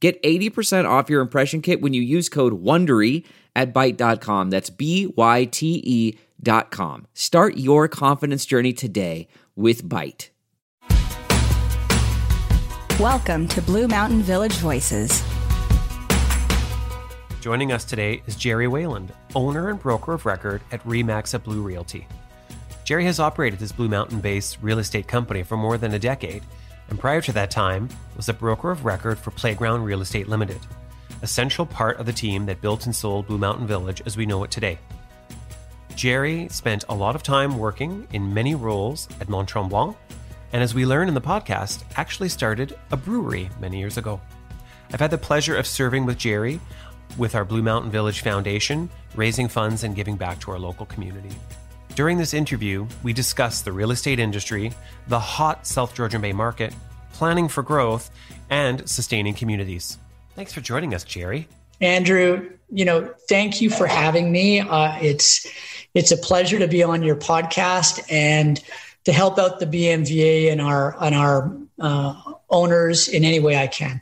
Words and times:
Get 0.00 0.22
80% 0.22 0.88
off 0.88 1.10
your 1.10 1.20
impression 1.20 1.60
kit 1.60 1.80
when 1.80 1.92
you 1.92 2.00
use 2.00 2.28
code 2.28 2.62
WONDERY 2.62 3.24
at 3.56 3.74
Byte.com. 3.74 4.50
That's 4.50 4.70
B-Y-T-E 4.70 6.18
dot 6.40 6.70
com. 6.70 7.08
Start 7.14 7.56
your 7.56 7.88
confidence 7.88 8.46
journey 8.46 8.72
today 8.72 9.26
with 9.56 9.82
Byte. 9.82 10.28
Welcome 13.00 13.48
to 13.48 13.60
Blue 13.60 13.88
Mountain 13.88 14.22
Village 14.22 14.54
Voices. 14.58 15.24
Joining 17.40 17.72
us 17.72 17.84
today 17.84 18.22
is 18.28 18.36
Gerry 18.36 18.68
Wayland, 18.68 19.12
owner 19.34 19.68
and 19.68 19.80
broker 19.80 20.12
of 20.12 20.26
record 20.26 20.62
at 20.70 20.84
Remax 20.84 21.34
at 21.34 21.42
Blue 21.42 21.62
Realty. 21.62 22.06
Gerry 22.84 23.04
has 23.04 23.18
operated 23.18 23.58
his 23.58 23.72
Blue 23.72 23.88
Mountain 23.88 24.20
based 24.20 24.58
real 24.62 24.78
estate 24.78 25.08
company 25.08 25.42
for 25.42 25.56
more 25.56 25.76
than 25.76 25.94
a 25.94 25.98
decade– 25.98 26.44
and 26.88 26.98
prior 26.98 27.20
to 27.20 27.32
that 27.32 27.50
time 27.50 27.88
was 28.16 28.28
a 28.28 28.34
broker 28.34 28.70
of 28.70 28.84
record 28.84 29.18
for 29.18 29.30
Playground 29.30 29.84
Real 29.84 30.00
Estate 30.00 30.28
Limited, 30.28 30.60
a 31.22 31.26
central 31.26 31.66
part 31.66 31.98
of 31.98 32.06
the 32.06 32.12
team 32.12 32.46
that 32.46 32.60
built 32.60 32.86
and 32.86 32.94
sold 32.94 33.26
Blue 33.26 33.38
Mountain 33.38 33.66
Village 33.66 34.02
as 34.06 34.16
we 34.16 34.26
know 34.26 34.44
it 34.44 34.50
today. 34.50 34.78
Gerry 35.94 36.48
spent 36.48 36.84
a 36.88 36.94
lot 36.94 37.16
of 37.16 37.22
time 37.22 37.58
working 37.58 38.06
in 38.12 38.32
many 38.32 38.54
roles 38.54 39.08
at 39.20 39.28
Mont 39.28 39.48
Tremblant, 39.48 39.96
and 40.52 40.62
as 40.62 40.74
we 40.74 40.86
learn 40.86 41.08
in 41.08 41.14
the 41.14 41.20
podcast, 41.20 41.82
actually 41.96 42.28
started 42.28 42.78
a 42.90 42.96
brewery 42.96 43.50
many 43.60 43.78
years 43.78 43.96
ago. 43.98 44.20
I've 44.92 45.00
had 45.00 45.10
the 45.10 45.18
pleasure 45.18 45.56
of 45.56 45.66
serving 45.66 46.06
with 46.06 46.16
Gerry 46.16 46.60
with 47.16 47.34
our 47.34 47.44
Blue 47.44 47.62
Mountain 47.62 47.90
Village 47.90 48.20
Foundation, 48.20 48.88
raising 49.14 49.48
funds 49.48 49.84
and 49.84 49.96
giving 49.96 50.16
back 50.16 50.38
to 50.40 50.50
our 50.50 50.58
local 50.58 50.86
community. 50.86 51.34
During 51.98 52.16
this 52.16 52.32
interview, 52.32 52.86
we 53.02 53.12
discuss 53.12 53.62
the 53.62 53.72
real 53.72 53.90
estate 53.90 54.20
industry, 54.20 54.72
the 55.08 55.18
hot 55.18 55.66
South 55.66 55.96
Georgian 55.96 56.20
Bay 56.20 56.32
market, 56.32 56.72
planning 57.12 57.48
for 57.48 57.64
growth, 57.64 58.08
and 58.48 58.88
sustaining 58.88 59.34
communities. 59.34 59.98
Thanks 60.36 60.52
for 60.52 60.60
joining 60.60 60.94
us, 60.94 61.02
Gerry. 61.02 61.48
Andrew, 61.80 62.50
you 62.70 62.84
know, 62.84 63.12
thank 63.28 63.60
you 63.60 63.68
for 63.68 63.88
having 63.88 64.30
me. 64.30 64.60
Uh, 64.60 64.96
it's 65.02 65.44
it's 65.92 66.12
a 66.12 66.16
pleasure 66.16 66.60
to 66.60 66.68
be 66.68 66.84
on 66.84 67.02
your 67.02 67.16
podcast 67.16 68.00
and 68.08 68.62
to 69.02 69.10
help 69.12 69.36
out 69.36 69.58
the 69.58 69.66
BMVA 69.66 70.52
and 70.52 70.60
our 70.60 70.94
and 71.02 71.16
our 71.16 71.52
uh, 71.80 72.14
owners 72.48 73.08
in 73.08 73.24
any 73.24 73.40
way 73.40 73.56
I 73.56 73.66
can. 73.66 74.00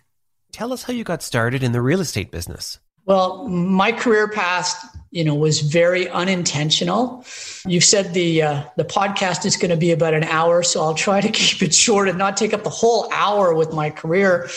Tell 0.53 0.75
us 0.75 0.83
how 0.83 0.93
you 0.93 1.03
got 1.03 1.23
started 1.23 1.63
in 1.63 1.73
the 1.73 1.81
real 1.81 2.03
estate 2.03 2.31
business. 2.31 2.79
Well, 3.07 3.49
my 3.49 3.91
career 3.91 4.29
path, 4.29 4.85
you 5.17 5.25
know, 5.25 5.35
was 5.35 5.63
very 5.63 6.07
unintentional. 6.11 7.25
You 7.67 7.81
said 7.81 8.13
the 8.13 8.43
uh, 8.43 8.65
the 8.77 8.85
podcast 8.85 9.47
is 9.47 9.57
going 9.57 9.71
to 9.71 9.77
be 9.77 9.91
about 9.91 10.13
an 10.13 10.25
hour, 10.25 10.63
so 10.63 10.83
I'll 10.83 10.93
try 10.95 11.23
to 11.23 11.31
keep 11.41 11.63
it 11.63 11.75
short 11.75 12.11
and 12.11 12.19
not 12.19 12.37
take 12.37 12.53
up 12.53 12.65
the 12.65 12.71
whole 12.71 13.11
hour 13.11 13.55
with 13.55 13.73
my 13.73 13.89
career. 13.89 14.51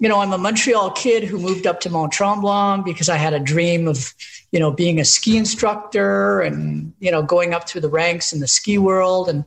You 0.00 0.08
know, 0.08 0.18
I'm 0.18 0.32
a 0.32 0.38
Montreal 0.38 0.90
kid 0.90 1.22
who 1.22 1.38
moved 1.38 1.64
up 1.64 1.78
to 1.82 1.90
Mont 1.90 2.12
Tremblant 2.12 2.84
because 2.84 3.08
I 3.08 3.16
had 3.16 3.34
a 3.34 3.38
dream 3.38 3.86
of, 3.86 4.12
you 4.50 4.58
know, 4.58 4.72
being 4.72 4.98
a 4.98 5.04
ski 5.04 5.36
instructor 5.36 6.40
and 6.40 6.92
you 6.98 7.12
know 7.12 7.22
going 7.22 7.54
up 7.54 7.68
through 7.68 7.82
the 7.82 7.88
ranks 7.88 8.32
in 8.32 8.40
the 8.40 8.48
ski 8.48 8.78
world, 8.78 9.28
and 9.28 9.44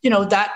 you 0.00 0.08
know 0.08 0.24
that 0.24 0.52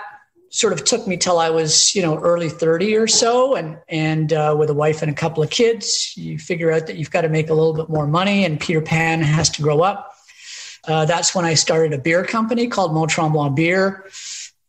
sort 0.49 0.73
of 0.73 0.83
took 0.83 1.07
me 1.07 1.17
till 1.17 1.39
I 1.39 1.49
was, 1.49 1.93
you 1.95 2.01
know, 2.01 2.17
early 2.19 2.49
30 2.49 2.95
or 2.95 3.07
so. 3.07 3.55
And, 3.55 3.77
and 3.89 4.31
uh, 4.33 4.55
with 4.57 4.69
a 4.69 4.73
wife 4.73 5.01
and 5.01 5.11
a 5.11 5.13
couple 5.13 5.43
of 5.43 5.49
kids, 5.49 6.13
you 6.15 6.39
figure 6.39 6.71
out 6.71 6.87
that 6.87 6.97
you've 6.97 7.11
got 7.11 7.21
to 7.21 7.29
make 7.29 7.49
a 7.49 7.53
little 7.53 7.73
bit 7.73 7.89
more 7.89 8.07
money 8.07 8.45
and 8.45 8.59
Peter 8.59 8.81
Pan 8.81 9.21
has 9.21 9.49
to 9.51 9.61
grow 9.61 9.81
up. 9.81 10.13
Uh, 10.87 11.05
that's 11.05 11.35
when 11.35 11.43
I 11.43 11.53
started 11.53 11.93
a 11.93 11.97
beer 11.97 12.23
company 12.23 12.67
called 12.67 12.93
Mont 12.93 13.11
Tremblant 13.11 13.55
Beer 13.55 14.05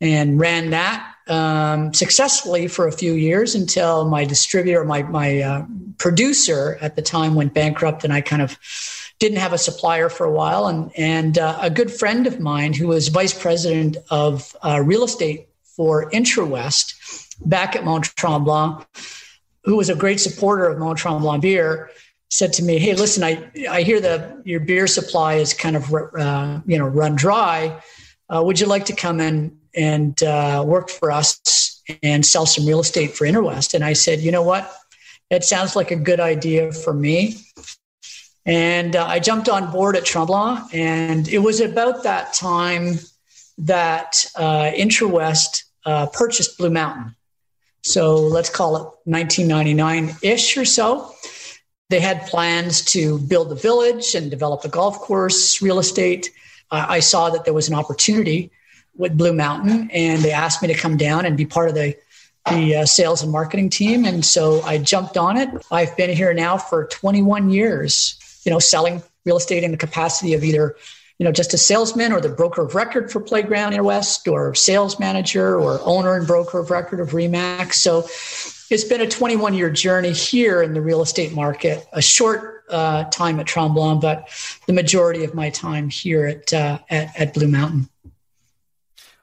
and 0.00 0.38
ran 0.38 0.70
that 0.70 1.14
um, 1.28 1.92
successfully 1.92 2.68
for 2.68 2.88
a 2.88 2.92
few 2.92 3.14
years 3.14 3.54
until 3.54 4.08
my 4.08 4.24
distributor, 4.24 4.84
my, 4.84 5.02
my 5.02 5.40
uh, 5.40 5.66
producer 5.98 6.78
at 6.80 6.96
the 6.96 7.02
time 7.02 7.34
went 7.34 7.54
bankrupt 7.54 8.04
and 8.04 8.12
I 8.12 8.20
kind 8.20 8.42
of 8.42 8.58
didn't 9.18 9.38
have 9.38 9.52
a 9.52 9.58
supplier 9.58 10.08
for 10.08 10.24
a 10.24 10.32
while. 10.32 10.66
And, 10.66 10.90
and 10.96 11.38
uh, 11.38 11.58
a 11.60 11.70
good 11.70 11.90
friend 11.90 12.26
of 12.26 12.40
mine 12.40 12.72
who 12.72 12.88
was 12.88 13.08
vice 13.08 13.38
president 13.38 13.96
of 14.10 14.56
uh, 14.62 14.80
real 14.84 15.04
estate 15.04 15.47
for 15.78 16.10
IntraWest 16.10 17.36
back 17.46 17.76
at 17.76 17.84
Mont 17.84 18.04
Tremblant, 18.16 18.84
who 19.62 19.76
was 19.76 19.88
a 19.88 19.94
great 19.94 20.18
supporter 20.18 20.66
of 20.66 20.76
Mont 20.76 20.98
Tremblant 20.98 21.40
beer, 21.40 21.90
said 22.30 22.52
to 22.54 22.62
me, 22.62 22.78
"Hey, 22.78 22.94
listen, 22.94 23.22
I 23.22 23.48
I 23.70 23.82
hear 23.82 24.00
that 24.00 24.44
your 24.44 24.60
beer 24.60 24.86
supply 24.86 25.34
is 25.34 25.54
kind 25.54 25.76
of 25.76 25.94
uh, 25.94 26.60
you 26.66 26.76
know 26.76 26.86
run 26.86 27.14
dry. 27.14 27.80
Uh, 28.28 28.42
would 28.44 28.60
you 28.60 28.66
like 28.66 28.84
to 28.86 28.92
come 28.92 29.20
in 29.20 29.56
and 29.74 30.20
uh, 30.22 30.62
work 30.66 30.90
for 30.90 31.10
us 31.10 31.80
and 32.02 32.26
sell 32.26 32.44
some 32.44 32.66
real 32.66 32.80
estate 32.80 33.12
for 33.12 33.24
IntraWest?" 33.24 33.72
And 33.72 33.84
I 33.84 33.94
said, 33.94 34.18
"You 34.20 34.32
know 34.32 34.42
what? 34.42 34.70
It 35.30 35.44
sounds 35.44 35.76
like 35.76 35.90
a 35.92 35.96
good 35.96 36.20
idea 36.20 36.72
for 36.72 36.92
me." 36.92 37.36
And 38.44 38.96
uh, 38.96 39.06
I 39.06 39.20
jumped 39.20 39.48
on 39.48 39.70
board 39.70 39.94
at 39.94 40.04
Tremblant, 40.04 40.74
and 40.74 41.28
it 41.28 41.38
was 41.38 41.60
about 41.60 42.02
that 42.02 42.34
time 42.34 42.98
that 43.58 44.24
uh, 44.36 44.70
IntraWest 44.70 45.64
uh, 45.84 46.06
purchased 46.06 46.58
Blue 46.58 46.70
Mountain. 46.70 47.14
So 47.82 48.16
let's 48.16 48.50
call 48.50 48.76
it 48.76 48.82
1999 49.04 50.16
ish 50.22 50.56
or 50.56 50.64
so. 50.64 51.14
They 51.90 52.00
had 52.00 52.26
plans 52.26 52.82
to 52.92 53.18
build 53.18 53.50
a 53.50 53.54
village 53.54 54.14
and 54.14 54.30
develop 54.30 54.64
a 54.64 54.68
golf 54.68 54.98
course, 54.98 55.62
real 55.62 55.78
estate. 55.78 56.30
Uh, 56.70 56.84
I 56.88 57.00
saw 57.00 57.30
that 57.30 57.44
there 57.44 57.54
was 57.54 57.68
an 57.68 57.74
opportunity 57.74 58.50
with 58.94 59.16
Blue 59.16 59.32
Mountain, 59.32 59.90
and 59.92 60.20
they 60.20 60.32
asked 60.32 60.60
me 60.60 60.68
to 60.68 60.74
come 60.74 60.96
down 60.96 61.24
and 61.24 61.36
be 61.36 61.46
part 61.46 61.68
of 61.68 61.74
the 61.74 61.96
the 62.50 62.76
uh, 62.76 62.86
sales 62.86 63.22
and 63.22 63.30
marketing 63.30 63.68
team. 63.68 64.04
And 64.04 64.24
so 64.24 64.62
I 64.62 64.78
jumped 64.78 65.16
on 65.16 65.36
it. 65.36 65.50
I've 65.70 65.94
been 65.96 66.08
here 66.08 66.32
now 66.32 66.56
for 66.56 66.86
21 66.86 67.50
years, 67.50 68.18
you 68.44 68.50
know, 68.50 68.58
selling 68.58 69.02
real 69.24 69.36
estate 69.36 69.64
in 69.64 69.70
the 69.70 69.76
capacity 69.76 70.32
of 70.32 70.42
either 70.42 70.76
you 71.18 71.24
know, 71.24 71.32
just 71.32 71.52
a 71.52 71.58
salesman 71.58 72.12
or 72.12 72.20
the 72.20 72.28
broker 72.28 72.62
of 72.62 72.74
record 72.74 73.10
for 73.10 73.20
Playground 73.20 73.72
IntraWest 73.72 74.30
or 74.30 74.54
sales 74.54 75.00
manager 75.00 75.58
or 75.58 75.80
owner 75.82 76.14
and 76.14 76.26
broker 76.26 76.60
of 76.60 76.70
record 76.70 77.00
of 77.00 77.10
Remax. 77.10 77.74
So 77.74 78.06
it's 78.70 78.84
been 78.84 79.00
a 79.00 79.08
21 79.08 79.54
year 79.54 79.68
journey 79.68 80.12
here 80.12 80.62
in 80.62 80.74
the 80.74 80.80
real 80.80 81.02
estate 81.02 81.32
market, 81.32 81.86
a 81.92 82.00
short 82.00 82.64
uh, 82.70 83.04
time 83.04 83.40
at 83.40 83.46
Tremblant, 83.46 84.00
but 84.00 84.28
the 84.66 84.72
majority 84.72 85.24
of 85.24 85.34
my 85.34 85.50
time 85.50 85.88
here 85.88 86.26
at, 86.26 86.52
uh, 86.52 86.78
at, 86.88 87.18
at 87.18 87.34
Blue 87.34 87.48
Mountain. 87.48 87.88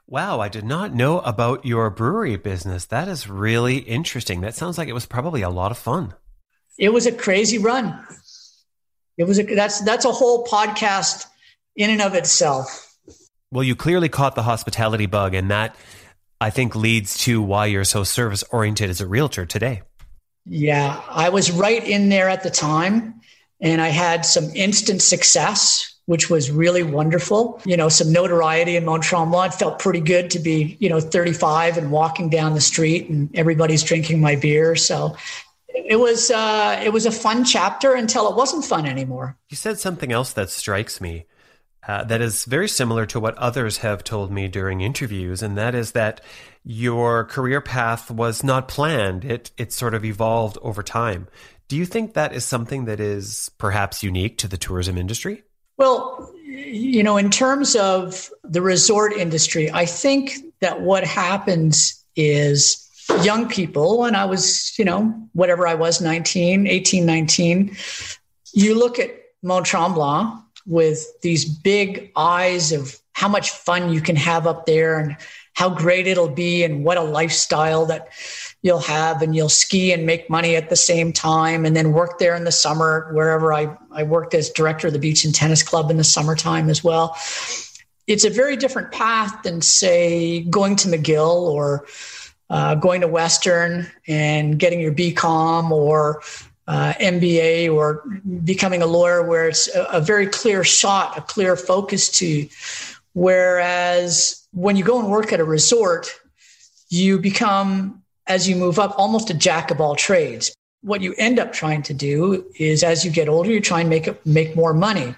Wow, 0.08 0.38
I 0.38 0.48
did 0.48 0.64
not 0.64 0.94
know 0.94 1.20
about 1.20 1.64
your 1.64 1.90
brewery 1.90 2.36
business. 2.36 2.84
That 2.86 3.08
is 3.08 3.28
really 3.28 3.78
interesting. 3.78 4.40
That 4.42 4.54
sounds 4.54 4.78
like 4.78 4.88
it 4.88 4.92
was 4.92 5.06
probably 5.06 5.42
a 5.42 5.50
lot 5.50 5.72
of 5.72 5.78
fun. 5.78 6.14
It 6.78 6.92
was 6.92 7.06
a 7.06 7.12
crazy 7.12 7.58
run. 7.58 8.06
It 9.16 9.24
was 9.24 9.38
a, 9.38 9.42
that's 9.42 9.80
that's 9.80 10.04
a 10.04 10.12
whole 10.12 10.44
podcast 10.44 11.26
in 11.76 11.90
and 11.90 12.02
of 12.02 12.14
itself. 12.14 12.82
Well, 13.52 13.62
you 13.62 13.76
clearly 13.76 14.08
caught 14.08 14.34
the 14.34 14.42
hospitality 14.42 15.06
bug, 15.06 15.34
and 15.34 15.50
that 15.50 15.76
I 16.40 16.50
think 16.50 16.74
leads 16.74 17.18
to 17.24 17.40
why 17.40 17.66
you're 17.66 17.84
so 17.84 18.04
service 18.04 18.42
oriented 18.50 18.90
as 18.90 19.00
a 19.00 19.06
realtor 19.06 19.46
today. 19.46 19.82
Yeah, 20.44 21.00
I 21.08 21.28
was 21.28 21.50
right 21.50 21.82
in 21.82 22.08
there 22.08 22.28
at 22.28 22.42
the 22.42 22.50
time, 22.50 23.20
and 23.60 23.80
I 23.80 23.88
had 23.88 24.24
some 24.24 24.44
instant 24.54 25.02
success, 25.02 25.94
which 26.06 26.28
was 26.30 26.50
really 26.50 26.82
wonderful. 26.82 27.60
You 27.64 27.76
know, 27.76 27.88
some 27.88 28.12
notoriety 28.12 28.76
in 28.76 28.84
Mont 28.84 29.02
Tremblant. 29.02 29.54
Felt 29.54 29.78
pretty 29.78 30.00
good 30.00 30.30
to 30.32 30.38
be, 30.38 30.76
you 30.80 30.88
know, 30.88 31.00
35 31.00 31.78
and 31.78 31.90
walking 31.90 32.28
down 32.28 32.54
the 32.54 32.60
street, 32.60 33.08
and 33.08 33.34
everybody's 33.36 33.82
drinking 33.82 34.20
my 34.20 34.36
beer. 34.36 34.76
So 34.76 35.16
it 35.68 35.98
was 35.98 36.30
uh, 36.30 36.80
it 36.84 36.92
was 36.92 37.06
a 37.06 37.12
fun 37.12 37.44
chapter 37.44 37.94
until 37.94 38.28
it 38.28 38.36
wasn't 38.36 38.64
fun 38.64 38.86
anymore. 38.86 39.36
You 39.50 39.56
said 39.56 39.78
something 39.78 40.12
else 40.12 40.32
that 40.32 40.50
strikes 40.50 41.00
me 41.00 41.26
uh, 41.86 42.04
that 42.04 42.20
is 42.20 42.44
very 42.44 42.68
similar 42.68 43.06
to 43.06 43.20
what 43.20 43.36
others 43.38 43.78
have 43.78 44.02
told 44.02 44.32
me 44.32 44.48
during 44.48 44.80
interviews, 44.80 45.42
and 45.42 45.56
that 45.56 45.74
is 45.74 45.92
that 45.92 46.20
your 46.64 47.24
career 47.24 47.60
path 47.60 48.10
was 48.10 48.42
not 48.42 48.68
planned. 48.68 49.24
It 49.24 49.52
it 49.56 49.72
sort 49.72 49.94
of 49.94 50.04
evolved 50.04 50.58
over 50.62 50.82
time. 50.82 51.28
Do 51.68 51.76
you 51.76 51.86
think 51.86 52.14
that 52.14 52.32
is 52.32 52.44
something 52.44 52.84
that 52.84 53.00
is 53.00 53.50
perhaps 53.58 54.02
unique 54.02 54.38
to 54.38 54.48
the 54.48 54.56
tourism 54.56 54.98
industry? 54.98 55.42
Well, 55.76 56.32
you 56.44 57.02
know, 57.02 57.16
in 57.16 57.30
terms 57.30 57.76
of 57.76 58.30
the 58.42 58.62
resort 58.62 59.12
industry, 59.12 59.70
I 59.70 59.84
think 59.86 60.32
that 60.60 60.80
what 60.80 61.04
happens 61.04 62.04
is 62.16 62.82
young 63.22 63.48
people, 63.48 64.04
and 64.04 64.16
I 64.16 64.24
was, 64.24 64.76
you 64.78 64.84
know, 64.84 65.14
whatever 65.34 65.66
I 65.66 65.74
was, 65.74 66.00
19, 66.00 66.66
18, 66.66 67.04
19, 67.04 67.76
you 68.54 68.78
look 68.78 68.98
at 68.98 69.10
Mont 69.42 69.66
Tremblant 69.66 70.42
with 70.66 71.20
these 71.22 71.44
big 71.44 72.10
eyes 72.16 72.72
of 72.72 72.98
how 73.12 73.28
much 73.28 73.50
fun 73.50 73.92
you 73.92 74.00
can 74.00 74.16
have 74.16 74.46
up 74.46 74.66
there 74.66 74.98
and 74.98 75.16
how 75.54 75.70
great 75.70 76.06
it'll 76.06 76.28
be 76.28 76.64
and 76.64 76.84
what 76.84 76.98
a 76.98 77.02
lifestyle 77.02 77.86
that 77.86 78.08
you'll 78.60 78.78
have. 78.78 79.22
And 79.22 79.34
you'll 79.34 79.48
ski 79.48 79.92
and 79.92 80.04
make 80.04 80.28
money 80.28 80.54
at 80.54 80.68
the 80.68 80.76
same 80.76 81.12
time 81.12 81.64
and 81.64 81.74
then 81.74 81.92
work 81.92 82.18
there 82.18 82.34
in 82.34 82.44
the 82.44 82.52
summer 82.52 83.10
wherever 83.14 83.54
I, 83.54 83.74
I 83.90 84.02
worked 84.02 84.34
as 84.34 84.50
director 84.50 84.88
of 84.88 84.92
the 84.92 84.98
beach 84.98 85.24
and 85.24 85.34
tennis 85.34 85.62
club 85.62 85.90
in 85.90 85.96
the 85.96 86.04
summertime 86.04 86.68
as 86.68 86.84
well. 86.84 87.16
It's 88.06 88.24
a 88.24 88.30
very 88.30 88.56
different 88.56 88.92
path 88.92 89.42
than 89.44 89.62
say 89.62 90.42
going 90.42 90.76
to 90.76 90.88
mcgill 90.88 91.40
or 91.40 91.86
uh, 92.50 92.74
going 92.74 93.00
to 93.00 93.08
western 93.08 93.90
and 94.06 94.58
getting 94.58 94.78
your 94.78 94.92
bcom 94.92 95.70
or 95.70 96.22
uh, 96.66 96.94
MBA 97.00 97.72
or 97.72 98.04
becoming 98.44 98.82
a 98.82 98.86
lawyer, 98.86 99.22
where 99.22 99.48
it's 99.48 99.72
a, 99.74 99.84
a, 99.84 100.00
very 100.00 100.26
clear 100.26 100.64
shot, 100.64 101.16
a 101.16 101.20
clear 101.20 101.56
focus 101.56 102.08
to. 102.10 102.48
Whereas 103.12 104.46
when 104.52 104.76
you 104.76 104.84
go 104.84 104.98
and 104.98 105.08
work 105.08 105.32
at 105.32 105.40
a 105.40 105.44
resort, 105.44 106.10
you 106.88 107.18
become 107.18 108.02
as 108.26 108.48
you 108.48 108.56
move 108.56 108.78
up, 108.78 108.98
almost 108.98 109.30
a 109.30 109.34
jack 109.34 109.70
of 109.70 109.80
all 109.80 109.94
trades. 109.94 110.52
What 110.82 111.00
you 111.00 111.14
end 111.16 111.38
up 111.38 111.52
trying 111.52 111.82
to 111.84 111.94
do 111.94 112.44
is 112.58 112.82
as 112.82 113.04
you 113.04 113.10
get 113.10 113.28
older, 113.28 113.50
you 113.50 113.60
try 113.60 113.80
and 113.80 113.90
make 113.90 114.26
make 114.26 114.56
more 114.56 114.74
money. 114.74 115.14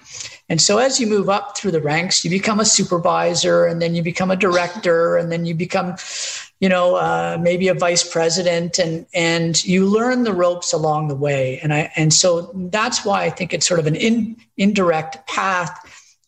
And 0.49 0.61
so 0.61 0.79
as 0.79 0.99
you 0.99 1.07
move 1.07 1.29
up 1.29 1.59
through 1.59 1.73
the 1.73 1.81
ranks, 1.81 2.25
you 2.25 2.31
become 2.31 2.59
a 2.59 2.65
supervisor 2.65 3.67
and 3.67 3.83
then 3.83 3.95
you 3.95 4.03
become 4.03 4.31
a 4.31 4.37
director 4.37 5.17
and 5.17 5.31
then 5.31 5.45
you 5.45 5.55
become, 5.55 5.97
you 6.61 6.69
know, 6.69 6.97
uh, 6.97 7.39
maybe 7.41 7.69
a 7.69 7.75
vice 7.75 8.09
president 8.09 8.79
and, 8.79 9.07
and 9.15 9.65
you 9.65 9.87
learn 9.87 10.25
the 10.25 10.33
ropes 10.33 10.73
along 10.73 11.09
the 11.09 11.15
way. 11.15 11.61
And 11.63 11.73
I, 11.73 11.93
and 11.95 12.13
so 12.13 12.51
that's 12.55 13.05
why 13.05 13.25
I 13.25 13.31
think 13.31 13.55
it's 13.55 13.67
sort 13.67 13.79
of 13.79 13.87
an 13.87 13.95
in, 13.95 14.37
indirect 14.57 15.27
path 15.29 15.79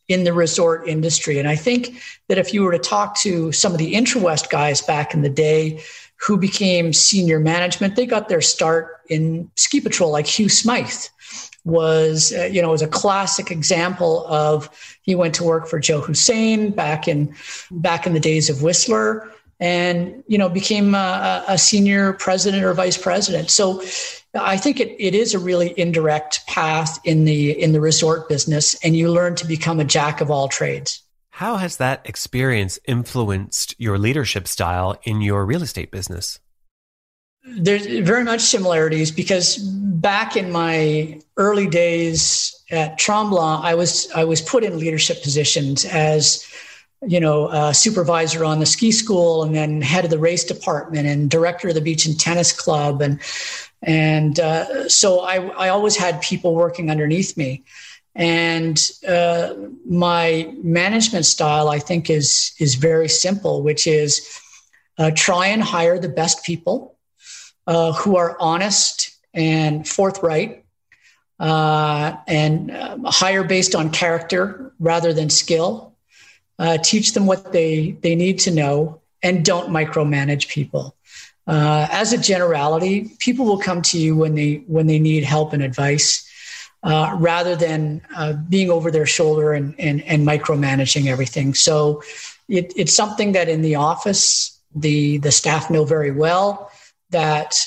in 0.09 0.25
the 0.25 0.33
resort 0.33 0.87
industry. 0.89 1.39
And 1.39 1.49
I 1.49 1.57
think 1.57 2.01
that 2.29 2.39
if 2.39 2.55
you 2.55 2.63
were 2.63 2.73
to 2.73 2.79
talk 2.79 3.17
to 3.19 3.51
some 3.53 3.73
of 3.73 3.79
the 3.79 3.95
IntraWest 3.95 4.51
guys 4.51 4.81
back 4.83 5.15
in 5.15 5.23
the 5.23 5.29
day, 5.29 5.83
who 6.21 6.37
became 6.37 6.93
senior 6.93 7.41
management. 7.41 7.97
They 7.97 8.07
got 8.07 8.29
their 8.29 8.43
start 8.43 9.01
in 9.09 9.51
ski 9.57 9.81
patrol, 9.81 10.11
like 10.11 10.27
Hugh 10.27 10.51
Smythe 10.51 11.07
was, 11.65 12.33
uh, 12.33 12.45
you 12.45 12.63
know, 12.63 12.71
was 12.71 12.83
a 12.83 12.89
classic 12.89 13.51
example 13.51 14.27
of 14.27 14.69
he 15.03 15.15
went 15.15 15.35
to 15.37 15.45
work 15.45 15.67
for 15.67 15.79
Joe 15.79 16.01
Houssian 16.01 16.75
back 16.75 17.09
in 17.09 17.35
back 17.71 18.07
in 18.07 18.13
the 18.13 18.21
days 18.21 18.49
of 18.49 18.63
Whistler, 18.63 19.31
and 19.61 20.25
you 20.27 20.39
know 20.39 20.49
became 20.49 20.95
a, 20.95 21.45
a 21.47 21.59
senior 21.59 22.15
president 22.15 22.65
or 22.65 22.75
vice 22.75 22.97
president. 22.97 23.51
So 23.51 23.83
I 24.35 24.57
think 24.57 24.81
it, 24.81 24.97
it 24.99 25.15
is 25.15 25.35
a 25.35 25.39
really 25.39 25.75
indirect 25.79 26.47
path 26.47 26.99
in 27.05 27.25
the 27.25 27.61
in 27.61 27.73
the 27.73 27.81
resort 27.81 28.29
business, 28.29 28.75
and 28.85 28.97
you 28.97 29.11
learn 29.11 29.35
to 29.37 29.47
become 29.47 29.79
a 29.81 29.85
jack 29.85 30.21
of 30.21 30.31
all 30.31 30.49
trades. 30.49 31.03
How 31.31 31.57
has 31.57 31.77
that 31.79 32.03
experience 32.05 32.79
influenced 32.87 33.75
your 33.79 33.99
leadership 33.99 34.47
style 34.47 34.99
in 35.05 35.21
your 35.21 35.47
real 35.47 35.63
estate 35.63 35.91
business? 35.91 36.39
There's 37.45 37.87
very 37.87 38.25
much 38.25 38.43
similarities 38.43 39.11
because 39.11 39.57
back 39.57 40.37
in 40.37 40.53
my 40.53 41.19
early 41.39 41.67
days 41.67 42.55
at 42.71 42.99
Tremblant, 42.99 43.65
I 43.65 43.75
was 43.75 44.11
I 44.13 44.25
was 44.25 44.41
put 44.43 44.65
in 44.65 44.79
leadership 44.79 45.23
positions 45.23 45.85
as 45.87 46.47
you 47.07 47.19
know, 47.19 47.49
a 47.49 47.73
supervisor 47.73 48.45
on 48.45 48.59
the 48.61 48.67
ski 48.67 48.93
school, 48.93 49.43
and 49.43 49.55
then 49.55 49.81
head 49.81 50.05
of 50.05 50.11
the 50.11 50.19
race 50.19 50.45
department, 50.45 51.07
and 51.07 51.31
director 51.31 51.69
of 51.69 51.75
the 51.75 51.81
beach 51.81 52.07
and 52.07 52.19
tennis 52.19 52.53
club, 52.53 53.01
and 53.01 53.21
and 53.83 54.39
uh, 54.39 54.89
so 54.89 55.21
I 55.21 55.37
I 55.37 55.69
always 55.69 55.97
had 55.97 56.21
people 56.21 56.55
working 56.55 56.91
underneath 56.91 57.37
me. 57.37 57.65
And 58.15 58.79
uh, 59.07 59.55
my 59.89 60.53
management 60.63 61.25
style, 61.25 61.69
I 61.69 61.79
think, 61.79 62.11
is 62.11 62.53
is 62.59 62.75
very 62.75 63.09
simple, 63.09 63.63
which 63.63 63.87
is 63.87 64.41
uh, 64.99 65.11
try 65.15 65.47
and 65.47 65.63
hire 65.63 65.99
the 65.99 66.09
best 66.09 66.45
people 66.45 66.99
uh, 67.67 67.93
who 67.93 68.17
are 68.17 68.37
honest 68.41 69.17
and 69.33 69.89
forthright, 69.89 70.65
uh, 71.39 72.17
and 72.27 72.71
uh, 72.73 72.99
hire 73.07 73.45
based 73.45 73.75
on 73.75 73.91
character 73.91 74.75
rather 74.81 75.13
than 75.15 75.31
skill. 75.31 75.90
Uh, 76.61 76.77
teach 76.93 77.15
them 77.15 77.27
what 77.27 77.53
they 77.53 77.73
they 78.03 78.15
need 78.15 78.39
to 78.39 78.51
know, 78.51 79.01
and 79.23 79.45
don't 79.45 79.71
micromanage 79.71 80.47
people. 80.49 80.85
as 82.01 82.13
a 82.13 82.19
generality, 82.19 82.95
people 83.19 83.45
will 83.47 83.63
come 83.69 83.81
to 83.91 83.99
you 83.99 84.13
when 84.23 84.35
they 84.35 84.53
when 84.75 84.87
they 84.87 85.01
need 85.09 85.25
help 85.25 85.53
and 85.55 85.63
advice 85.63 86.31
uh, 86.83 87.15
rather 87.19 87.57
than 87.57 88.01
uh, 88.17 88.33
being 88.49 88.71
over 88.71 88.91
their 88.91 89.07
shoulder 89.07 89.53
and, 89.53 89.75
and, 89.79 90.03
and 90.05 90.27
micromanaging 90.27 91.07
everything. 91.07 91.55
So 91.55 92.03
it, 92.49 92.73
it's 92.77 92.95
something 92.95 93.33
that 93.33 93.49
in 93.49 93.63
the 93.63 93.75
office, 93.75 94.59
the, 94.75 95.19
the 95.19 95.33
staff 95.33 95.71
know 95.71 95.85
very 95.85 96.11
well 96.11 96.71
that 97.11 97.67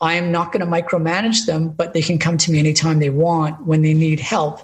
I 0.00 0.14
am 0.14 0.32
not 0.32 0.52
going 0.52 0.60
to 0.60 0.70
micromanage 0.70 1.46
them, 1.46 1.70
but 1.70 1.92
they 1.92 2.02
can 2.02 2.18
come 2.18 2.38
to 2.38 2.50
me 2.50 2.58
anytime 2.58 2.98
they 2.98 3.10
want 3.10 3.66
when 3.66 3.82
they 3.82 3.94
need 3.94 4.20
help. 4.20 4.60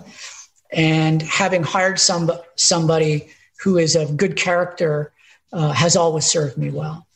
And 0.73 1.21
having 1.23 1.63
hired 1.63 1.99
some, 1.99 2.31
somebody 2.57 3.31
who 3.63 3.79
is 3.79 3.97
of 3.97 4.17
good 4.17 4.37
character 4.37 5.13
uh, 5.53 5.73
has 5.73 5.97
always 5.97 6.25
served 6.25 6.57
me 6.57 6.71
well. 6.71 7.07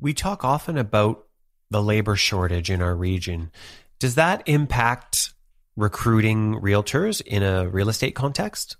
We 0.00 0.12
talk 0.12 0.44
often 0.44 0.76
about 0.76 1.24
the 1.70 1.82
labor 1.82 2.16
shortage 2.16 2.70
in 2.70 2.82
our 2.82 2.94
region. 2.94 3.50
Does 3.98 4.16
that 4.16 4.42
impact 4.46 5.32
recruiting 5.76 6.60
realtors 6.60 7.20
in 7.20 7.42
a 7.42 7.68
real 7.68 7.88
estate 7.88 8.14
context? 8.14 8.76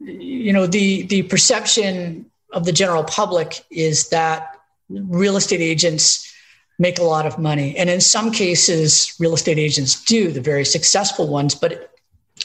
You 0.00 0.52
know, 0.52 0.66
the 0.66 1.02
the 1.06 1.22
perception 1.22 2.30
of 2.52 2.64
the 2.64 2.72
general 2.72 3.04
public 3.04 3.64
is 3.70 4.08
that 4.10 4.56
real 4.90 5.36
estate 5.36 5.60
agents 5.60 6.30
make 6.78 6.98
a 6.98 7.04
lot 7.04 7.26
of 7.26 7.38
money. 7.38 7.76
And 7.76 7.88
in 7.88 8.00
some 8.00 8.32
cases, 8.32 9.14
real 9.18 9.34
estate 9.34 9.58
agents 9.58 10.02
do, 10.04 10.32
the 10.32 10.40
very 10.40 10.64
successful 10.64 11.28
ones. 11.28 11.54
But 11.54 11.93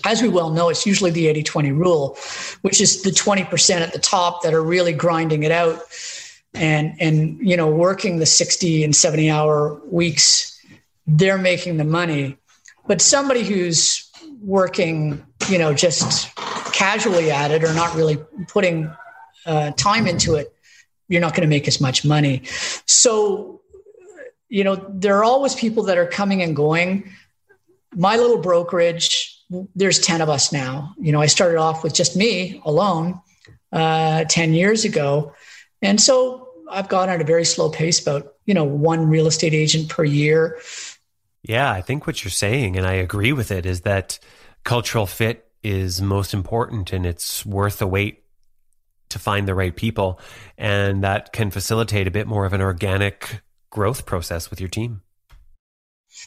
as 0.05 0.21
we 0.21 0.29
well 0.29 0.49
know, 0.49 0.69
it's 0.69 0.85
usually 0.85 1.11
the 1.11 1.27
80 1.27 1.43
20 1.43 1.71
rule, 1.71 2.17
which 2.61 2.81
is 2.81 3.01
the 3.03 3.11
20% 3.11 3.81
at 3.81 3.93
the 3.93 3.99
top 3.99 4.43
that 4.43 4.53
are 4.53 4.63
really 4.63 4.93
grinding 4.93 5.43
it 5.43 5.51
out 5.51 5.81
and, 6.53 6.95
and, 6.99 7.39
you 7.39 7.55
know, 7.55 7.69
working 7.69 8.19
the 8.19 8.25
60 8.25 8.83
and 8.83 8.95
70 8.95 9.29
hour 9.29 9.79
weeks. 9.85 10.59
They're 11.05 11.37
making 11.37 11.77
the 11.77 11.83
money. 11.83 12.37
But 12.87 13.01
somebody 13.01 13.43
who's 13.43 14.09
working, 14.41 15.23
you 15.47 15.57
know, 15.57 15.73
just 15.73 16.35
casually 16.73 17.29
at 17.31 17.51
it 17.51 17.63
or 17.63 17.73
not 17.73 17.95
really 17.95 18.17
putting 18.47 18.91
uh, 19.45 19.71
time 19.71 20.07
into 20.07 20.35
it, 20.35 20.53
you're 21.07 21.21
not 21.21 21.33
going 21.33 21.41
to 21.41 21.49
make 21.49 21.67
as 21.67 21.81
much 21.81 22.05
money. 22.05 22.43
So, 22.85 23.61
you 24.47 24.63
know, 24.63 24.75
there 24.89 25.17
are 25.17 25.23
always 25.23 25.55
people 25.55 25.83
that 25.83 25.97
are 25.97 26.05
coming 26.05 26.41
and 26.41 26.55
going. 26.55 27.11
My 27.95 28.15
little 28.15 28.37
brokerage, 28.37 29.28
there's 29.75 29.99
10 29.99 30.21
of 30.21 30.29
us 30.29 30.51
now. 30.51 30.93
You 30.99 31.11
know, 31.11 31.21
I 31.21 31.25
started 31.25 31.57
off 31.57 31.83
with 31.83 31.93
just 31.93 32.15
me 32.15 32.61
alone 32.65 33.19
uh, 33.71 34.25
10 34.25 34.53
years 34.53 34.85
ago. 34.85 35.33
And 35.81 35.99
so 35.99 36.47
I've 36.69 36.89
gone 36.89 37.09
at 37.09 37.21
a 37.21 37.23
very 37.23 37.45
slow 37.45 37.69
pace, 37.69 38.01
about, 38.01 38.33
you 38.45 38.53
know, 38.53 38.63
one 38.63 39.09
real 39.09 39.27
estate 39.27 39.53
agent 39.53 39.89
per 39.89 40.03
year. 40.03 40.59
Yeah, 41.43 41.71
I 41.71 41.81
think 41.81 42.05
what 42.05 42.23
you're 42.23 42.31
saying, 42.31 42.77
and 42.77 42.85
I 42.85 42.93
agree 42.93 43.31
with 43.31 43.51
it, 43.51 43.65
is 43.65 43.81
that 43.81 44.19
cultural 44.63 45.07
fit 45.07 45.47
is 45.63 46.01
most 46.01 46.33
important 46.33 46.93
and 46.93 47.05
it's 47.05 47.45
worth 47.45 47.79
the 47.79 47.87
wait 47.87 48.23
to 49.09 49.19
find 49.19 49.47
the 49.47 49.55
right 49.55 49.75
people. 49.75 50.19
And 50.57 51.03
that 51.03 51.33
can 51.33 51.49
facilitate 51.49 52.07
a 52.07 52.11
bit 52.11 52.27
more 52.27 52.45
of 52.45 52.53
an 52.53 52.61
organic 52.61 53.41
growth 53.69 54.05
process 54.05 54.49
with 54.49 54.59
your 54.59 54.69
team. 54.69 55.01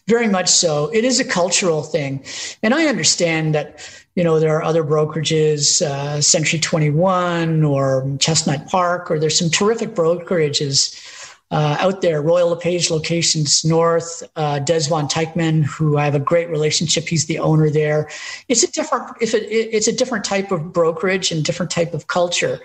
Very 0.08 0.28
much 0.28 0.49
so. 0.49 0.90
It 0.92 1.04
is 1.04 1.20
a 1.20 1.25
cultural 1.25 1.82
thing. 1.82 2.25
And 2.62 2.75
I 2.75 2.87
understand 2.87 3.54
that, 3.54 3.88
you 4.14 4.25
know, 4.25 4.40
there 4.40 4.56
are 4.56 4.62
other 4.62 4.82
brokerages, 4.82 5.80
uh, 5.82 6.20
Century 6.20 6.58
21 6.58 7.64
or 7.64 8.16
Chestnut 8.18 8.66
Park, 8.68 9.11
or 9.11 9.18
there's 9.18 9.38
some 9.38 9.50
terrific 9.50 9.90
brokerages 9.90 11.22
uh, 11.52 11.76
out 11.80 12.00
there, 12.00 12.22
Royal 12.22 12.49
LePage 12.49 12.90
locations 12.90 13.62
north, 13.62 14.22
uh, 14.37 14.58
Des 14.58 14.88
Von 14.88 15.06
Teichman, 15.06 15.62
who 15.62 15.99
I 15.99 16.06
have 16.06 16.14
a 16.14 16.20
great 16.20 16.49
relationship. 16.49 17.06
He's 17.06 17.26
the 17.26 17.38
owner 17.38 17.68
there. 17.68 18.08
It's 18.49 18.62
a 18.62 18.72
different, 18.72 19.18
if 19.20 19.34
it, 19.34 19.42
it's 19.50 19.87
a 19.87 19.92
different 19.92 20.25
type 20.25 20.50
of 20.50 20.72
brokerage 20.72 21.30
and 21.30 21.44
different 21.44 21.70
type 21.70 21.92
of 21.92 22.06
culture. 22.06 22.61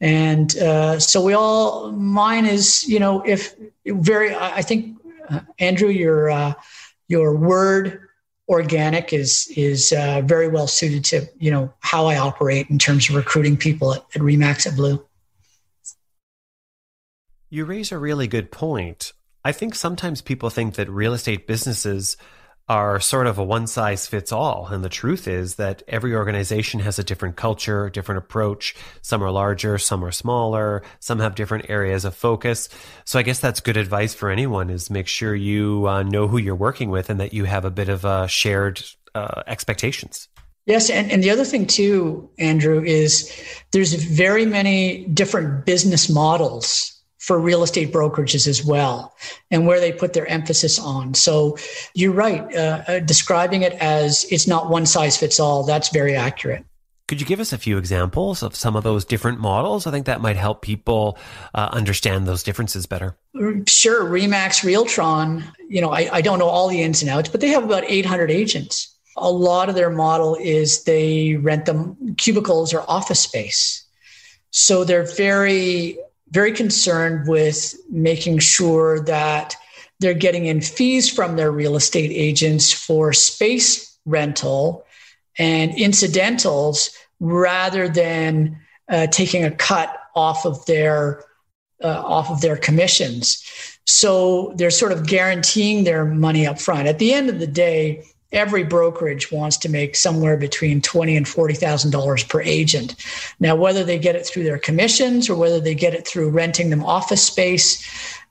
And 0.00 0.56
uh, 0.58 0.98
so 0.98 1.22
we 1.22 1.34
all, 1.34 1.92
mine 1.92 2.46
is, 2.46 2.86
you 2.88 2.98
know, 2.98 3.22
if 3.24 3.54
very, 3.86 4.34
I 4.34 4.60
think, 4.60 4.95
Andrew, 5.58 5.88
your, 5.88 6.30
uh, 6.30 6.54
your 7.08 7.36
word 7.36 8.00
organic 8.48 9.12
is, 9.12 9.52
is 9.56 9.92
uh, 9.92 10.22
very 10.24 10.48
well 10.48 10.66
suited 10.66 11.04
to, 11.04 11.26
you 11.38 11.50
know, 11.50 11.72
how 11.80 12.06
I 12.06 12.16
operate 12.16 12.70
in 12.70 12.78
terms 12.78 13.08
of 13.08 13.16
recruiting 13.16 13.56
people 13.56 13.94
at, 13.94 14.04
at 14.14 14.22
Remax 14.22 14.66
at 14.66 14.76
Blue. 14.76 15.04
You 17.48 17.64
raise 17.64 17.92
a 17.92 17.98
really 17.98 18.26
good 18.26 18.50
point. 18.50 19.12
I 19.44 19.52
think 19.52 19.74
sometimes 19.74 20.20
people 20.20 20.50
think 20.50 20.74
that 20.74 20.88
real 20.90 21.12
estate 21.12 21.46
businesses 21.46 22.16
are 22.68 22.98
sort 22.98 23.26
of 23.26 23.38
a 23.38 23.44
one 23.44 23.66
size 23.66 24.06
fits 24.06 24.32
all. 24.32 24.66
And 24.66 24.84
the 24.84 24.88
truth 24.88 25.28
is 25.28 25.54
that 25.54 25.82
every 25.86 26.14
organization 26.14 26.80
has 26.80 26.98
a 26.98 27.04
different 27.04 27.36
culture, 27.36 27.88
different 27.90 28.18
approach. 28.18 28.74
Some 29.02 29.22
are 29.22 29.30
larger, 29.30 29.78
some 29.78 30.04
are 30.04 30.10
smaller, 30.10 30.82
some 30.98 31.20
have 31.20 31.36
different 31.36 31.70
areas 31.70 32.04
of 32.04 32.14
focus. 32.14 32.68
So 33.04 33.18
I 33.18 33.22
guess 33.22 33.38
that's 33.38 33.60
good 33.60 33.76
advice 33.76 34.14
for 34.14 34.30
anyone 34.30 34.68
is 34.70 34.90
make 34.90 35.06
sure 35.06 35.34
you 35.34 35.86
uh, 35.88 36.02
know 36.02 36.26
who 36.26 36.38
you're 36.38 36.56
working 36.56 36.90
with 36.90 37.08
and 37.08 37.20
that 37.20 37.32
you 37.32 37.44
have 37.44 37.64
a 37.64 37.70
bit 37.70 37.88
of 37.88 38.04
uh, 38.04 38.26
shared 38.26 38.82
uh, 39.14 39.42
expectations. 39.46 40.28
Yes, 40.66 40.90
and, 40.90 41.12
and 41.12 41.22
the 41.22 41.30
other 41.30 41.44
thing 41.44 41.68
too, 41.68 42.28
Andrew, 42.40 42.82
is 42.82 43.32
there's 43.70 43.94
very 43.94 44.44
many 44.44 45.04
different 45.06 45.64
business 45.64 46.08
models 46.08 46.95
for 47.26 47.40
real 47.40 47.64
estate 47.64 47.92
brokerages 47.92 48.46
as 48.46 48.64
well 48.64 49.12
and 49.50 49.66
where 49.66 49.80
they 49.80 49.90
put 49.90 50.12
their 50.12 50.28
emphasis 50.28 50.78
on. 50.78 51.12
So 51.12 51.58
you're 51.92 52.12
right. 52.12 52.54
Uh, 52.54 52.84
uh, 52.86 52.98
describing 53.00 53.62
it 53.62 53.72
as 53.74 54.24
it's 54.30 54.46
not 54.46 54.70
one 54.70 54.86
size 54.86 55.16
fits 55.16 55.40
all, 55.40 55.64
that's 55.64 55.88
very 55.88 56.14
accurate. 56.14 56.64
Could 57.08 57.20
you 57.20 57.26
give 57.26 57.40
us 57.40 57.52
a 57.52 57.58
few 57.58 57.78
examples 57.78 58.44
of 58.44 58.54
some 58.54 58.76
of 58.76 58.84
those 58.84 59.04
different 59.04 59.40
models? 59.40 59.88
I 59.88 59.90
think 59.90 60.06
that 60.06 60.20
might 60.20 60.36
help 60.36 60.62
people 60.62 61.18
uh, 61.52 61.68
understand 61.72 62.28
those 62.28 62.44
differences 62.44 62.86
better. 62.86 63.16
Sure. 63.66 64.04
Remax 64.04 64.62
Realtron, 64.62 65.42
you 65.68 65.80
know, 65.80 65.90
I, 65.90 66.08
I 66.12 66.20
don't 66.20 66.38
know 66.38 66.48
all 66.48 66.68
the 66.68 66.80
ins 66.80 67.02
and 67.02 67.10
outs, 67.10 67.28
but 67.28 67.40
they 67.40 67.48
have 67.48 67.64
about 67.64 67.82
800 67.88 68.30
agents. 68.30 68.96
A 69.16 69.30
lot 69.30 69.68
of 69.68 69.74
their 69.74 69.90
model 69.90 70.36
is 70.40 70.84
they 70.84 71.34
rent 71.34 71.66
them 71.66 72.14
cubicles 72.14 72.72
or 72.72 72.84
office 72.88 73.20
space. 73.20 73.84
So 74.50 74.84
they're 74.84 75.06
very 75.16 75.98
very 76.30 76.52
concerned 76.52 77.28
with 77.28 77.74
making 77.88 78.38
sure 78.38 79.00
that 79.00 79.54
they're 80.00 80.14
getting 80.14 80.46
in 80.46 80.60
fees 80.60 81.08
from 81.08 81.36
their 81.36 81.50
real 81.50 81.76
estate 81.76 82.10
agents 82.12 82.72
for 82.72 83.12
space 83.12 83.96
rental 84.04 84.84
and 85.38 85.74
incidentals 85.78 86.90
rather 87.20 87.88
than 87.88 88.58
uh, 88.88 89.06
taking 89.08 89.44
a 89.44 89.50
cut 89.50 89.96
off 90.14 90.44
of 90.44 90.64
their 90.66 91.24
uh, 91.82 91.88
off 91.88 92.30
of 92.30 92.40
their 92.40 92.56
commissions. 92.56 93.42
So 93.84 94.54
they're 94.56 94.70
sort 94.70 94.92
of 94.92 95.06
guaranteeing 95.06 95.84
their 95.84 96.04
money 96.04 96.46
up 96.46 96.58
front. 96.58 96.88
At 96.88 96.98
the 96.98 97.12
end 97.12 97.28
of 97.28 97.38
the 97.38 97.46
day, 97.46 98.04
every 98.32 98.64
brokerage 98.64 99.30
wants 99.30 99.56
to 99.58 99.68
make 99.68 99.96
somewhere 99.96 100.36
between 100.36 100.80
twenty 100.80 101.16
and 101.16 101.26
forty 101.26 101.54
thousand 101.54 101.90
dollars 101.90 102.24
per 102.24 102.40
agent. 102.40 102.94
Now, 103.40 103.56
whether 103.56 103.84
they 103.84 103.98
get 103.98 104.16
it 104.16 104.26
through 104.26 104.44
their 104.44 104.58
commissions 104.58 105.28
or 105.28 105.36
whether 105.36 105.60
they 105.60 105.74
get 105.74 105.94
it 105.94 106.06
through 106.06 106.30
renting 106.30 106.70
them 106.70 106.84
office 106.84 107.22
space, 107.22 107.82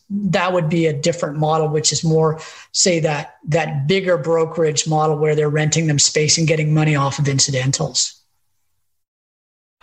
that 0.09 0.53
would 0.53 0.69
be 0.69 0.85
a 0.85 0.93
different 0.93 1.37
model, 1.37 1.67
which 1.67 1.91
is 1.91 2.03
more, 2.03 2.39
say 2.71 2.99
that 2.99 3.35
that 3.47 3.87
bigger 3.87 4.17
brokerage 4.17 4.87
model 4.87 5.17
where 5.17 5.35
they're 5.35 5.49
renting 5.49 5.87
them 5.87 5.99
space 5.99 6.37
and 6.37 6.47
getting 6.47 6.73
money 6.73 6.95
off 6.95 7.19
of 7.19 7.27
incidentals. 7.27 8.21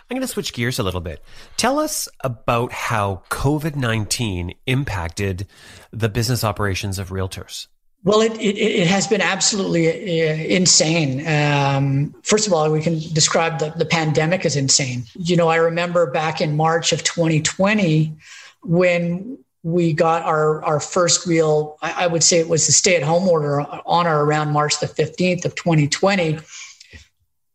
I'm 0.09 0.15
going 0.15 0.21
to 0.21 0.27
switch 0.27 0.53
gears 0.53 0.79
a 0.79 0.83
little 0.83 1.01
bit. 1.01 1.23
Tell 1.57 1.79
us 1.79 2.07
about 2.19 2.71
how 2.71 3.23
COVID 3.29 3.75
19 3.75 4.53
impacted 4.67 5.47
the 5.91 6.09
business 6.09 6.43
operations 6.43 6.99
of 6.99 7.09
realtors. 7.09 7.67
Well, 8.05 8.19
it, 8.19 8.33
it, 8.33 8.57
it, 8.57 8.87
has 8.87 9.07
been 9.07 9.21
absolutely 9.21 9.87
uh, 9.87 10.33
insane. 10.35 11.25
Um, 11.25 12.13
first 12.21 12.47
of 12.47 12.53
all, 12.53 12.69
we 12.69 12.81
can 12.81 12.99
describe 13.13 13.59
the, 13.59 13.69
the 13.77 13.85
pandemic 13.85 14.45
as 14.45 14.57
insane. 14.57 15.05
You 15.15 15.37
know, 15.37 15.47
I 15.47 15.55
remember 15.55 16.11
back 16.11 16.41
in 16.41 16.57
March 16.57 16.91
of 16.91 17.03
2020 17.03 18.13
when 18.63 19.37
we 19.63 19.93
got 19.93 20.23
our, 20.23 20.61
our 20.65 20.81
first 20.81 21.25
real, 21.25 21.77
I, 21.81 22.05
would 22.05 22.23
say 22.23 22.39
it 22.39 22.49
was 22.49 22.65
the 22.65 22.73
stay 22.73 22.97
at 22.97 23.03
home 23.03 23.29
order 23.29 23.61
on 23.61 24.05
or 24.05 24.25
around 24.25 24.51
March 24.51 24.77
the 24.81 24.87
15th 24.87 25.45
of 25.45 25.55
2020. 25.55 26.39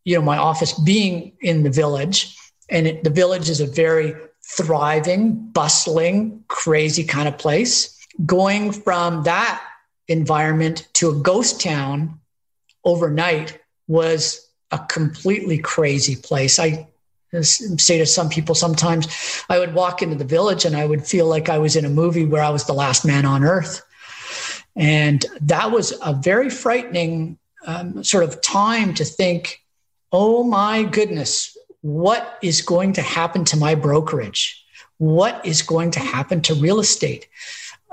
You 0.03 0.15
know, 0.15 0.23
my 0.23 0.37
office 0.37 0.73
being 0.79 1.33
in 1.41 1.61
the 1.61 1.69
village, 1.69 2.35
and 2.69 2.87
it, 2.87 3.03
the 3.03 3.11
village 3.11 3.47
is 3.49 3.61
a 3.61 3.67
very 3.67 4.15
thriving, 4.43 5.51
bustling, 5.51 6.43
crazy 6.47 7.03
kind 7.03 7.27
of 7.27 7.37
place. 7.37 7.95
Going 8.25 8.71
from 8.71 9.21
that 9.23 9.63
environment 10.09 10.87
to 10.93 11.09
a 11.09 11.15
ghost 11.15 11.61
town 11.61 12.19
overnight 12.83 13.59
was 13.87 14.49
a 14.71 14.79
completely 14.79 15.57
crazy 15.57 16.15
place. 16.15 16.59
I 16.59 16.87
say 17.41 17.99
to 17.99 18.05
some 18.05 18.29
people 18.29 18.55
sometimes 18.55 19.07
I 19.49 19.59
would 19.59 19.73
walk 19.73 20.01
into 20.01 20.15
the 20.15 20.25
village 20.25 20.65
and 20.65 20.75
I 20.75 20.85
would 20.85 21.05
feel 21.05 21.27
like 21.27 21.47
I 21.47 21.59
was 21.59 21.75
in 21.75 21.85
a 21.85 21.89
movie 21.89 22.25
where 22.25 22.43
I 22.43 22.49
was 22.49 22.65
the 22.65 22.73
last 22.73 23.05
man 23.05 23.25
on 23.25 23.43
earth. 23.43 23.83
And 24.75 25.25
that 25.41 25.71
was 25.71 25.93
a 26.03 26.13
very 26.13 26.49
frightening 26.49 27.37
um, 27.65 28.03
sort 28.03 28.23
of 28.23 28.41
time 28.41 28.93
to 28.95 29.05
think, 29.05 29.63
oh 30.11 30.43
my 30.43 30.83
goodness, 30.83 31.55
what 31.81 32.39
is 32.41 32.61
going 32.61 32.93
to 32.93 33.01
happen 33.01 33.45
to 33.45 33.57
my 33.57 33.75
brokerage? 33.75 34.65
What 34.97 35.45
is 35.45 35.61
going 35.61 35.91
to 35.91 35.99
happen 35.99 36.41
to 36.41 36.55
real 36.55 36.79
estate? 36.79 37.27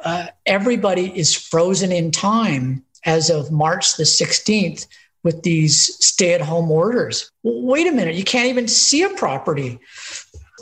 Uh, 0.05 0.27
everybody 0.45 1.17
is 1.19 1.35
frozen 1.35 1.93
in 1.93 2.11
time 2.11 2.85
as 3.05 3.31
of 3.31 3.51
March 3.51 3.97
the 3.97 4.05
16th 4.05 4.87
with 5.23 5.43
these 5.43 5.97
stay 6.05 6.35
at 6.35 6.41
home 6.41 6.71
orders. 6.71 7.31
Well, 7.43 7.63
wait 7.63 7.87
a 7.87 7.93
minute, 7.93 8.15
you 8.15 8.25
can't 8.25 8.49
even 8.49 8.69
see 8.69 9.03
a 9.03 9.11
property. 9.11 9.79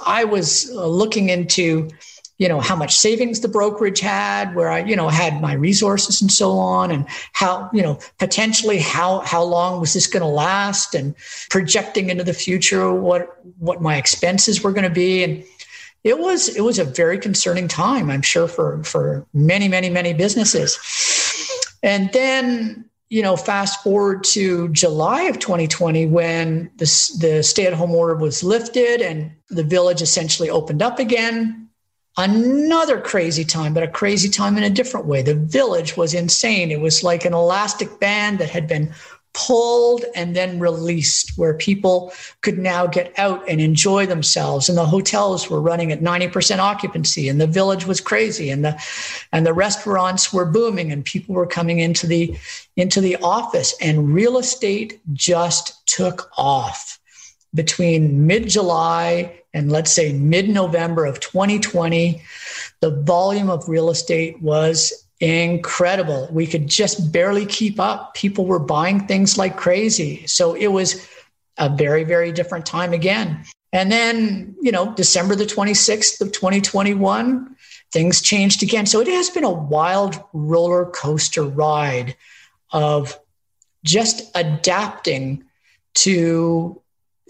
I 0.05 0.25
was 0.25 0.71
uh, 0.71 0.87
looking 0.87 1.29
into 1.29 1.91
you 2.39 2.49
know 2.49 2.61
how 2.61 2.75
much 2.75 2.97
savings 2.97 3.41
the 3.41 3.49
brokerage 3.49 4.01
had 4.01 4.55
where 4.57 4.69
i 4.69 4.81
you 4.81 4.97
know 4.97 5.09
had 5.09 5.41
my 5.41 5.53
resources 5.53 6.21
and 6.21 6.33
so 6.33 6.53
on 6.59 6.91
and 6.91 7.07
how 7.33 7.71
you 7.73 7.83
know 7.83 7.99
potentially 8.19 8.79
how 8.79 9.21
how 9.21 9.43
long 9.43 9.81
was 9.81 9.93
this 9.93 10.09
going 10.09 10.21
to 10.23 10.27
last 10.29 10.95
and 10.95 11.15
projecting 11.49 12.11
into 12.11 12.25
the 12.25 12.35
future 12.35 12.93
what 12.93 13.39
what 13.59 13.81
my 13.81 13.97
expenses 13.97 14.63
were 14.63 14.73
going 14.73 14.83
to 14.83 14.91
be 14.91 15.23
and 15.23 15.45
it 16.05 16.19
was 16.19 16.55
it 16.55 16.61
was 16.61 16.79
a 16.79 16.85
very 16.85 17.19
concerning 17.19 17.67
time, 17.67 18.11
I'm 18.11 18.23
sure, 18.23 18.47
for 18.47 18.85
for 18.85 19.27
many, 19.33 19.69
many, 19.69 19.89
many 19.89 20.13
businesses. 20.13 20.79
And 21.83 22.13
then, 22.13 22.85
you 23.09 23.23
know, 23.23 23.37
fast 23.37 23.83
forward 23.83 24.25
to 24.25 24.69
July 24.69 25.23
of 25.23 25.39
2020 25.39 26.07
when 26.07 26.71
the, 26.77 26.85
the 27.21 27.43
stay-at-home 27.43 27.91
order 27.91 28.17
was 28.17 28.43
lifted 28.43 29.03
and 29.03 29.33
the 29.49 29.65
village 29.65 30.01
essentially 30.01 30.49
opened 30.49 30.83
up 30.83 30.99
again. 30.99 31.69
Another 32.17 33.01
crazy 33.01 33.45
time, 33.45 33.75
but 33.75 33.83
a 33.83 33.89
crazy 33.89 34.31
time 34.31 34.57
in 34.57 34.63
a 34.63 34.71
different 34.71 35.07
way. 35.07 35.21
The 35.21 35.35
village 35.35 35.97
was 35.97 36.15
insane. 36.15 36.71
It 36.71 36.81
was 36.81 37.03
like 37.03 37.25
an 37.25 37.35
elastic 37.35 37.99
band 37.99 38.39
that 38.39 38.51
had 38.51 38.69
been 38.69 38.95
pulled 39.35 40.05
and 40.15 40.35
then 40.35 40.61
released 40.61 41.37
where 41.37 41.55
people 41.55 42.13
could 42.41 42.57
now 42.57 42.87
get 42.87 43.13
out 43.19 43.47
and 43.49 43.61
enjoy 43.61 44.07
themselves. 44.07 44.69
And 44.69 44.79
the 44.79 44.87
hotels 44.87 45.51
were 45.51 45.61
running 45.61 45.93
at 45.93 46.01
90% 46.01 46.59
occupancy 46.59 47.29
and 47.29 47.41
the 47.41 47.47
village 47.47 47.85
was 47.85 48.01
crazy 48.01 48.49
and 48.49 48.65
the 48.65 48.81
and 49.33 49.45
the 49.45 49.53
restaurants 49.53 50.33
were 50.33 50.47
booming 50.47 50.93
and 50.93 51.05
people 51.05 51.35
were 51.35 51.47
coming 51.47 51.81
into 51.81 52.07
the 52.07 52.37
into 52.77 53.01
the 53.01 53.17
office. 53.17 53.75
And 53.81 54.15
real 54.15 54.39
estate 54.39 55.01
just 55.13 55.87
took 55.87 56.31
off. 56.39 56.99
Between 57.55 58.27
mid-July 58.27 59.41
and 59.53 59.71
let's 59.71 59.93
say 59.93 60.13
mid-November 60.13 61.05
of 61.05 61.21
2020 61.21 62.23
the 62.81 62.91
volume 63.03 63.49
of 63.49 63.69
real 63.69 63.89
estate 63.89 64.43
was 64.43 65.04
incredible. 65.21 66.29
We 66.31 66.47
could 66.47 66.67
just 66.67 67.13
barely 67.13 67.47
keep 67.47 67.79
up. 67.81 68.15
People 68.15 68.47
were 68.47 68.59
buying 68.59 69.07
things 69.07 69.39
like 69.39 69.57
crazy. 69.57 70.27
So 70.27 70.55
it 70.55 70.69
was 70.69 71.09
a 71.57 71.69
very, 71.69 72.05
very 72.05 72.33
different 72.33 72.67
time 72.67 72.93
again. 72.93 73.45
And 73.73 73.91
then, 73.91 74.55
you 74.61 74.71
know, 74.71 74.95
December 74.95 75.35
the 75.35 75.47
26th 75.47 76.21
of 76.21 76.33
2021, 76.33 77.57
things 77.93 78.21
changed 78.21 78.63
again. 78.63 78.87
So 78.87 79.01
it 79.01 79.09
has 79.09 79.31
been 79.31 79.45
a 79.45 79.51
wild 79.51 80.23
roller 80.33 80.87
coaster 80.87 81.43
ride 81.43 82.17
of 82.71 83.19
just 83.85 84.31
adapting 84.35 85.45
to 85.95 86.81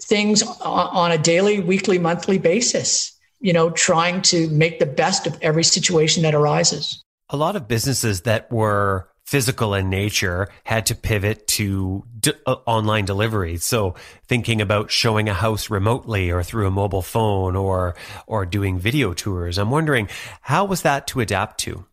things 0.01 0.43
on 0.61 1.11
a 1.11 1.17
daily, 1.17 1.59
weekly, 1.59 1.99
monthly 1.99 2.37
basis, 2.37 3.17
you 3.39 3.53
know, 3.53 3.69
trying 3.69 4.21
to 4.23 4.49
make 4.49 4.79
the 4.79 4.85
best 4.85 5.27
of 5.27 5.37
every 5.41 5.63
situation 5.63 6.23
that 6.23 6.35
arises. 6.35 7.03
A 7.29 7.37
lot 7.37 7.55
of 7.55 7.67
businesses 7.67 8.21
that 8.21 8.51
were 8.51 9.09
physical 9.25 9.73
in 9.73 9.89
nature 9.89 10.49
had 10.63 10.85
to 10.85 10.95
pivot 10.95 11.47
to 11.47 12.05
d- 12.19 12.33
uh, 12.45 12.57
online 12.67 13.05
delivery. 13.05 13.57
So 13.57 13.95
thinking 14.27 14.61
about 14.61 14.91
showing 14.91 15.27
a 15.27 15.33
house 15.33 15.69
remotely 15.69 16.31
or 16.31 16.43
through 16.43 16.67
a 16.67 16.71
mobile 16.71 17.01
phone 17.01 17.55
or 17.55 17.95
or 18.27 18.45
doing 18.45 18.77
video 18.77 19.13
tours. 19.13 19.57
I'm 19.57 19.71
wondering 19.71 20.09
how 20.41 20.65
was 20.65 20.83
that 20.83 21.07
to 21.07 21.21
adapt 21.21 21.59
to? 21.61 21.85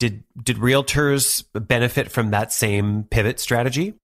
Did 0.00 0.24
did 0.42 0.56
realtors 0.56 1.44
benefit 1.54 2.10
from 2.10 2.30
that 2.30 2.52
same 2.52 3.04
pivot 3.04 3.38
strategy? 3.38 3.94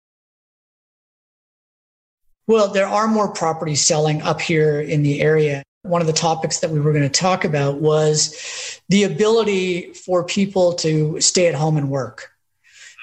Well, 2.46 2.68
there 2.68 2.86
are 2.86 3.08
more 3.08 3.32
properties 3.32 3.84
selling 3.84 4.22
up 4.22 4.40
here 4.40 4.80
in 4.80 5.02
the 5.02 5.22
area. 5.22 5.62
One 5.84 6.00
of 6.00 6.06
the 6.06 6.14
topics 6.14 6.60
that 6.60 6.70
we 6.70 6.80
were 6.80 6.92
going 6.92 7.04
to 7.04 7.10
talk 7.10 7.44
about 7.44 7.78
was 7.78 8.80
the 8.88 9.04
ability 9.04 9.92
for 9.92 10.24
people 10.24 10.72
to 10.72 11.20
stay 11.20 11.46
at 11.46 11.54
home 11.54 11.76
and 11.76 11.90
work. 11.90 12.32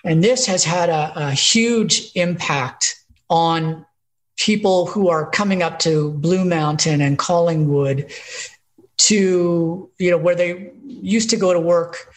And 0.03 0.23
this 0.23 0.47
has 0.47 0.63
had 0.63 0.89
a, 0.89 1.13
a 1.15 1.31
huge 1.31 2.11
impact 2.15 2.99
on 3.29 3.85
people 4.35 4.87
who 4.87 5.09
are 5.09 5.29
coming 5.29 5.61
up 5.61 5.77
to 5.79 6.11
Blue 6.13 6.43
Mountain 6.43 7.01
and 7.01 7.19
Collingwood 7.19 8.11
to, 8.97 9.89
you 9.99 10.11
know, 10.11 10.17
where 10.17 10.35
they 10.35 10.71
used 10.83 11.29
to 11.29 11.37
go 11.37 11.53
to 11.53 11.59
work, 11.59 12.11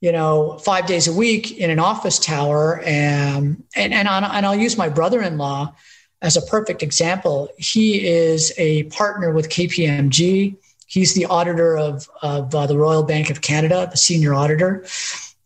you 0.00 0.10
know, 0.10 0.58
five 0.58 0.86
days 0.86 1.06
a 1.06 1.12
week 1.12 1.52
in 1.58 1.70
an 1.70 1.78
office 1.78 2.18
tower. 2.18 2.80
And, 2.84 3.62
and, 3.76 3.94
and, 3.94 4.08
and 4.08 4.46
I'll 4.46 4.56
use 4.56 4.76
my 4.76 4.88
brother 4.88 5.22
in 5.22 5.38
law 5.38 5.76
as 6.22 6.36
a 6.36 6.42
perfect 6.42 6.82
example. 6.82 7.48
He 7.58 8.06
is 8.06 8.52
a 8.58 8.84
partner 8.84 9.32
with 9.32 9.48
KPMG. 9.48 10.56
He's 10.86 11.14
the 11.14 11.26
auditor 11.26 11.76
of, 11.76 12.08
of 12.22 12.54
uh, 12.54 12.66
the 12.66 12.76
Royal 12.76 13.02
Bank 13.02 13.30
of 13.30 13.40
Canada, 13.40 13.88
the 13.90 13.96
senior 13.96 14.34
auditor. 14.34 14.86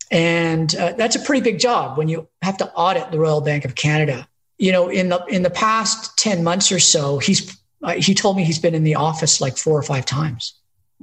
And 0.09 0.75
uh, 0.75 0.93
that's 0.93 1.15
a 1.15 1.19
pretty 1.19 1.41
big 1.41 1.59
job 1.59 1.97
when 1.97 2.07
you 2.07 2.27
have 2.41 2.57
to 2.57 2.71
audit 2.73 3.11
the 3.11 3.19
Royal 3.19 3.41
Bank 3.41 3.65
of 3.65 3.75
Canada. 3.75 4.27
You 4.57 4.71
know, 4.71 4.87
in 4.89 5.09
the 5.09 5.23
in 5.25 5.43
the 5.43 5.49
past 5.49 6.17
10 6.17 6.43
months 6.43 6.71
or 6.71 6.79
so, 6.79 7.17
he's 7.17 7.57
uh, 7.81 7.93
he 7.93 8.13
told 8.13 8.37
me 8.37 8.43
he's 8.43 8.59
been 8.59 8.75
in 8.75 8.83
the 8.83 8.95
office 8.95 9.41
like 9.41 9.57
four 9.57 9.77
or 9.77 9.83
five 9.83 10.05
times. 10.05 10.53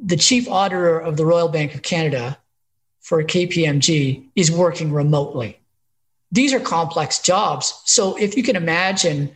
The 0.02 0.16
chief 0.16 0.48
auditor 0.48 0.98
of 0.98 1.16
the 1.16 1.26
Royal 1.26 1.48
Bank 1.48 1.74
of 1.74 1.82
Canada 1.82 2.38
for 3.00 3.22
KPMG 3.22 4.28
is 4.36 4.50
working 4.50 4.92
remotely 4.92 5.59
these 6.32 6.52
are 6.52 6.60
complex 6.60 7.20
jobs. 7.20 7.80
So 7.84 8.16
if 8.16 8.37
you 8.37 8.42
can 8.42 8.56
imagine 8.56 9.32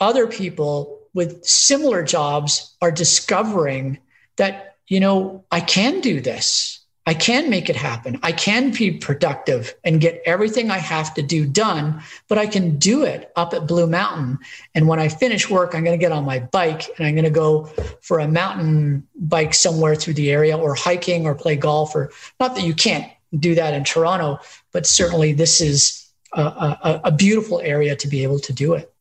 other 0.00 0.26
people 0.26 1.00
with 1.14 1.44
similar 1.44 2.02
jobs 2.02 2.76
are 2.80 2.90
discovering 2.90 3.98
that, 4.36 4.76
you 4.86 5.00
know, 5.00 5.44
I 5.50 5.60
can 5.60 6.00
do 6.00 6.20
this. 6.20 6.78
I 7.06 7.14
can 7.14 7.48
make 7.48 7.70
it 7.70 7.76
happen. 7.76 8.20
I 8.22 8.32
can 8.32 8.70
be 8.70 8.90
productive 8.90 9.74
and 9.82 9.98
get 9.98 10.20
everything 10.26 10.70
I 10.70 10.76
have 10.76 11.14
to 11.14 11.22
do 11.22 11.46
done, 11.46 12.02
but 12.28 12.36
I 12.36 12.46
can 12.46 12.78
do 12.78 13.02
it 13.04 13.32
up 13.34 13.54
at 13.54 13.66
Blue 13.66 13.86
Mountain. 13.86 14.38
And 14.74 14.86
when 14.86 15.00
I 15.00 15.08
finish 15.08 15.48
work, 15.48 15.74
I'm 15.74 15.84
going 15.84 15.98
to 15.98 16.04
get 16.04 16.12
on 16.12 16.26
my 16.26 16.38
bike 16.38 16.86
and 16.98 17.06
I'm 17.06 17.14
going 17.14 17.24
to 17.24 17.30
go 17.30 17.64
for 18.02 18.18
a 18.18 18.28
mountain 18.28 19.08
bike 19.16 19.54
somewhere 19.54 19.94
through 19.94 20.14
the 20.14 20.30
area 20.30 20.58
or 20.58 20.74
hiking 20.74 21.24
or 21.24 21.34
play 21.34 21.56
golf 21.56 21.94
or 21.94 22.10
not 22.40 22.54
that 22.56 22.64
you 22.64 22.74
can't 22.74 23.10
do 23.38 23.54
that 23.54 23.72
in 23.72 23.84
Toronto, 23.84 24.38
but 24.72 24.86
certainly 24.86 25.32
this 25.32 25.62
is 25.62 26.07
a, 26.32 27.00
a, 27.04 27.12
beautiful 27.12 27.60
area 27.60 27.96
to 27.96 28.08
be 28.08 28.22
able 28.22 28.38
to 28.40 28.52
do 28.52 28.74
it. 28.74 28.92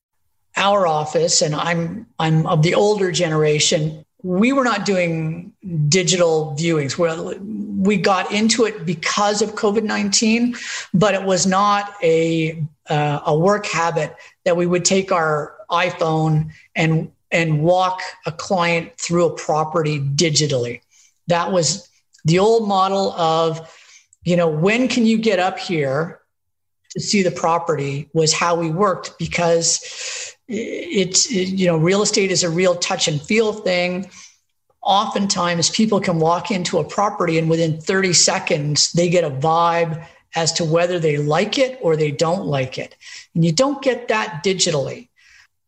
Our 0.56 0.88
office, 0.88 1.42
and 1.42 1.54
I'm 1.54 2.08
I'm 2.20 2.48
of 2.48 2.64
the 2.64 2.74
older 2.74 3.12
generation, 3.12 4.06
we 4.24 4.54
were 4.54 4.64
not 4.64 4.86
doing 4.86 5.54
digital 5.88 6.56
viewings. 6.58 6.98
Well, 6.98 7.36
we 7.40 7.98
got 7.98 8.32
into 8.32 8.66
it 8.66 8.86
because 8.86 9.42
of 9.42 9.56
COVID 9.56 9.84
nineteen, 9.84 10.56
but 10.94 11.14
it 11.14 11.24
was 11.24 11.46
not 11.46 11.94
a 12.02 12.64
uh, 12.90 13.20
a 13.26 13.38
work 13.38 13.66
habit 13.66 14.16
that 14.46 14.58
we 14.58 14.66
would 14.66 14.86
take 14.86 15.12
our 15.12 15.56
iPhone 15.70 16.52
and 16.76 17.12
and 17.32 17.62
walk 17.62 18.02
a 18.26 18.32
client 18.32 18.94
through 18.98 19.26
a 19.26 19.36
property 19.36 20.00
digitally. 20.00 20.82
That 21.28 21.52
was 21.52 21.90
the 22.26 22.40
old 22.40 22.68
model 22.68 23.12
of, 23.14 23.74
you 24.24 24.36
know, 24.36 24.48
when 24.48 24.88
can 24.88 25.06
you 25.06 25.18
get 25.18 25.40
up 25.40 25.60
here 25.60 26.17
to 26.98 27.04
see 27.04 27.22
the 27.22 27.32
property 27.32 28.10
was 28.14 28.34
how 28.34 28.56
we 28.56 28.72
worked 28.72 29.20
because 29.20 30.36
it's 30.48 31.32
it, 31.32 31.50
you 31.50 31.68
know 31.68 31.78
real 31.78 32.02
estate 32.02 32.32
is 32.32 32.44
a 32.44 32.50
real 32.50 32.76
touch 32.76 33.08
and 33.08 33.22
feel 33.22 33.54
thing. 33.54 34.10
Oftentimes 34.82 35.70
people 35.70 36.00
can 36.00 36.20
walk 36.20 36.50
into 36.50 36.80
a 36.80 36.84
property 36.84 37.38
and 37.38 37.50
within 37.50 37.80
30 37.80 38.14
seconds 38.14 38.92
they 38.94 39.10
get 39.10 39.24
a 39.24 39.30
vibe 39.30 40.04
as 40.36 40.52
to 40.54 40.66
whether 40.66 40.98
they 40.98 41.18
like 41.18 41.60
it 41.60 41.78
or 41.82 41.96
they 41.96 42.12
don't 42.12 42.46
like 42.46 42.80
it. 42.80 42.96
And 43.36 43.46
you 43.46 43.52
don't 43.52 43.82
get 43.84 44.08
that 44.08 44.44
digitally. 44.44 45.10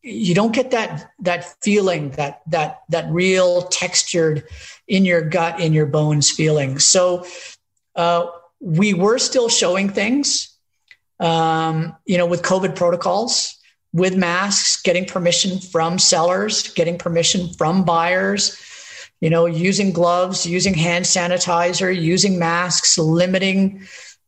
You 0.01 0.33
don't 0.33 0.53
get 0.53 0.71
that 0.71 1.11
that 1.19 1.61
feeling 1.61 2.09
that 2.11 2.41
that 2.47 2.81
that 2.89 3.07
real 3.11 3.63
textured 3.63 4.45
in 4.87 5.05
your 5.05 5.21
gut 5.21 5.59
in 5.59 5.73
your 5.73 5.85
bones 5.85 6.31
feeling. 6.31 6.79
So 6.79 7.27
uh, 7.95 8.25
we 8.59 8.95
were 8.95 9.19
still 9.19 9.49
showing 9.49 9.89
things 9.89 10.48
um, 11.19 11.95
you 12.05 12.17
know, 12.17 12.25
with 12.25 12.41
COVID 12.41 12.75
protocols, 12.75 13.57
with 13.93 14.15
masks, 14.15 14.81
getting 14.81 15.05
permission 15.05 15.59
from 15.59 15.99
sellers, 15.99 16.71
getting 16.73 16.97
permission 16.97 17.51
from 17.53 17.83
buyers, 17.83 18.57
you 19.19 19.29
know, 19.29 19.45
using 19.45 19.91
gloves, 19.91 20.45
using 20.45 20.73
hand 20.73 21.05
sanitizer, 21.05 21.95
using 21.95 22.39
masks, 22.39 22.97
limiting 22.97 23.85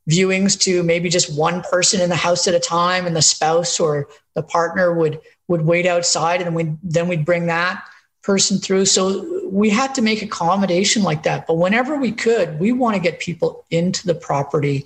viewings 0.10 0.60
to 0.60 0.84
maybe 0.84 1.10
just 1.10 1.38
one 1.38 1.62
person 1.62 2.02
in 2.02 2.10
the 2.10 2.16
house 2.16 2.48
at 2.48 2.56
a 2.56 2.60
time 2.60 3.06
and 3.06 3.16
the 3.16 3.22
spouse 3.22 3.80
or 3.80 4.08
the 4.36 4.44
partner 4.44 4.94
would 4.94 5.20
would 5.48 5.62
wait 5.62 5.86
outside 5.86 6.42
and 6.42 6.56
we 6.56 6.76
then 6.82 7.08
we'd 7.08 7.26
bring 7.26 7.48
that 7.48 7.84
person 8.24 8.58
through. 8.58 8.86
So 8.86 9.48
we 9.50 9.70
had 9.70 9.96
to 9.96 10.02
make 10.02 10.22
accommodation 10.22 11.04
like 11.04 11.24
that. 11.24 11.48
But 11.48 11.56
whenever 11.56 11.98
we 11.98 12.12
could 12.12 12.60
we 12.60 12.72
want 12.72 12.96
to 12.96 13.02
get 13.02 13.20
people 13.20 13.66
into 13.70 14.06
the 14.08 14.16
property 14.16 14.86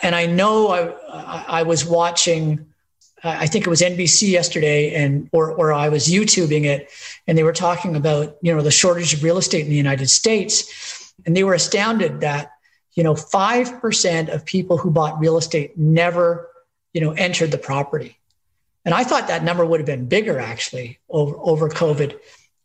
and 0.00 0.14
I 0.14 0.26
know 0.26 0.68
I, 1.08 1.44
I 1.48 1.62
was 1.62 1.84
watching, 1.84 2.66
I 3.24 3.46
think 3.46 3.66
it 3.66 3.70
was 3.70 3.80
NBC 3.80 4.30
yesterday, 4.30 4.94
and 4.94 5.28
or 5.32 5.50
or 5.50 5.72
I 5.72 5.88
was 5.88 6.06
YouTubing 6.06 6.64
it, 6.64 6.90
and 7.26 7.36
they 7.36 7.42
were 7.42 7.52
talking 7.52 7.96
about 7.96 8.36
you 8.42 8.54
know 8.54 8.62
the 8.62 8.70
shortage 8.70 9.14
of 9.14 9.22
real 9.22 9.38
estate 9.38 9.62
in 9.62 9.70
the 9.70 9.76
United 9.76 10.08
States, 10.08 11.12
and 11.26 11.36
they 11.36 11.44
were 11.44 11.54
astounded 11.54 12.20
that 12.20 12.52
you 12.94 13.02
know 13.02 13.14
five 13.14 13.80
percent 13.80 14.28
of 14.28 14.44
people 14.44 14.78
who 14.78 14.90
bought 14.90 15.18
real 15.18 15.36
estate 15.36 15.76
never 15.76 16.48
you 16.92 17.00
know 17.00 17.10
entered 17.12 17.50
the 17.50 17.58
property, 17.58 18.16
and 18.84 18.94
I 18.94 19.02
thought 19.02 19.28
that 19.28 19.42
number 19.42 19.66
would 19.66 19.80
have 19.80 19.86
been 19.86 20.06
bigger 20.06 20.38
actually 20.38 21.00
over 21.08 21.36
over 21.38 21.68
COVID, 21.68 22.16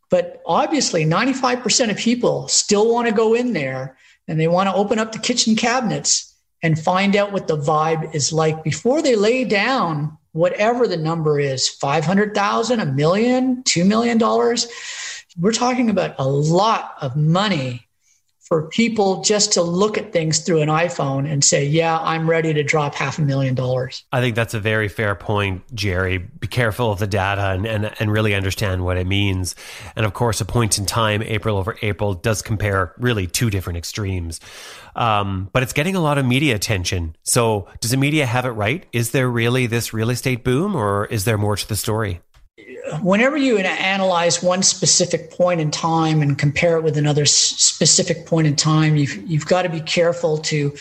but 0.08 0.40
obviously 0.46 1.04
ninety 1.04 1.32
five 1.32 1.62
percent 1.62 1.90
of 1.90 1.96
people 1.96 2.46
still 2.46 2.92
want 2.92 3.08
to 3.08 3.14
go 3.14 3.34
in 3.34 3.54
there 3.54 3.96
and 4.28 4.40
they 4.40 4.48
want 4.48 4.68
to 4.68 4.74
open 4.74 4.98
up 4.98 5.12
the 5.12 5.18
kitchen 5.18 5.56
cabinets 5.56 6.33
and 6.64 6.78
find 6.78 7.14
out 7.14 7.30
what 7.30 7.46
the 7.46 7.58
vibe 7.58 8.14
is 8.14 8.32
like 8.32 8.64
before 8.64 9.02
they 9.02 9.14
lay 9.14 9.44
down 9.44 10.16
whatever 10.32 10.88
the 10.88 10.96
number 10.96 11.38
is 11.38 11.68
500,000, 11.68 12.80
a 12.80 12.86
million, 12.86 13.62
$2 13.62 13.86
million. 13.86 14.18
We're 15.38 15.52
talking 15.52 15.90
about 15.90 16.14
a 16.18 16.26
lot 16.26 16.96
of 17.02 17.16
money 17.16 17.86
for 18.44 18.68
people 18.68 19.22
just 19.22 19.52
to 19.54 19.62
look 19.62 19.96
at 19.96 20.12
things 20.12 20.40
through 20.40 20.60
an 20.60 20.68
iPhone 20.68 21.30
and 21.30 21.42
say, 21.42 21.64
yeah, 21.64 21.98
I'm 21.98 22.28
ready 22.28 22.52
to 22.52 22.62
drop 22.62 22.94
half 22.94 23.18
a 23.18 23.22
million 23.22 23.54
dollars. 23.54 24.04
I 24.12 24.20
think 24.20 24.36
that's 24.36 24.52
a 24.52 24.60
very 24.60 24.88
fair 24.88 25.14
point, 25.14 25.62
Gerry. 25.74 26.18
Be 26.18 26.46
careful 26.46 26.92
of 26.92 26.98
the 26.98 27.06
data 27.06 27.50
and, 27.50 27.66
and, 27.66 27.90
and 27.98 28.12
really 28.12 28.34
understand 28.34 28.84
what 28.84 28.98
it 28.98 29.06
means. 29.06 29.54
And 29.96 30.04
of 30.04 30.12
course, 30.12 30.42
a 30.42 30.44
point 30.44 30.78
in 30.78 30.84
time, 30.84 31.22
April 31.22 31.56
over 31.56 31.76
April, 31.80 32.12
does 32.12 32.42
compare 32.42 32.92
really 32.98 33.26
two 33.26 33.48
different 33.48 33.78
extremes. 33.78 34.40
Um, 34.94 35.48
but 35.52 35.62
it's 35.62 35.72
getting 35.72 35.96
a 35.96 36.00
lot 36.00 36.18
of 36.18 36.26
media 36.26 36.54
attention. 36.54 37.16
So 37.22 37.66
does 37.80 37.92
the 37.92 37.96
media 37.96 38.26
have 38.26 38.44
it 38.44 38.50
right? 38.50 38.84
Is 38.92 39.12
there 39.12 39.28
really 39.28 39.66
this 39.66 39.94
real 39.94 40.10
estate 40.10 40.44
boom 40.44 40.76
or 40.76 41.06
is 41.06 41.24
there 41.24 41.38
more 41.38 41.56
to 41.56 41.66
the 41.66 41.76
story? 41.76 42.20
Whenever 43.02 43.36
you 43.36 43.58
analyze 43.58 44.42
one 44.42 44.62
specific 44.62 45.30
point 45.30 45.60
in 45.60 45.70
time 45.70 46.22
and 46.22 46.38
compare 46.38 46.76
it 46.76 46.82
with 46.82 46.96
another 46.96 47.24
specific 47.24 48.26
point 48.26 48.46
in 48.46 48.56
time, 48.56 48.96
you've 48.96 49.16
you've 49.28 49.46
got 49.46 49.62
to 49.62 49.68
be 49.68 49.80
careful 49.80 50.38
to 50.38 50.74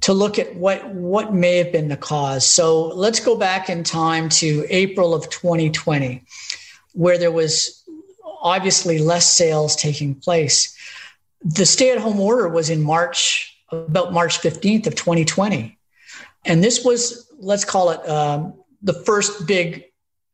to 0.00 0.12
look 0.12 0.38
at 0.38 0.54
what 0.56 0.86
what 0.94 1.32
may 1.32 1.58
have 1.58 1.72
been 1.72 1.88
the 1.88 1.96
cause. 1.96 2.44
So 2.44 2.88
let's 2.88 3.20
go 3.20 3.36
back 3.36 3.68
in 3.70 3.84
time 3.84 4.28
to 4.30 4.66
April 4.68 5.14
of 5.14 5.30
2020, 5.30 6.24
where 6.92 7.18
there 7.18 7.32
was 7.32 7.82
obviously 8.40 8.98
less 8.98 9.32
sales 9.32 9.76
taking 9.76 10.14
place. 10.14 10.76
The 11.44 11.66
stay-at-home 11.66 12.20
order 12.20 12.48
was 12.48 12.70
in 12.70 12.82
March, 12.82 13.56
about 13.70 14.12
March 14.12 14.40
15th 14.40 14.86
of 14.86 14.94
2020, 14.94 15.78
and 16.44 16.62
this 16.62 16.84
was 16.84 17.28
let's 17.38 17.64
call 17.64 17.90
it 17.90 18.08
um, 18.08 18.54
the 18.82 18.94
first 19.04 19.46
big 19.46 19.84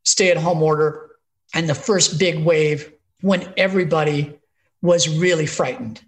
stay 0.03 0.31
at 0.31 0.37
home 0.37 0.61
order 0.63 1.09
and 1.53 1.69
the 1.69 1.75
first 1.75 2.19
big 2.19 2.43
wave 2.43 2.91
when 3.21 3.53
everybody 3.57 4.39
was 4.81 5.09
really 5.09 5.45
frightened. 5.45 6.01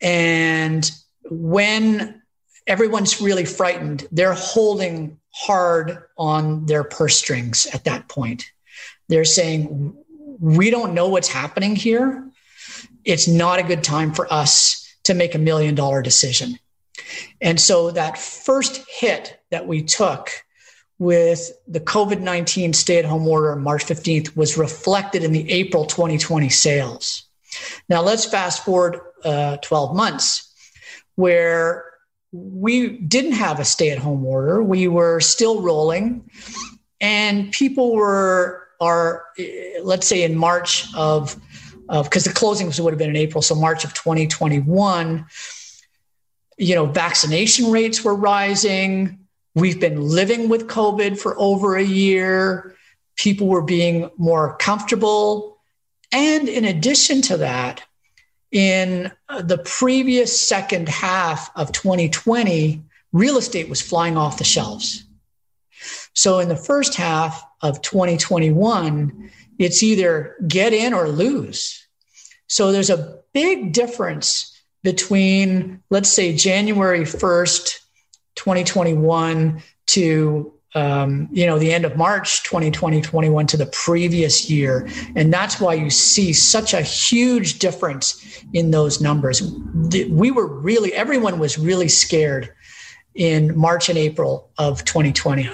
And 0.00 0.88
when 1.30 2.22
everyone's 2.66 3.20
really 3.20 3.44
frightened, 3.44 4.06
they're 4.12 4.34
holding 4.34 5.18
hard 5.34 6.02
on 6.16 6.66
their 6.66 6.84
purse 6.84 7.16
strings 7.16 7.66
at 7.72 7.84
that 7.84 8.08
point. 8.08 8.50
They're 9.08 9.24
saying, 9.24 9.96
We 10.38 10.70
don't 10.70 10.94
know 10.94 11.08
what's 11.08 11.28
happening 11.28 11.76
here. 11.76 12.28
It's 13.04 13.28
not 13.28 13.58
a 13.58 13.62
good 13.62 13.84
time 13.84 14.12
for 14.12 14.32
us 14.32 14.82
to 15.04 15.14
make 15.14 15.34
a 15.34 15.38
million 15.38 15.74
dollar 15.74 16.02
decision. 16.02 16.58
And 17.40 17.60
so 17.60 17.90
that 17.92 18.18
first 18.18 18.84
hit 18.88 19.40
that 19.50 19.66
we 19.66 19.82
took 19.82 20.30
with 20.98 21.50
the 21.68 21.80
COVID 21.80 22.20
19 22.20 22.72
stay 22.72 22.98
at 22.98 23.04
home 23.04 23.26
order 23.28 23.52
on 23.52 23.62
March 23.62 23.84
15th 23.84 24.36
was 24.36 24.56
reflected 24.56 25.22
in 25.22 25.32
the 25.32 25.50
April 25.50 25.84
2020 25.84 26.48
sales. 26.48 27.24
Now, 27.88 28.02
let's 28.02 28.24
fast 28.24 28.64
forward 28.64 29.00
uh, 29.24 29.58
12 29.58 29.94
months 29.94 30.52
where 31.16 31.84
we 32.32 32.98
didn't 32.98 33.32
have 33.32 33.60
a 33.60 33.64
stay 33.64 33.90
at 33.90 33.98
home 33.98 34.24
order. 34.24 34.62
We 34.62 34.88
were 34.88 35.20
still 35.20 35.62
rolling, 35.62 36.30
and 37.00 37.50
people 37.52 37.94
were, 37.94 38.68
are, 38.80 39.24
let's 39.82 40.06
say, 40.06 40.22
in 40.22 40.36
March 40.36 40.86
of, 40.94 41.36
because 41.88 42.24
the 42.24 42.30
closings 42.30 42.78
would 42.80 42.92
have 42.92 42.98
been 42.98 43.10
in 43.10 43.16
April, 43.16 43.42
so 43.42 43.54
March 43.54 43.84
of 43.84 43.94
2021, 43.94 45.26
you 46.58 46.74
know, 46.74 46.86
vaccination 46.86 47.70
rates 47.70 48.02
were 48.02 48.14
rising 48.14 49.25
We've 49.56 49.80
been 49.80 50.02
living 50.02 50.50
with 50.50 50.68
COVID 50.68 51.18
for 51.18 51.34
over 51.38 51.76
a 51.76 51.82
year. 51.82 52.76
People 53.16 53.46
were 53.46 53.62
being 53.62 54.10
more 54.18 54.54
comfortable. 54.58 55.56
And 56.12 56.46
in 56.46 56.66
addition 56.66 57.22
to 57.22 57.38
that, 57.38 57.82
in 58.52 59.10
uh, 59.30 59.40
the 59.40 59.56
previous 59.56 60.38
second 60.38 60.90
half 60.90 61.50
of 61.56 61.72
2020, 61.72 62.82
real 63.14 63.38
estate 63.38 63.70
was 63.70 63.80
flying 63.80 64.18
off 64.18 64.36
the 64.36 64.44
shelves. 64.44 65.04
So 66.12 66.38
in 66.38 66.50
the 66.50 66.56
first 66.56 66.94
half 66.94 67.42
of 67.62 67.80
2021, 67.80 69.30
it's 69.58 69.82
either 69.82 70.36
get 70.46 70.74
in 70.74 70.92
or 70.92 71.08
lose. 71.08 71.82
So 72.46 72.72
there's 72.72 72.90
a 72.90 73.20
big 73.32 73.72
difference 73.72 74.54
between, 74.82 75.82
let's 75.88 76.10
say, 76.10 76.36
January 76.36 77.04
1st 77.04 77.78
2021 78.36 79.62
to 79.86 80.52
um, 80.74 81.28
you 81.32 81.46
know 81.46 81.58
the 81.58 81.72
end 81.72 81.86
of 81.86 81.96
march 81.96 82.42
2020 82.42 83.00
21 83.00 83.46
to 83.46 83.56
the 83.56 83.66
previous 83.66 84.50
year. 84.50 84.88
And 85.16 85.32
that's 85.32 85.58
why 85.58 85.74
you 85.74 85.90
see 85.90 86.32
such 86.32 86.74
a 86.74 86.82
huge 86.82 87.58
difference 87.58 88.44
in 88.52 88.70
those 88.70 89.00
numbers. 89.00 89.42
We 90.08 90.30
were 90.30 90.46
really 90.46 90.92
everyone 90.92 91.38
was 91.38 91.58
really 91.58 91.88
scared 91.88 92.52
in 93.14 93.56
march 93.56 93.88
and 93.88 93.96
april 93.96 94.50
of 94.58 94.84
2020 94.84 95.48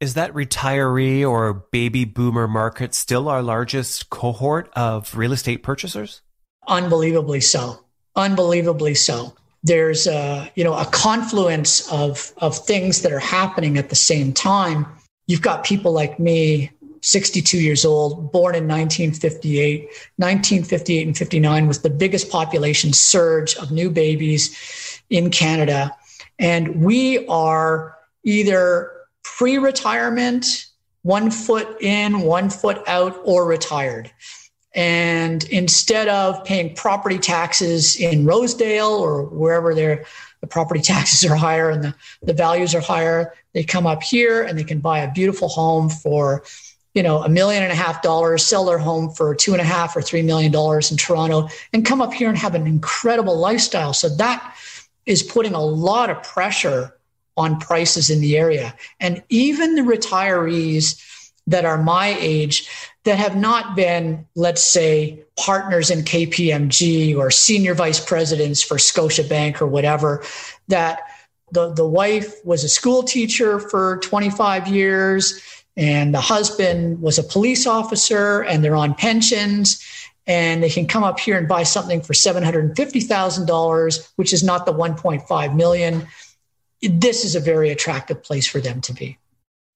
is 0.00 0.14
that 0.14 0.32
retiree 0.34 1.26
or 1.26 1.54
baby 1.54 2.04
boomer 2.04 2.48
market 2.48 2.94
still 2.94 3.28
our 3.28 3.42
largest 3.42 4.10
cohort 4.10 4.70
of 4.74 5.16
real 5.16 5.32
estate 5.32 5.62
purchasers? 5.62 6.20
Unbelievably 6.66 7.40
so. 7.40 7.84
Unbelievably 8.16 8.96
so 8.96 9.34
there's 9.64 10.06
a 10.06 10.50
you 10.54 10.62
know 10.62 10.74
a 10.74 10.84
confluence 10.84 11.90
of 11.90 12.32
of 12.38 12.56
things 12.56 13.02
that 13.02 13.10
are 13.10 13.18
happening 13.18 13.78
at 13.78 13.88
the 13.88 13.96
same 13.96 14.32
time. 14.32 14.86
You've 15.26 15.42
got 15.42 15.64
people 15.64 15.90
like 15.90 16.20
me 16.20 16.70
62 17.00 17.58
years 17.58 17.84
old 17.84 18.30
born 18.30 18.54
in 18.54 18.68
1958 18.68 19.88
1958 20.16 21.06
and 21.06 21.16
59 21.16 21.66
was 21.66 21.80
the 21.80 21.90
biggest 21.90 22.30
population 22.30 22.92
surge 22.92 23.56
of 23.56 23.70
new 23.70 23.90
babies 23.90 25.00
in 25.10 25.30
canada. 25.30 25.90
And 26.38 26.82
we 26.82 27.26
are 27.26 27.96
either 28.22 28.92
pre-retirement 29.22 30.66
one 31.02 31.30
foot 31.30 31.80
in 31.82 32.20
one 32.20 32.50
foot 32.50 32.82
out 32.86 33.18
or 33.24 33.46
retired 33.46 34.10
and 34.74 35.44
instead 35.44 36.08
of 36.08 36.44
paying 36.44 36.74
property 36.74 37.18
taxes 37.18 37.96
in 37.96 38.26
Rosedale 38.26 38.88
or 38.88 39.24
wherever 39.24 39.72
the 39.74 40.04
property 40.48 40.80
taxes 40.82 41.28
are 41.28 41.36
higher 41.36 41.70
and 41.70 41.84
the, 41.84 41.94
the 42.22 42.32
values 42.32 42.74
are 42.74 42.80
higher, 42.80 43.34
they 43.52 43.62
come 43.62 43.86
up 43.86 44.02
here 44.02 44.42
and 44.42 44.58
they 44.58 44.64
can 44.64 44.80
buy 44.80 44.98
a 45.00 45.12
beautiful 45.12 45.48
home 45.48 45.88
for, 45.88 46.42
you 46.92 47.02
know, 47.02 47.22
a 47.22 47.28
million 47.28 47.62
and 47.62 47.70
a 47.70 47.76
half 47.76 48.02
dollars, 48.02 48.44
sell 48.44 48.64
their 48.64 48.78
home 48.78 49.10
for 49.10 49.34
two 49.34 49.52
and 49.52 49.60
a 49.60 49.64
half 49.64 49.96
or 49.96 50.02
three 50.02 50.22
million 50.22 50.50
dollars 50.50 50.90
in 50.90 50.96
Toronto 50.96 51.48
and 51.72 51.86
come 51.86 52.02
up 52.02 52.12
here 52.12 52.28
and 52.28 52.36
have 52.36 52.56
an 52.56 52.66
incredible 52.66 53.38
lifestyle. 53.38 53.92
So 53.92 54.08
that 54.16 54.56
is 55.06 55.22
putting 55.22 55.54
a 55.54 55.64
lot 55.64 56.10
of 56.10 56.22
pressure 56.22 56.96
on 57.36 57.58
prices 57.58 58.10
in 58.10 58.20
the 58.20 58.36
area. 58.36 58.74
And 59.00 59.22
even 59.28 59.74
the 59.74 59.82
retirees 59.82 61.00
that 61.46 61.64
are 61.64 61.82
my 61.82 62.16
age, 62.18 62.68
that 63.04 63.18
have 63.18 63.36
not 63.36 63.76
been, 63.76 64.26
let's 64.34 64.62
say, 64.62 65.22
partners 65.36 65.90
in 65.90 66.00
KPMG 66.00 67.16
or 67.16 67.30
senior 67.30 67.74
vice 67.74 68.00
presidents 68.00 68.62
for 68.62 68.76
Scotiabank 68.76 69.60
or 69.60 69.66
whatever, 69.66 70.24
that 70.68 71.00
the, 71.52 71.72
the 71.72 71.86
wife 71.86 72.44
was 72.44 72.64
a 72.64 72.68
school 72.68 73.02
teacher 73.02 73.60
for 73.60 73.98
25 73.98 74.68
years 74.68 75.40
and 75.76 76.14
the 76.14 76.20
husband 76.20 77.02
was 77.02 77.18
a 77.18 77.22
police 77.22 77.66
officer 77.66 78.42
and 78.42 78.64
they're 78.64 78.76
on 78.76 78.94
pensions 78.94 79.84
and 80.26 80.62
they 80.62 80.70
can 80.70 80.86
come 80.86 81.04
up 81.04 81.20
here 81.20 81.36
and 81.36 81.46
buy 81.46 81.62
something 81.62 82.00
for 82.00 82.14
$750,000 82.14 84.08
which 84.16 84.32
is 84.32 84.42
not 84.42 84.64
the 84.64 84.72
1.5 84.72 85.54
million. 85.54 86.06
This 86.80 87.24
is 87.24 87.34
a 87.34 87.40
very 87.40 87.70
attractive 87.70 88.22
place 88.22 88.46
for 88.46 88.60
them 88.60 88.80
to 88.82 88.94
be 88.94 89.18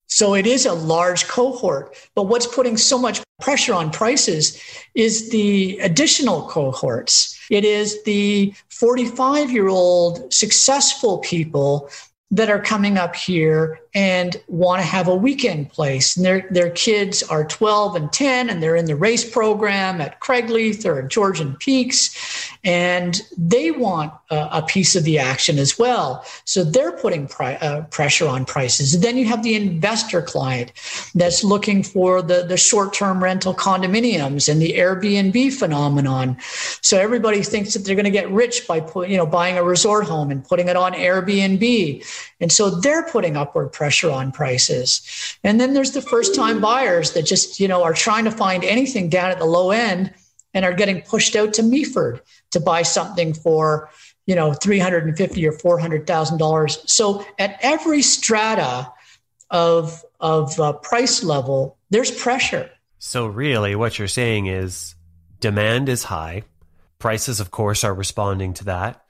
so 0.08 0.34
it 0.34 0.46
is 0.46 0.66
a 0.66 0.72
large 0.72 1.28
cohort. 1.28 1.94
But 2.14 2.24
what's 2.24 2.46
putting 2.46 2.76
so 2.76 2.98
much 2.98 3.22
pressure 3.40 3.74
on 3.74 3.90
prices 3.90 4.60
is 4.94 5.30
the 5.30 5.78
additional 5.78 6.48
cohorts. 6.48 7.38
It 7.50 7.64
is 7.64 8.02
the 8.04 8.52
45 8.70 9.50
year 9.50 9.68
old 9.68 10.32
successful 10.32 11.18
people 11.18 11.88
that 12.30 12.50
are 12.50 12.60
coming 12.60 12.98
up 12.98 13.14
here 13.14 13.80
and 13.98 14.40
want 14.46 14.80
to 14.80 14.86
have 14.86 15.08
a 15.08 15.14
weekend 15.14 15.68
place. 15.70 16.16
And 16.16 16.24
their, 16.24 16.46
their 16.52 16.70
kids 16.70 17.24
are 17.24 17.44
12 17.44 17.96
and 17.96 18.12
10, 18.12 18.48
and 18.48 18.62
they're 18.62 18.76
in 18.76 18.84
the 18.84 18.94
race 18.94 19.28
program 19.28 20.00
at 20.00 20.20
Craigleith 20.20 20.86
or 20.86 21.00
at 21.00 21.08
Georgian 21.08 21.56
Peaks, 21.56 22.48
and 22.62 23.20
they 23.36 23.72
want 23.72 24.12
a, 24.30 24.62
piece 24.68 24.94
of 24.94 25.04
the 25.04 25.18
action 25.18 25.58
as 25.58 25.78
well. 25.78 26.24
So 26.44 26.62
they're 26.62 26.92
putting 26.92 27.26
pri- 27.26 27.56
uh, 27.56 27.82
pressure 27.84 28.28
on 28.28 28.44
prices. 28.44 28.94
And 28.94 29.02
then 29.02 29.16
you 29.16 29.24
have 29.24 29.42
the 29.42 29.54
investor 29.54 30.20
client 30.20 30.72
that's 31.14 31.42
looking 31.42 31.82
for 31.82 32.20
the, 32.20 32.44
the 32.44 32.56
short 32.56 32.92
term 32.92 33.24
rental 33.24 33.54
condominiums 33.54 34.48
and 34.48 34.60
the 34.60 34.74
Airbnb 34.74 35.54
phenomenon. 35.54 36.36
So 36.82 36.98
everybody 36.98 37.42
thinks 37.42 37.72
that 37.72 37.84
they're 37.84 37.94
going 37.94 38.04
to 38.04 38.10
get 38.10 38.30
rich 38.30 38.68
by 38.68 38.80
put, 38.80 39.08
you 39.08 39.16
know 39.16 39.26
buying 39.26 39.56
a 39.56 39.62
resort 39.62 40.04
home 40.04 40.30
and 40.30 40.44
putting 40.44 40.68
it 40.68 40.76
on 40.76 40.92
Airbnb. 40.92 42.04
And 42.40 42.52
so 42.52 42.70
they're 42.70 43.04
putting 43.04 43.36
upward 43.36 43.72
pressure 43.88 44.10
on 44.10 44.30
prices. 44.30 45.00
And 45.42 45.58
then 45.58 45.72
there's 45.72 45.92
the 45.92 46.02
first 46.02 46.34
time 46.34 46.60
buyers 46.60 47.12
that 47.12 47.22
just, 47.22 47.58
you 47.58 47.66
know, 47.66 47.82
are 47.82 47.94
trying 47.94 48.26
to 48.26 48.30
find 48.30 48.62
anything 48.62 49.08
down 49.08 49.30
at 49.30 49.38
the 49.38 49.46
low 49.46 49.70
end 49.70 50.12
and 50.52 50.62
are 50.62 50.74
getting 50.74 51.00
pushed 51.00 51.34
out 51.34 51.54
to 51.54 51.62
Meaford 51.62 52.20
to 52.50 52.60
buy 52.60 52.82
something 52.82 53.32
for, 53.32 53.88
you 54.26 54.34
know, 54.34 54.52
350 54.52 55.46
or 55.46 55.52
$400,000. 55.52 56.86
So 56.86 57.24
at 57.38 57.58
every 57.62 58.02
strata 58.02 58.92
of 59.48 60.04
of 60.20 60.60
uh, 60.60 60.74
price 60.74 61.24
level, 61.24 61.78
there's 61.88 62.10
pressure. 62.10 62.68
So 62.98 63.26
really 63.26 63.74
what 63.74 63.98
you're 63.98 64.06
saying 64.06 64.48
is 64.48 64.96
demand 65.40 65.88
is 65.88 66.04
high. 66.04 66.42
Prices 66.98 67.40
of 67.40 67.50
course 67.50 67.84
are 67.84 67.94
responding 67.94 68.52
to 68.54 68.64
that 68.64 69.02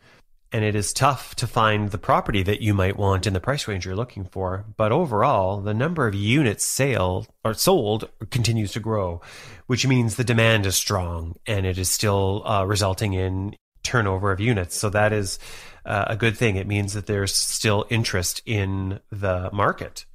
and 0.52 0.64
it 0.64 0.74
is 0.74 0.92
tough 0.92 1.34
to 1.36 1.46
find 1.46 1.90
the 1.90 1.98
property 1.98 2.42
that 2.42 2.62
you 2.62 2.72
might 2.72 2.96
want 2.96 3.26
in 3.26 3.32
the 3.32 3.40
price 3.40 3.68
range 3.68 3.84
you're 3.84 3.94
looking 3.94 4.24
for. 4.24 4.64
But 4.76 4.92
overall, 4.92 5.60
the 5.60 5.74
number 5.74 6.06
of 6.06 6.14
units 6.14 6.64
sale 6.64 7.26
or 7.44 7.54
sold 7.54 8.08
continues 8.30 8.72
to 8.72 8.80
grow, 8.80 9.20
which 9.66 9.86
means 9.86 10.16
the 10.16 10.24
demand 10.24 10.64
is 10.66 10.76
strong 10.76 11.36
and 11.46 11.66
it 11.66 11.78
is 11.78 11.90
still 11.90 12.42
uh, 12.46 12.64
resulting 12.64 13.12
in 13.12 13.54
turnover 13.82 14.32
of 14.32 14.40
units. 14.40 14.76
So 14.76 14.90
that 14.90 15.12
is 15.12 15.38
uh, 15.84 16.06
a 16.08 16.16
good 16.16 16.36
thing. 16.36 16.56
It 16.56 16.66
means 16.66 16.94
that 16.94 17.06
there's 17.06 17.34
still 17.34 17.86
interest 17.90 18.42
in 18.46 19.00
the 19.10 19.50
market. 19.52 20.06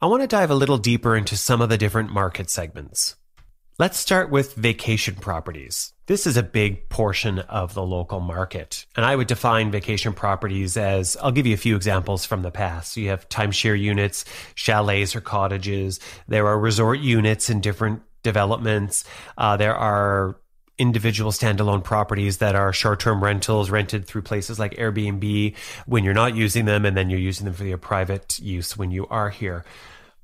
I 0.00 0.06
want 0.06 0.22
to 0.22 0.26
dive 0.26 0.50
a 0.50 0.54
little 0.54 0.78
deeper 0.78 1.14
into 1.14 1.36
some 1.36 1.60
of 1.60 1.68
the 1.68 1.78
different 1.78 2.10
market 2.10 2.48
segments. 2.48 3.16
Let's 3.78 3.98
start 3.98 4.30
with 4.30 4.54
vacation 4.54 5.14
properties. 5.14 5.92
This 6.10 6.26
is 6.26 6.36
a 6.36 6.42
big 6.42 6.88
portion 6.88 7.38
of 7.38 7.74
the 7.74 7.84
local 7.84 8.18
market. 8.18 8.84
And 8.96 9.06
I 9.06 9.14
would 9.14 9.28
define 9.28 9.70
vacation 9.70 10.12
properties 10.12 10.76
as 10.76 11.16
I'll 11.22 11.30
give 11.30 11.46
you 11.46 11.54
a 11.54 11.56
few 11.56 11.76
examples 11.76 12.24
from 12.24 12.42
the 12.42 12.50
past. 12.50 12.94
So 12.94 13.00
you 13.00 13.10
have 13.10 13.28
timeshare 13.28 13.80
units, 13.80 14.24
chalets 14.56 15.14
or 15.14 15.20
cottages. 15.20 16.00
There 16.26 16.48
are 16.48 16.58
resort 16.58 16.98
units 16.98 17.48
in 17.48 17.60
different 17.60 18.02
developments. 18.24 19.04
Uh, 19.38 19.56
there 19.56 19.76
are 19.76 20.34
individual 20.78 21.30
standalone 21.30 21.84
properties 21.84 22.38
that 22.38 22.56
are 22.56 22.72
short-term 22.72 23.22
rentals 23.22 23.70
rented 23.70 24.04
through 24.04 24.22
places 24.22 24.58
like 24.58 24.74
Airbnb 24.74 25.54
when 25.86 26.02
you're 26.02 26.12
not 26.12 26.34
using 26.34 26.64
them 26.64 26.84
and 26.84 26.96
then 26.96 27.08
you're 27.08 27.20
using 27.20 27.44
them 27.44 27.54
for 27.54 27.62
your 27.62 27.78
private 27.78 28.36
use 28.40 28.76
when 28.76 28.90
you 28.90 29.06
are 29.10 29.30
here. 29.30 29.64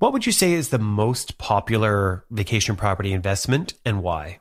What 0.00 0.12
would 0.12 0.26
you 0.26 0.32
say 0.32 0.52
is 0.52 0.70
the 0.70 0.80
most 0.80 1.38
popular 1.38 2.24
vacation 2.28 2.74
property 2.74 3.12
investment 3.12 3.74
and 3.84 4.02
why? 4.02 4.40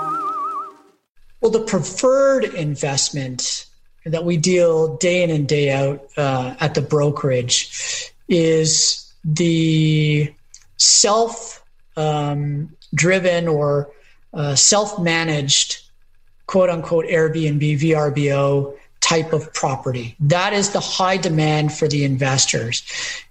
Well, 1.41 1.51
the 1.51 1.61
preferred 1.61 2.45
investment 2.45 3.65
that 4.05 4.23
we 4.23 4.37
deal 4.37 4.95
day 4.97 5.23
in 5.23 5.31
and 5.31 5.47
day 5.47 5.71
out 5.71 6.07
uh, 6.15 6.55
at 6.59 6.75
the 6.75 6.81
brokerage 6.81 8.11
is 8.29 9.11
the 9.23 10.33
self 10.77 11.63
um, 11.97 12.75
driven 12.93 13.47
or 13.47 13.89
uh, 14.33 14.55
self 14.55 14.99
managed 14.99 15.81
quote 16.45 16.69
unquote 16.69 17.05
Airbnb, 17.05 17.79
VRBO 17.79 18.77
type 18.99 19.33
of 19.33 19.51
property. 19.53 20.15
That 20.19 20.53
is 20.53 20.69
the 20.69 20.79
high 20.79 21.17
demand 21.17 21.73
for 21.73 21.87
the 21.87 22.03
investors. 22.03 22.83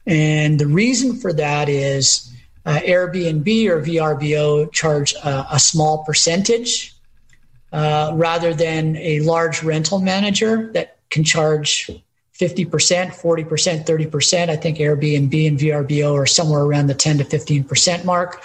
And 0.06 0.58
the 0.58 0.66
reason 0.66 1.16
for 1.16 1.32
that 1.34 1.68
is 1.68 2.32
uh, 2.66 2.80
Airbnb 2.80 3.68
or 3.68 3.80
VRBO 3.80 4.72
charge 4.72 5.14
a, 5.14 5.46
a 5.52 5.60
small 5.60 6.04
percentage 6.04 6.94
uh, 7.72 8.12
rather 8.14 8.52
than 8.52 8.96
a 8.96 9.20
large 9.20 9.62
rental 9.62 10.00
manager 10.00 10.70
that 10.72 10.98
can 11.10 11.24
charge 11.24 11.90
50%, 12.40 12.70
40%, 12.70 13.84
30%. 13.84 14.48
I 14.48 14.56
think 14.56 14.78
Airbnb 14.78 15.46
and 15.46 15.58
VRBO 15.58 16.14
are 16.14 16.26
somewhere 16.26 16.62
around 16.62 16.86
the 16.86 16.94
10 16.94 17.18
to 17.18 17.24
15% 17.24 18.04
mark. 18.04 18.42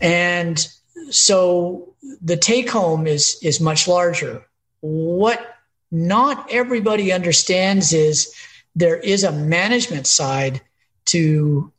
And 0.00 0.66
so 1.10 1.94
the 2.22 2.36
take 2.36 2.70
home 2.70 3.06
is, 3.06 3.38
is 3.42 3.60
much 3.60 3.88
larger. 3.88 4.46
What 4.80 5.56
not 5.90 6.50
everybody 6.50 7.12
understands 7.12 7.92
is 7.92 8.32
there 8.74 8.96
is 8.96 9.24
a 9.24 9.32
management 9.32 10.06
side 10.06 10.62
to 11.06 11.72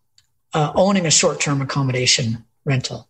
uh, 0.53 0.71
owning 0.75 1.05
a 1.05 1.11
short 1.11 1.39
term 1.39 1.61
accommodation 1.61 2.43
rental. 2.65 3.07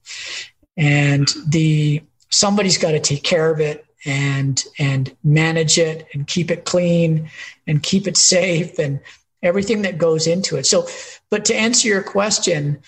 And 0.77 1.27
the 1.47 2.03
somebody's 2.33 2.77
got 2.77 2.91
to 2.91 2.99
take 2.99 3.23
care 3.23 3.49
of 3.49 3.59
it 3.59 3.85
and 4.05 4.65
and 4.79 5.15
manage 5.23 5.77
it 5.77 6.07
and 6.13 6.27
keep 6.27 6.51
it 6.51 6.65
clean 6.65 7.29
and 7.67 7.83
keep 7.83 8.07
it 8.07 8.17
safe 8.17 8.79
and 8.79 8.99
everything 9.41 9.83
that 9.83 9.97
goes 9.97 10.27
into 10.27 10.57
it. 10.57 10.65
So 10.65 10.87
but 11.29 11.45
to 11.45 11.55
answer 11.55 11.87
your 11.87 12.03
question 12.03 12.81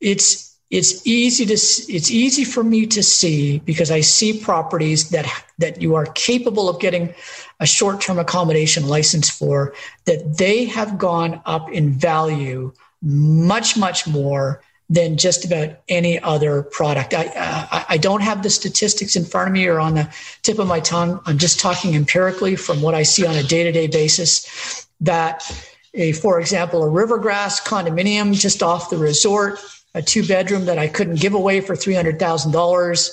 it's 0.00 0.56
it's 0.70 1.06
easy 1.06 1.46
to 1.46 1.52
it's 1.54 2.10
easy 2.10 2.44
for 2.44 2.62
me 2.62 2.86
to 2.86 3.02
see 3.02 3.60
because 3.60 3.90
i 3.90 4.00
see 4.00 4.40
properties 4.40 5.10
that 5.10 5.26
that 5.58 5.80
you 5.80 5.94
are 5.94 6.06
capable 6.06 6.68
of 6.68 6.80
getting 6.80 7.14
a 7.60 7.66
short-term 7.66 8.18
accommodation 8.18 8.86
license 8.88 9.30
for 9.30 9.72
that 10.04 10.38
they 10.38 10.64
have 10.64 10.98
gone 10.98 11.40
up 11.46 11.70
in 11.70 11.90
value 11.90 12.72
much 13.00 13.76
much 13.76 14.06
more 14.06 14.60
than 14.88 15.16
just 15.16 15.44
about 15.44 15.70
any 15.88 16.20
other 16.20 16.62
product. 16.62 17.12
I, 17.12 17.26
uh, 17.26 17.84
I 17.88 17.96
don't 17.96 18.20
have 18.20 18.42
the 18.42 18.50
statistics 18.50 19.16
in 19.16 19.24
front 19.24 19.48
of 19.48 19.52
me 19.52 19.66
or 19.66 19.80
on 19.80 19.94
the 19.94 20.14
tip 20.42 20.58
of 20.58 20.68
my 20.68 20.80
tongue. 20.80 21.20
I'm 21.26 21.38
just 21.38 21.58
talking 21.58 21.94
empirically 21.94 22.54
from 22.54 22.82
what 22.82 22.94
I 22.94 23.02
see 23.02 23.26
on 23.26 23.34
a 23.34 23.42
day 23.42 23.64
to 23.64 23.72
day 23.72 23.88
basis. 23.88 24.86
That, 25.00 25.50
a, 25.94 26.12
for 26.12 26.38
example, 26.40 26.84
a 26.84 26.86
Rivergrass 26.86 27.62
condominium 27.62 28.32
just 28.32 28.62
off 28.62 28.88
the 28.88 28.96
resort, 28.96 29.58
a 29.94 30.02
two 30.02 30.26
bedroom 30.26 30.66
that 30.66 30.78
I 30.78 30.86
couldn't 30.86 31.20
give 31.20 31.34
away 31.34 31.60
for 31.60 31.74
$300,000, 31.74 33.10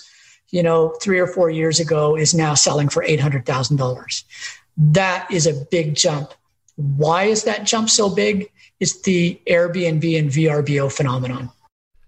you 0.51 0.61
know, 0.61 0.95
three 1.01 1.19
or 1.19 1.27
four 1.27 1.49
years 1.49 1.79
ago 1.79 2.15
is 2.15 2.35
now 2.35 2.53
selling 2.53 2.87
for 2.87 3.03
$800,000. 3.03 4.23
That 4.77 5.31
is 5.31 5.47
a 5.47 5.53
big 5.71 5.95
jump. 5.95 6.33
Why 6.75 7.23
is 7.23 7.43
that 7.45 7.65
jump 7.65 7.89
so 7.89 8.09
big? 8.09 8.51
It's 8.79 9.01
the 9.01 9.39
Airbnb 9.47 10.19
and 10.19 10.29
VRBO 10.29 10.91
phenomenon. 10.91 11.49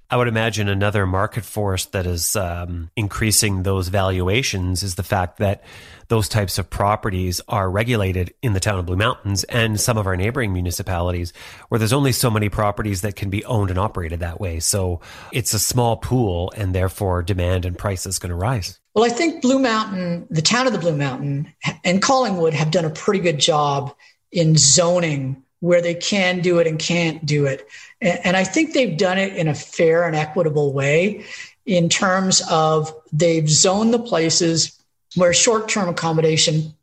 I 0.10 0.18
would 0.18 0.28
imagine 0.28 0.70
another 0.70 1.06
market 1.08 1.44
force 1.44 1.86
that 1.88 2.06
is 2.06 2.36
um, 2.36 2.92
increasing 2.96 3.64
those 3.64 3.88
valuations 3.88 4.84
is 4.84 4.96
the 4.96 5.04
fact 5.04 5.38
that 5.40 5.64
those 6.08 6.30
types 6.30 6.60
of 6.60 6.70
properties 6.70 7.42
are 7.48 7.70
regulated 7.70 8.34
in 8.44 8.54
the 8.54 8.60
town 8.60 8.78
of 8.78 8.86
Blue 8.86 8.96
Mountains 8.96 9.44
and 9.46 9.80
some 9.80 9.98
of 9.98 10.06
our 10.06 10.16
neighboring 10.16 10.54
municipalities 10.54 11.34
where 11.70 11.80
there's 11.80 11.94
only 11.94 12.12
so 12.12 12.30
many 12.30 12.50
properties 12.50 13.02
that 13.02 13.16
can 13.16 13.32
be 13.32 13.44
owned 13.46 13.72
and 13.72 13.80
operated 13.80 14.20
that 14.20 14.40
way. 14.40 14.60
So 14.60 15.02
it's 15.32 15.54
a 15.54 15.60
small 15.60 15.98
pool 15.98 16.54
and 16.56 16.76
therefore 16.76 17.24
demand 17.24 17.66
and 17.66 17.76
price 17.78 18.06
is 18.06 18.20
going 18.20 18.30
to 18.30 18.36
rise. 18.36 18.80
Well, 18.94 19.06
I 19.06 19.10
think 19.10 19.42
Blue 19.42 19.60
Mountain, 19.60 20.28
the 20.30 20.44
town 20.44 20.68
of 20.68 20.74
the 20.74 20.80
Blue 20.80 20.96
Mountain 20.96 21.52
and 21.84 22.02
Collingwood 22.02 22.54
have 22.54 22.70
done 22.70 22.86
a 22.86 22.92
pretty 22.92 23.20
good 23.20 23.40
job 23.40 23.96
in 24.32 24.56
zoning 24.58 25.44
where 25.60 25.82
they 25.82 25.96
can 25.96 26.42
do 26.42 26.60
it 26.60 26.68
and 26.68 26.78
can't 26.80 27.26
do 27.26 27.46
it. 27.46 27.68
And 28.02 28.36
I 28.38 28.44
think 28.44 28.74
they've 28.74 28.98
done 28.98 29.18
it 29.18 29.36
in 29.36 29.48
a 29.48 29.56
fair 29.56 30.06
and 30.06 30.16
equitable 30.16 30.74
way 30.74 31.26
in 31.66 31.90
terms 31.90 32.42
of 32.50 32.94
they've 33.12 33.50
zoned 33.50 33.94
the 33.94 34.00
places 34.00 34.80
where 35.16 35.34
short 35.34 35.70
term 35.70 35.90
accommodation 35.90 36.74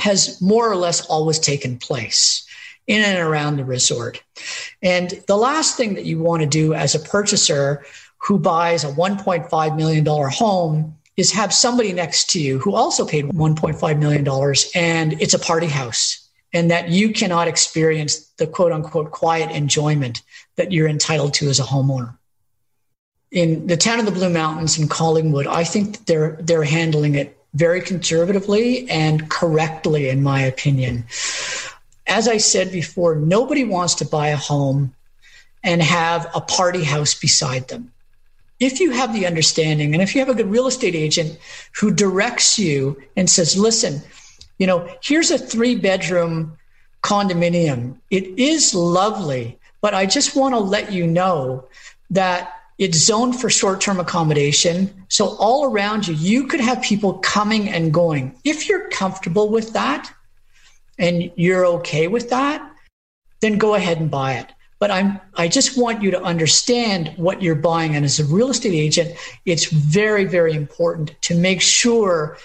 has 0.00 0.40
more 0.40 0.70
or 0.70 0.76
less 0.76 1.06
always 1.06 1.38
taken 1.38 1.78
place 1.78 2.44
in 2.86 3.02
and 3.02 3.18
around 3.18 3.56
the 3.56 3.64
resort. 3.64 4.22
And 4.82 5.10
the 5.26 5.36
last 5.36 5.76
thing 5.76 5.94
that 5.94 6.04
you 6.04 6.18
want 6.18 6.42
to 6.42 6.48
do 6.48 6.74
as 6.74 6.94
a 6.94 7.00
purchaser 7.00 7.84
who 8.18 8.38
buys 8.38 8.84
a 8.84 8.92
$1.5 8.92 9.76
million 9.76 10.04
home 10.06 10.96
is 11.16 11.32
have 11.32 11.52
somebody 11.52 11.92
next 11.92 12.30
to 12.30 12.40
you 12.40 12.58
who 12.58 12.74
also 12.74 13.06
paid 13.06 13.26
$1.5 13.26 13.98
million 13.98 14.54
and 14.74 15.20
it's 15.20 15.34
a 15.34 15.38
party 15.38 15.66
house 15.66 16.25
and 16.56 16.70
that 16.70 16.88
you 16.88 17.12
cannot 17.12 17.48
experience 17.48 18.20
the 18.38 18.46
quote 18.46 18.72
unquote 18.72 19.10
quiet 19.10 19.50
enjoyment 19.50 20.22
that 20.56 20.72
you're 20.72 20.88
entitled 20.88 21.34
to 21.34 21.50
as 21.50 21.60
a 21.60 21.64
homeowner. 21.64 22.16
In 23.30 23.66
the 23.66 23.76
town 23.76 23.98
of 23.98 24.06
the 24.06 24.10
Blue 24.10 24.30
Mountains 24.30 24.78
in 24.78 24.88
Collingwood, 24.88 25.46
I 25.46 25.64
think 25.64 26.06
they're 26.06 26.38
they're 26.40 26.64
handling 26.64 27.14
it 27.14 27.36
very 27.52 27.82
conservatively 27.82 28.88
and 28.88 29.28
correctly, 29.28 30.08
in 30.08 30.22
my 30.22 30.40
opinion. 30.40 31.04
As 32.06 32.26
I 32.26 32.38
said 32.38 32.72
before, 32.72 33.16
nobody 33.16 33.64
wants 33.64 33.94
to 33.96 34.06
buy 34.06 34.28
a 34.28 34.36
home 34.36 34.94
and 35.62 35.82
have 35.82 36.26
a 36.34 36.40
party 36.40 36.84
house 36.84 37.14
beside 37.14 37.68
them. 37.68 37.92
If 38.60 38.80
you 38.80 38.92
have 38.92 39.12
the 39.12 39.26
understanding 39.26 39.92
and 39.92 40.02
if 40.02 40.14
you 40.14 40.20
have 40.20 40.30
a 40.30 40.34
good 40.34 40.50
real 40.50 40.66
estate 40.66 40.94
agent 40.94 41.38
who 41.78 41.90
directs 41.90 42.58
you 42.58 43.02
and 43.14 43.28
says, 43.28 43.58
listen, 43.58 44.00
you 44.58 44.66
know, 44.66 44.88
here's 45.02 45.30
a 45.30 45.38
three 45.38 45.74
bedroom 45.76 46.56
condominium. 47.02 47.96
It 48.10 48.24
is 48.38 48.74
lovely, 48.74 49.58
but 49.80 49.94
I 49.94 50.06
just 50.06 50.34
want 50.36 50.54
to 50.54 50.58
let 50.58 50.92
you 50.92 51.06
know 51.06 51.66
that 52.10 52.52
it's 52.78 52.98
zoned 52.98 53.40
for 53.40 53.48
short 53.48 53.80
term 53.80 54.00
accommodation. 54.00 55.06
So, 55.08 55.36
all 55.36 55.64
around 55.64 56.08
you, 56.08 56.14
you 56.14 56.46
could 56.46 56.60
have 56.60 56.82
people 56.82 57.14
coming 57.14 57.68
and 57.68 57.92
going. 57.92 58.34
If 58.44 58.68
you're 58.68 58.88
comfortable 58.90 59.48
with 59.48 59.72
that 59.72 60.12
and 60.98 61.30
you're 61.36 61.66
okay 61.66 62.08
with 62.08 62.30
that, 62.30 62.70
then 63.40 63.58
go 63.58 63.74
ahead 63.74 63.98
and 63.98 64.10
buy 64.10 64.34
it. 64.34 64.46
But 64.78 64.90
I'm, 64.90 65.20
I 65.34 65.48
just 65.48 65.78
want 65.78 66.02
you 66.02 66.10
to 66.10 66.22
understand 66.22 67.12
what 67.16 67.40
you're 67.40 67.54
buying. 67.54 67.96
And 67.96 68.04
as 68.04 68.20
a 68.20 68.24
real 68.26 68.50
estate 68.50 68.74
agent, 68.74 69.16
it's 69.46 69.66
very, 69.66 70.24
very 70.24 70.52
important 70.52 71.14
to 71.22 71.34
make 71.34 71.62
sure 71.62 72.36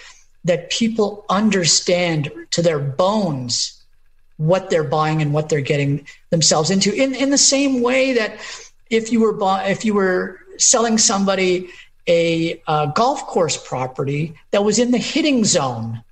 that 0.44 0.70
people 0.70 1.24
understand 1.28 2.30
to 2.50 2.62
their 2.62 2.78
bones 2.78 3.82
what 4.36 4.70
they're 4.70 4.84
buying 4.84 5.22
and 5.22 5.32
what 5.32 5.48
they're 5.48 5.60
getting 5.60 6.06
themselves 6.30 6.70
into 6.70 6.92
in, 6.92 7.14
in 7.14 7.30
the 7.30 7.38
same 7.38 7.80
way 7.80 8.14
that 8.14 8.40
if 8.90 9.12
you 9.12 9.20
were 9.20 9.32
buy, 9.32 9.64
if 9.66 9.84
you 9.84 9.94
were 9.94 10.38
selling 10.58 10.98
somebody 10.98 11.70
a, 12.08 12.60
a 12.66 12.92
golf 12.94 13.26
course 13.26 13.56
property 13.56 14.34
that 14.50 14.64
was 14.64 14.78
in 14.78 14.90
the 14.90 14.98
hitting 14.98 15.44
zone 15.44 16.02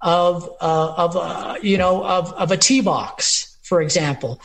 of 0.00 0.48
uh, 0.60 0.94
of 0.96 1.16
uh, 1.16 1.56
you 1.62 1.76
know 1.76 2.04
of 2.04 2.32
of 2.34 2.50
a 2.50 2.56
tee 2.56 2.80
box, 2.80 3.58
for 3.62 3.82
example. 3.82 4.40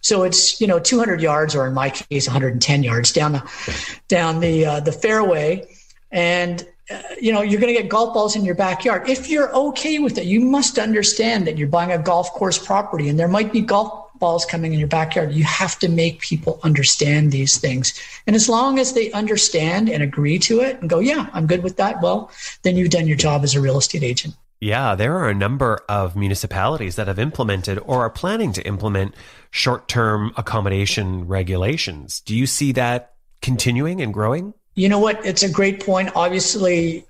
So 0.00 0.22
it's 0.22 0.60
you 0.60 0.66
know 0.66 0.78
200 0.78 1.20
yards, 1.20 1.54
or 1.54 1.66
in 1.66 1.74
my 1.74 1.90
case, 1.90 2.26
110 2.26 2.82
yards 2.82 3.12
down 3.12 3.32
the 3.32 3.92
down 4.08 4.40
the 4.40 4.64
uh, 4.64 4.80
the 4.80 4.92
fairway, 4.92 5.68
and 6.10 6.66
uh, 6.90 7.02
you 7.20 7.32
know 7.32 7.42
you're 7.42 7.60
going 7.60 7.74
to 7.74 7.80
get 7.80 7.88
golf 7.88 8.14
balls 8.14 8.36
in 8.36 8.44
your 8.44 8.54
backyard. 8.54 9.08
If 9.08 9.28
you're 9.28 9.54
okay 9.54 9.98
with 9.98 10.18
it, 10.18 10.24
you 10.24 10.40
must 10.40 10.78
understand 10.78 11.46
that 11.46 11.58
you're 11.58 11.68
buying 11.68 11.92
a 11.92 11.98
golf 11.98 12.32
course 12.32 12.58
property, 12.58 13.08
and 13.08 13.18
there 13.18 13.28
might 13.28 13.52
be 13.52 13.60
golf 13.60 14.12
balls 14.18 14.46
coming 14.46 14.72
in 14.72 14.78
your 14.78 14.88
backyard. 14.88 15.32
You 15.32 15.44
have 15.44 15.78
to 15.80 15.88
make 15.88 16.20
people 16.20 16.60
understand 16.62 17.32
these 17.32 17.58
things, 17.58 17.98
and 18.26 18.36
as 18.36 18.48
long 18.48 18.78
as 18.78 18.92
they 18.92 19.10
understand 19.12 19.88
and 19.88 20.02
agree 20.02 20.38
to 20.40 20.60
it 20.60 20.80
and 20.80 20.88
go, 20.88 21.00
yeah, 21.00 21.28
I'm 21.32 21.46
good 21.46 21.62
with 21.62 21.76
that. 21.76 22.00
Well, 22.00 22.30
then 22.62 22.76
you've 22.76 22.90
done 22.90 23.06
your 23.06 23.16
job 23.16 23.42
as 23.42 23.54
a 23.54 23.60
real 23.60 23.78
estate 23.78 24.02
agent. 24.02 24.34
Yeah, 24.60 24.94
there 24.94 25.16
are 25.18 25.28
a 25.28 25.34
number 25.34 25.84
of 25.88 26.16
municipalities 26.16 26.96
that 26.96 27.08
have 27.08 27.18
implemented 27.18 27.78
or 27.84 28.00
are 28.00 28.10
planning 28.10 28.52
to 28.54 28.66
implement 28.66 29.14
short 29.50 29.86
term 29.86 30.32
accommodation 30.36 31.26
regulations. 31.26 32.20
Do 32.20 32.34
you 32.34 32.46
see 32.46 32.72
that 32.72 33.14
continuing 33.42 34.00
and 34.00 34.14
growing? 34.14 34.54
You 34.76 34.90
know 34.90 34.98
what? 34.98 35.24
It's 35.24 35.42
a 35.42 35.50
great 35.50 35.84
point. 35.84 36.10
Obviously, 36.14 37.06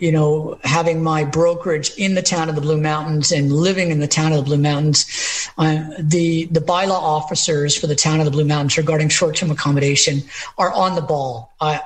you 0.00 0.12
know, 0.12 0.58
having 0.62 1.02
my 1.02 1.24
brokerage 1.24 1.92
in 1.98 2.14
the 2.14 2.22
town 2.22 2.48
of 2.48 2.54
the 2.54 2.60
Blue 2.60 2.80
Mountains 2.80 3.32
and 3.32 3.52
living 3.52 3.90
in 3.90 3.98
the 3.98 4.06
town 4.06 4.32
of 4.32 4.38
the 4.38 4.44
Blue 4.44 4.56
Mountains, 4.56 5.50
uh, 5.58 5.84
the 5.98 6.46
the 6.46 6.60
bylaw 6.60 7.00
officers 7.00 7.76
for 7.76 7.88
the 7.88 7.96
town 7.96 8.20
of 8.20 8.24
the 8.24 8.30
Blue 8.30 8.44
Mountains 8.44 8.78
regarding 8.78 9.08
short 9.08 9.36
term 9.36 9.50
accommodation 9.50 10.22
are 10.58 10.72
on 10.72 10.94
the 10.94 11.02
ball. 11.02 11.52
Uh, 11.60 11.78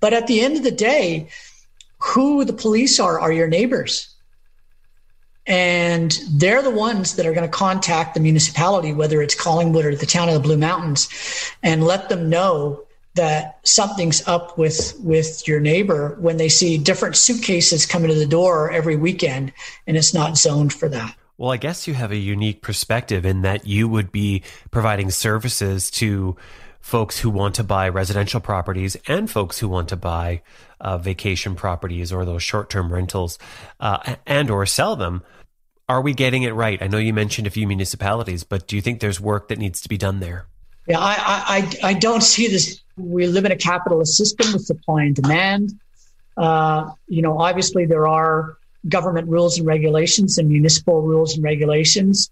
but 0.00 0.12
at 0.12 0.26
the 0.26 0.40
end 0.40 0.56
of 0.56 0.62
the 0.62 0.70
day, 0.70 1.28
who 1.98 2.44
the 2.44 2.52
police 2.52 3.00
are 3.00 3.18
are 3.18 3.32
your 3.32 3.48
neighbors. 3.48 4.08
And 5.46 6.18
they're 6.32 6.62
the 6.62 6.70
ones 6.70 7.16
that 7.16 7.24
are 7.24 7.32
going 7.32 7.48
to 7.48 7.56
contact 7.56 8.14
the 8.14 8.20
municipality, 8.20 8.92
whether 8.92 9.22
it's 9.22 9.34
Collingwood 9.34 9.84
or 9.84 9.94
the 9.94 10.04
town 10.04 10.28
of 10.28 10.34
the 10.34 10.40
Blue 10.40 10.56
Mountains, 10.56 11.08
and 11.62 11.84
let 11.84 12.08
them 12.08 12.28
know 12.28 12.85
that 13.16 13.58
something's 13.66 14.26
up 14.28 14.56
with 14.56 14.94
with 15.00 15.46
your 15.48 15.60
neighbor 15.60 16.16
when 16.20 16.36
they 16.36 16.48
see 16.48 16.78
different 16.78 17.16
suitcases 17.16 17.84
coming 17.84 18.08
to 18.08 18.14
the 18.14 18.26
door 18.26 18.70
every 18.70 18.96
weekend 18.96 19.52
and 19.86 19.96
it's 19.96 20.14
not 20.14 20.36
zoned 20.36 20.72
for 20.72 20.88
that. 20.88 21.16
Well, 21.38 21.50
I 21.50 21.58
guess 21.58 21.86
you 21.86 21.94
have 21.94 22.12
a 22.12 22.16
unique 22.16 22.62
perspective 22.62 23.26
in 23.26 23.42
that 23.42 23.66
you 23.66 23.88
would 23.88 24.10
be 24.10 24.42
providing 24.70 25.10
services 25.10 25.90
to 25.92 26.36
folks 26.80 27.18
who 27.18 27.28
want 27.28 27.54
to 27.56 27.64
buy 27.64 27.88
residential 27.88 28.40
properties 28.40 28.96
and 29.06 29.30
folks 29.30 29.58
who 29.58 29.68
want 29.68 29.88
to 29.88 29.96
buy 29.96 30.40
uh, 30.80 30.96
vacation 30.96 31.54
properties 31.54 32.12
or 32.12 32.24
those 32.24 32.42
short-term 32.42 32.92
rentals 32.92 33.38
uh, 33.80 34.14
and 34.24 34.50
or 34.50 34.64
sell 34.64 34.96
them. 34.96 35.22
Are 35.88 36.00
we 36.00 36.14
getting 36.14 36.42
it 36.42 36.54
right? 36.54 36.80
I 36.80 36.86
know 36.86 36.98
you 36.98 37.12
mentioned 37.12 37.46
a 37.46 37.50
few 37.50 37.66
municipalities 37.66 38.44
but 38.44 38.66
do 38.66 38.76
you 38.76 38.82
think 38.82 39.00
there's 39.00 39.20
work 39.20 39.48
that 39.48 39.58
needs 39.58 39.80
to 39.82 39.88
be 39.88 39.98
done 39.98 40.20
there 40.20 40.46
yeah 40.86 40.98
i 40.98 41.68
i, 41.82 41.90
I 41.90 41.94
don't 41.94 42.22
see 42.22 42.48
this 42.48 42.80
we 42.96 43.26
live 43.26 43.44
in 43.44 43.52
a 43.52 43.56
capitalist 43.56 44.16
system 44.16 44.52
with 44.52 44.64
supply 44.64 45.04
and 45.04 45.14
demand 45.14 45.78
uh, 46.36 46.90
you 47.08 47.22
know 47.22 47.38
obviously 47.38 47.86
there 47.86 48.06
are 48.06 48.56
government 48.88 49.28
rules 49.28 49.58
and 49.58 49.66
regulations 49.66 50.38
and 50.38 50.48
municipal 50.48 51.02
rules 51.02 51.34
and 51.34 51.44
regulations 51.44 52.30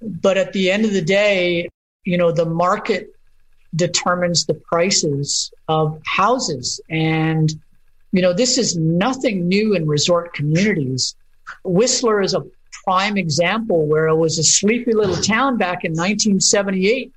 but 0.00 0.36
at 0.36 0.52
the 0.52 0.70
end 0.70 0.84
of 0.84 0.92
the 0.92 1.02
day 1.02 1.68
you 2.04 2.16
know 2.16 2.32
the 2.32 2.46
market 2.46 3.14
determines 3.74 4.46
the 4.46 4.54
prices 4.54 5.52
of 5.68 6.00
houses. 6.04 6.80
And, 6.88 7.52
you 8.12 8.22
know, 8.22 8.32
this 8.32 8.58
is 8.58 8.76
nothing 8.76 9.48
new 9.48 9.74
in 9.74 9.86
resort 9.86 10.34
communities. 10.34 11.14
Whistler 11.64 12.20
is 12.20 12.34
a 12.34 12.44
prime 12.84 13.16
example 13.16 13.86
where 13.86 14.08
it 14.08 14.16
was 14.16 14.38
a 14.38 14.44
sleepy 14.44 14.92
little 14.92 15.16
town 15.16 15.56
back 15.56 15.84
in 15.84 15.92
1978, 15.92 17.12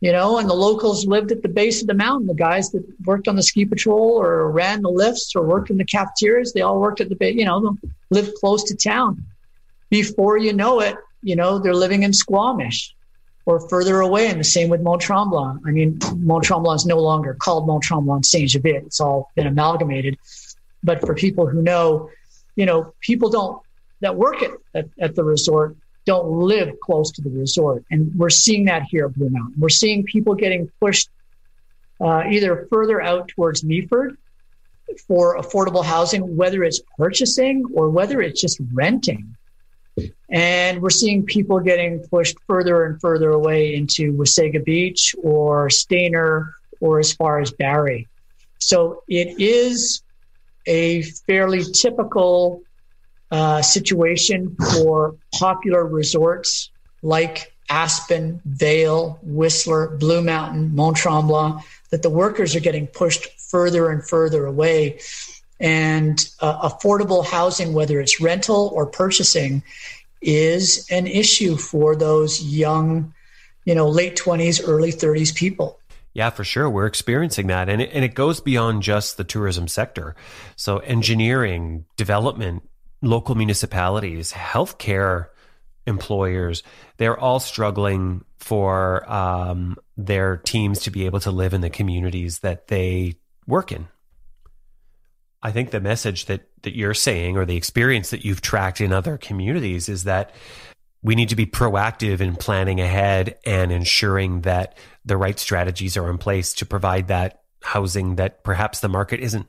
you 0.00 0.12
know, 0.12 0.38
and 0.38 0.48
the 0.48 0.54
locals 0.54 1.06
lived 1.06 1.32
at 1.32 1.42
the 1.42 1.48
base 1.48 1.80
of 1.80 1.88
the 1.88 1.94
mountain. 1.94 2.28
The 2.28 2.34
guys 2.34 2.70
that 2.70 2.84
worked 3.04 3.26
on 3.26 3.36
the 3.36 3.42
ski 3.42 3.64
patrol 3.64 4.20
or 4.20 4.50
ran 4.50 4.82
the 4.82 4.90
lifts 4.90 5.34
or 5.34 5.44
worked 5.44 5.70
in 5.70 5.76
the 5.76 5.84
cafeterias, 5.84 6.52
they 6.52 6.60
all 6.60 6.80
worked 6.80 7.00
at 7.00 7.08
the 7.08 7.16
base, 7.16 7.36
you 7.36 7.44
know, 7.44 7.76
lived 8.10 8.34
close 8.36 8.62
to 8.64 8.76
town. 8.76 9.24
Before 9.90 10.36
you 10.36 10.52
know 10.52 10.80
it, 10.80 10.96
you 11.22 11.34
know, 11.34 11.58
they're 11.58 11.74
living 11.74 12.04
in 12.04 12.12
Squamish 12.12 12.94
or 13.44 13.66
further 13.68 14.00
away. 14.00 14.28
And 14.28 14.38
the 14.38 14.44
same 14.44 14.68
with 14.68 14.82
Mont 14.82 15.02
Tremblant. 15.02 15.62
I 15.66 15.70
mean, 15.70 15.98
Mont 16.16 16.44
Tremblant 16.44 16.76
is 16.76 16.86
no 16.86 17.00
longer 17.00 17.34
called 17.34 17.66
Mont 17.66 17.82
Tremblant 17.82 18.24
Saint 18.24 18.50
Jovite. 18.50 18.86
It's 18.86 19.00
all 19.00 19.32
been 19.34 19.46
amalgamated. 19.46 20.16
But 20.84 21.00
for 21.00 21.14
people 21.14 21.48
who 21.48 21.60
know, 21.60 22.10
you 22.54 22.66
know, 22.66 22.94
people 23.00 23.30
don't 23.30 23.60
that 24.00 24.14
work 24.14 24.42
at, 24.42 24.52
at, 24.74 24.88
at 25.00 25.14
the 25.16 25.24
resort 25.24 25.76
don't 26.08 26.30
live 26.30 26.80
close 26.80 27.12
to 27.12 27.20
the 27.20 27.28
resort. 27.28 27.84
And 27.90 28.10
we're 28.14 28.30
seeing 28.30 28.64
that 28.64 28.84
here 28.84 29.04
at 29.04 29.14
Blue 29.14 29.28
Mountain. 29.28 29.56
We're 29.58 29.68
seeing 29.68 30.04
people 30.04 30.34
getting 30.34 30.70
pushed 30.80 31.10
uh, 32.00 32.22
either 32.30 32.66
further 32.70 33.02
out 33.02 33.28
towards 33.28 33.60
Meaford 33.62 34.16
for 35.06 35.36
affordable 35.36 35.84
housing, 35.84 36.34
whether 36.34 36.64
it's 36.64 36.80
purchasing 36.96 37.66
or 37.74 37.90
whether 37.90 38.22
it's 38.22 38.40
just 38.40 38.58
renting. 38.72 39.36
And 40.30 40.80
we're 40.80 40.88
seeing 40.88 41.26
people 41.26 41.60
getting 41.60 42.00
pushed 42.08 42.38
further 42.46 42.86
and 42.86 42.98
further 42.98 43.28
away 43.28 43.74
into 43.74 44.14
Wasaga 44.14 44.64
Beach 44.64 45.14
or 45.22 45.68
Stayner 45.68 46.52
or 46.80 47.00
as 47.00 47.12
far 47.12 47.38
as 47.38 47.50
Barrie. 47.50 48.08
So 48.60 49.02
it 49.08 49.38
is 49.38 50.02
a 50.64 51.02
fairly 51.26 51.64
typical 51.64 52.62
uh, 53.30 53.62
situation 53.62 54.56
for 54.72 55.16
popular 55.32 55.86
resorts 55.86 56.70
like 57.02 57.52
Aspen, 57.70 58.40
Vail, 58.44 59.18
Whistler, 59.22 59.88
Blue 59.98 60.22
Mountain, 60.22 60.74
Mont 60.74 60.96
Tremblant, 60.96 61.62
that 61.90 62.02
the 62.02 62.10
workers 62.10 62.56
are 62.56 62.60
getting 62.60 62.86
pushed 62.86 63.28
further 63.40 63.90
and 63.90 64.06
further 64.06 64.46
away 64.46 65.00
and 65.60 66.30
uh, 66.40 66.68
affordable 66.68 67.26
housing, 67.26 67.72
whether 67.72 68.00
it's 68.00 68.20
rental 68.20 68.70
or 68.74 68.86
purchasing, 68.86 69.62
is 70.20 70.86
an 70.90 71.06
issue 71.06 71.56
for 71.56 71.96
those 71.96 72.42
young, 72.42 73.12
you 73.64 73.74
know, 73.74 73.88
late 73.88 74.16
20s, 74.16 74.62
early 74.66 74.92
30s 74.92 75.34
people. 75.34 75.78
Yeah, 76.14 76.30
for 76.30 76.44
sure. 76.44 76.68
We're 76.68 76.86
experiencing 76.86 77.48
that. 77.48 77.68
And 77.68 77.82
it, 77.82 77.90
and 77.92 78.04
it 78.04 78.14
goes 78.14 78.40
beyond 78.40 78.82
just 78.82 79.16
the 79.16 79.24
tourism 79.24 79.68
sector. 79.68 80.16
So, 80.56 80.78
engineering, 80.78 81.84
development, 81.96 82.68
local 83.02 83.34
municipalities, 83.34 84.32
healthcare 84.32 85.28
employers, 85.86 86.62
they're 86.96 87.18
all 87.18 87.40
struggling 87.40 88.24
for 88.38 89.10
um, 89.10 89.76
their 89.96 90.36
teams 90.36 90.80
to 90.80 90.90
be 90.90 91.06
able 91.06 91.20
to 91.20 91.30
live 91.30 91.54
in 91.54 91.60
the 91.60 91.70
communities 91.70 92.40
that 92.40 92.68
they 92.68 93.14
work 93.46 93.72
in. 93.72 93.88
I 95.42 95.52
think 95.52 95.70
the 95.70 95.80
message 95.80 96.26
that 96.26 96.48
that 96.62 96.76
you're 96.76 96.94
saying 96.94 97.36
or 97.36 97.44
the 97.44 97.56
experience 97.56 98.10
that 98.10 98.24
you've 98.24 98.40
tracked 98.40 98.80
in 98.80 98.92
other 98.92 99.16
communities 99.16 99.88
is 99.88 100.04
that 100.04 100.34
we 101.02 101.14
need 101.14 101.28
to 101.28 101.36
be 101.36 101.46
proactive 101.46 102.20
in 102.20 102.34
planning 102.34 102.80
ahead 102.80 103.38
and 103.46 103.70
ensuring 103.70 104.40
that 104.40 104.76
the 105.04 105.16
right 105.16 105.38
strategies 105.38 105.96
are 105.96 106.10
in 106.10 106.18
place 106.18 106.52
to 106.54 106.66
provide 106.66 107.08
that 107.08 107.42
housing 107.62 108.16
that 108.16 108.42
perhaps 108.42 108.80
the 108.80 108.88
market 108.88 109.20
isn't. 109.20 109.46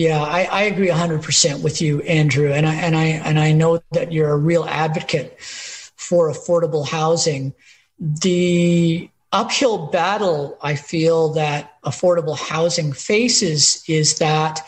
Yeah, 0.00 0.22
I, 0.22 0.44
I 0.44 0.62
agree 0.62 0.88
100% 0.88 1.62
with 1.62 1.82
you, 1.82 2.00
Andrew. 2.00 2.50
And 2.50 2.66
I, 2.66 2.74
and, 2.76 2.96
I, 2.96 3.04
and 3.04 3.38
I 3.38 3.52
know 3.52 3.82
that 3.92 4.12
you're 4.12 4.30
a 4.30 4.36
real 4.38 4.64
advocate 4.64 5.38
for 5.42 6.30
affordable 6.30 6.88
housing. 6.88 7.52
The 7.98 9.10
uphill 9.30 9.88
battle 9.88 10.56
I 10.62 10.76
feel 10.76 11.34
that 11.34 11.74
affordable 11.82 12.38
housing 12.38 12.94
faces 12.94 13.84
is 13.86 14.16
that 14.20 14.62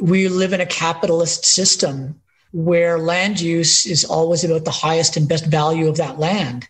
we 0.00 0.28
live 0.28 0.52
in 0.52 0.60
a 0.60 0.66
capitalist 0.66 1.44
system 1.44 2.20
where 2.52 3.00
land 3.00 3.40
use 3.40 3.84
is 3.84 4.04
always 4.04 4.44
about 4.44 4.64
the 4.64 4.70
highest 4.70 5.16
and 5.16 5.28
best 5.28 5.46
value 5.46 5.88
of 5.88 5.96
that 5.96 6.20
land. 6.20 6.68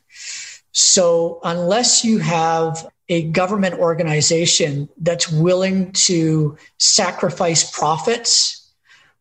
So, 0.72 1.40
unless 1.44 2.06
you 2.06 2.20
have 2.20 2.86
a 3.10 3.24
government 3.24 3.74
organization 3.74 4.88
that's 4.98 5.30
willing 5.30 5.92
to 5.92 6.56
sacrifice 6.78 7.70
profits 7.70 8.72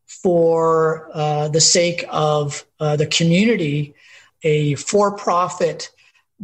for 0.06 1.10
uh, 1.14 1.50
the 1.50 1.60
sake 1.60 2.06
of 2.10 2.64
uh, 2.80 2.96
the 2.96 3.08
community, 3.08 3.96
a 4.44 4.76
for 4.76 5.18
profit 5.18 5.90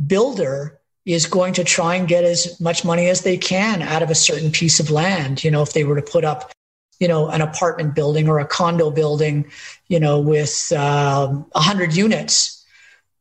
builder 0.07 0.79
is 1.05 1.27
going 1.27 1.53
to 1.53 1.63
try 1.63 1.95
and 1.95 2.07
get 2.07 2.23
as 2.23 2.59
much 2.59 2.83
money 2.83 3.07
as 3.07 3.21
they 3.21 3.37
can 3.37 3.83
out 3.83 4.01
of 4.01 4.09
a 4.09 4.15
certain 4.15 4.51
piece 4.51 4.79
of 4.79 4.89
land. 4.89 5.43
You 5.43 5.51
know, 5.51 5.61
if 5.61 5.73
they 5.73 5.83
were 5.83 5.95
to 5.95 6.01
put 6.01 6.25
up 6.25 6.51
you 6.99 7.07
know, 7.07 7.27
an 7.27 7.41
apartment 7.41 7.93
building 7.93 8.29
or 8.29 8.39
a 8.39 8.47
condo 8.47 8.89
building, 8.89 9.51
you 9.87 9.99
know, 9.99 10.19
with 10.19 10.71
um, 10.71 11.45
a 11.53 11.57
uh, 11.57 11.61
hundred 11.61 11.95
units, 11.95 12.54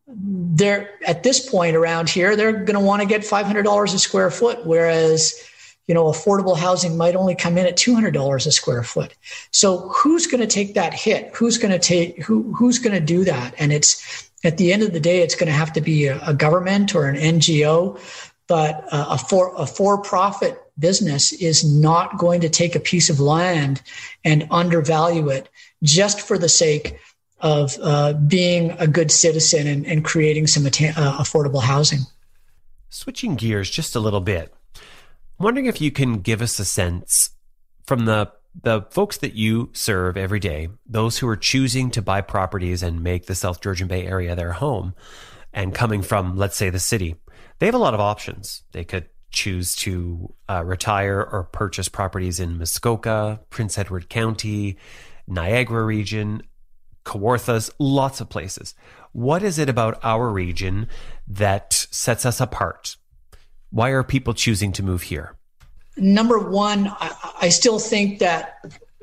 they're 0.07 0.91
at 1.07 1.23
this 1.23 1.49
point 1.49 1.77
around 1.77 2.11
here, 2.11 2.37
they're 2.37 2.53
going 2.53 2.79
to 2.79 2.81
want 2.81 3.03
to 3.03 3.09
get 3.09 3.25
five 3.25 3.47
hundred 3.47 3.63
dollars 3.63 3.95
a 3.95 3.99
square 3.99 4.31
foot. 4.31 4.67
Whereas, 4.67 5.35
you 5.87 5.95
know, 5.95 6.05
affordable 6.05 6.57
housing 6.57 6.97
might 6.97 7.17
only 7.17 7.35
come 7.35 7.59
in 7.59 7.67
at 7.67 7.77
$200 7.77 8.47
a 8.47 8.53
square 8.53 8.83
foot. 8.83 9.15
So 9.51 9.89
who's 9.91 10.27
going 10.27 10.41
to 10.41 10.47
take 10.47 10.75
that 10.75 10.95
hit? 10.95 11.31
Who's 11.35 11.59
going 11.59 11.73
to 11.73 11.79
take, 11.79 12.23
who, 12.23 12.55
who's 12.55 12.79
going 12.79 12.95
to 12.95 13.05
do 13.05 13.25
that? 13.25 13.55
And 13.59 13.73
it's, 13.73 14.31
at 14.45 14.57
the 14.57 14.73
end 14.73 14.83
of 14.83 14.93
the 14.93 15.01
day, 15.01 15.21
it's 15.21 15.35
going 15.35 15.47
to 15.47 15.53
have 15.53 15.73
to 15.75 15.81
be 15.81 16.07
a, 16.07 16.21
a 16.27 16.33
government 16.33 16.95
or 16.95 17.07
an 17.07 17.17
NGO, 17.17 17.99
but 18.47 18.85
uh, 18.93 19.07
a 19.11 19.19
for, 19.19 19.55
a 19.57 19.67
for-profit 19.67 20.59
business 20.79 21.33
is 21.33 21.65
not 21.65 22.19
going 22.19 22.41
to 22.41 22.49
take 22.49 22.75
a 22.75 22.81
piece 22.81 23.11
of 23.11 23.21
land 23.21 23.83
and 24.25 24.47
undervalue 24.51 25.29
it 25.29 25.49
just 25.83 26.21
for 26.21 26.39
the 26.39 26.49
sake 26.49 26.99
of 27.41 27.77
uh, 27.83 28.13
being 28.15 28.71
a 28.73 28.87
good 28.87 29.11
citizen 29.11 29.67
and, 29.67 29.87
and 29.87 30.05
creating 30.05 30.47
some 30.47 30.67
atta- 30.67 30.95
uh, 30.97 31.19
affordable 31.19 31.63
housing. 31.63 32.01
Switching 32.89 33.35
gears 33.35 33.69
just 33.69 33.97
a 33.97 34.01
little 34.01 34.21
bit, 34.21 34.55
I'm 34.77 35.45
wondering 35.45 35.67
if 35.67 35.81
you 35.81 35.91
can 35.91 36.21
give 36.21 36.41
us 36.41 36.59
a 36.59 36.65
sense 36.65 37.31
from 37.87 38.05
the 38.05 38.33
the 38.63 38.83
folks 38.91 39.19
that 39.19 39.35
you 39.35 39.71
serve 39.73 40.17
every 40.17 40.39
day, 40.39 40.69
those 40.87 41.19
who 41.19 41.27
are 41.27 41.37
choosing 41.37 41.91
to 41.91 42.01
buy 42.01 42.21
properties 42.21 42.85
and 42.85 43.03
make 43.03 43.27
the 43.27 43.35
South 43.35 43.61
Georgian 43.61 43.89
Bay 43.89 44.07
area 44.07 44.37
their 44.37 44.53
home, 44.53 44.95
and 45.53 45.75
coming 45.75 46.03
from, 46.03 46.37
let's 46.37 46.57
say, 46.57 46.71
the 46.71 46.79
city, 46.79 47.17
they 47.59 47.67
have 47.67 47.75
a 47.75 47.79
lot 47.79 47.95
of 47.95 48.01
options. 48.01 48.63
They 48.71 48.85
could 48.85 49.09
choose 49.31 49.75
to 49.77 50.33
uh, 50.49 50.63
retire 50.65 51.21
or 51.21 51.45
purchase 51.45 51.89
properties 51.89 52.39
in 52.39 52.57
Muskoka, 52.57 53.41
Prince 53.51 53.77
Edward 53.77 54.09
County, 54.09 54.77
Niagara 55.27 55.85
region, 55.85 56.43
Kawarthas, 57.05 57.71
lots 57.79 58.21
of 58.21 58.29
places. 58.29 58.75
What 59.13 59.43
is 59.43 59.59
it 59.59 59.69
about 59.69 60.01
our 60.03 60.31
region 60.31 60.89
that 61.29 61.73
sets 61.73 62.27
us 62.27 62.41
apart? 62.41 62.97
Why 63.71 63.91
are 63.91 64.03
people 64.03 64.35
choosing 64.35 64.73
to 64.73 64.83
move 64.83 65.03
here? 65.03 65.37
Number 65.97 66.39
one, 66.39 66.89
I, 66.89 67.35
I 67.43 67.49
still 67.49 67.79
think 67.79 68.19
that 68.19 68.59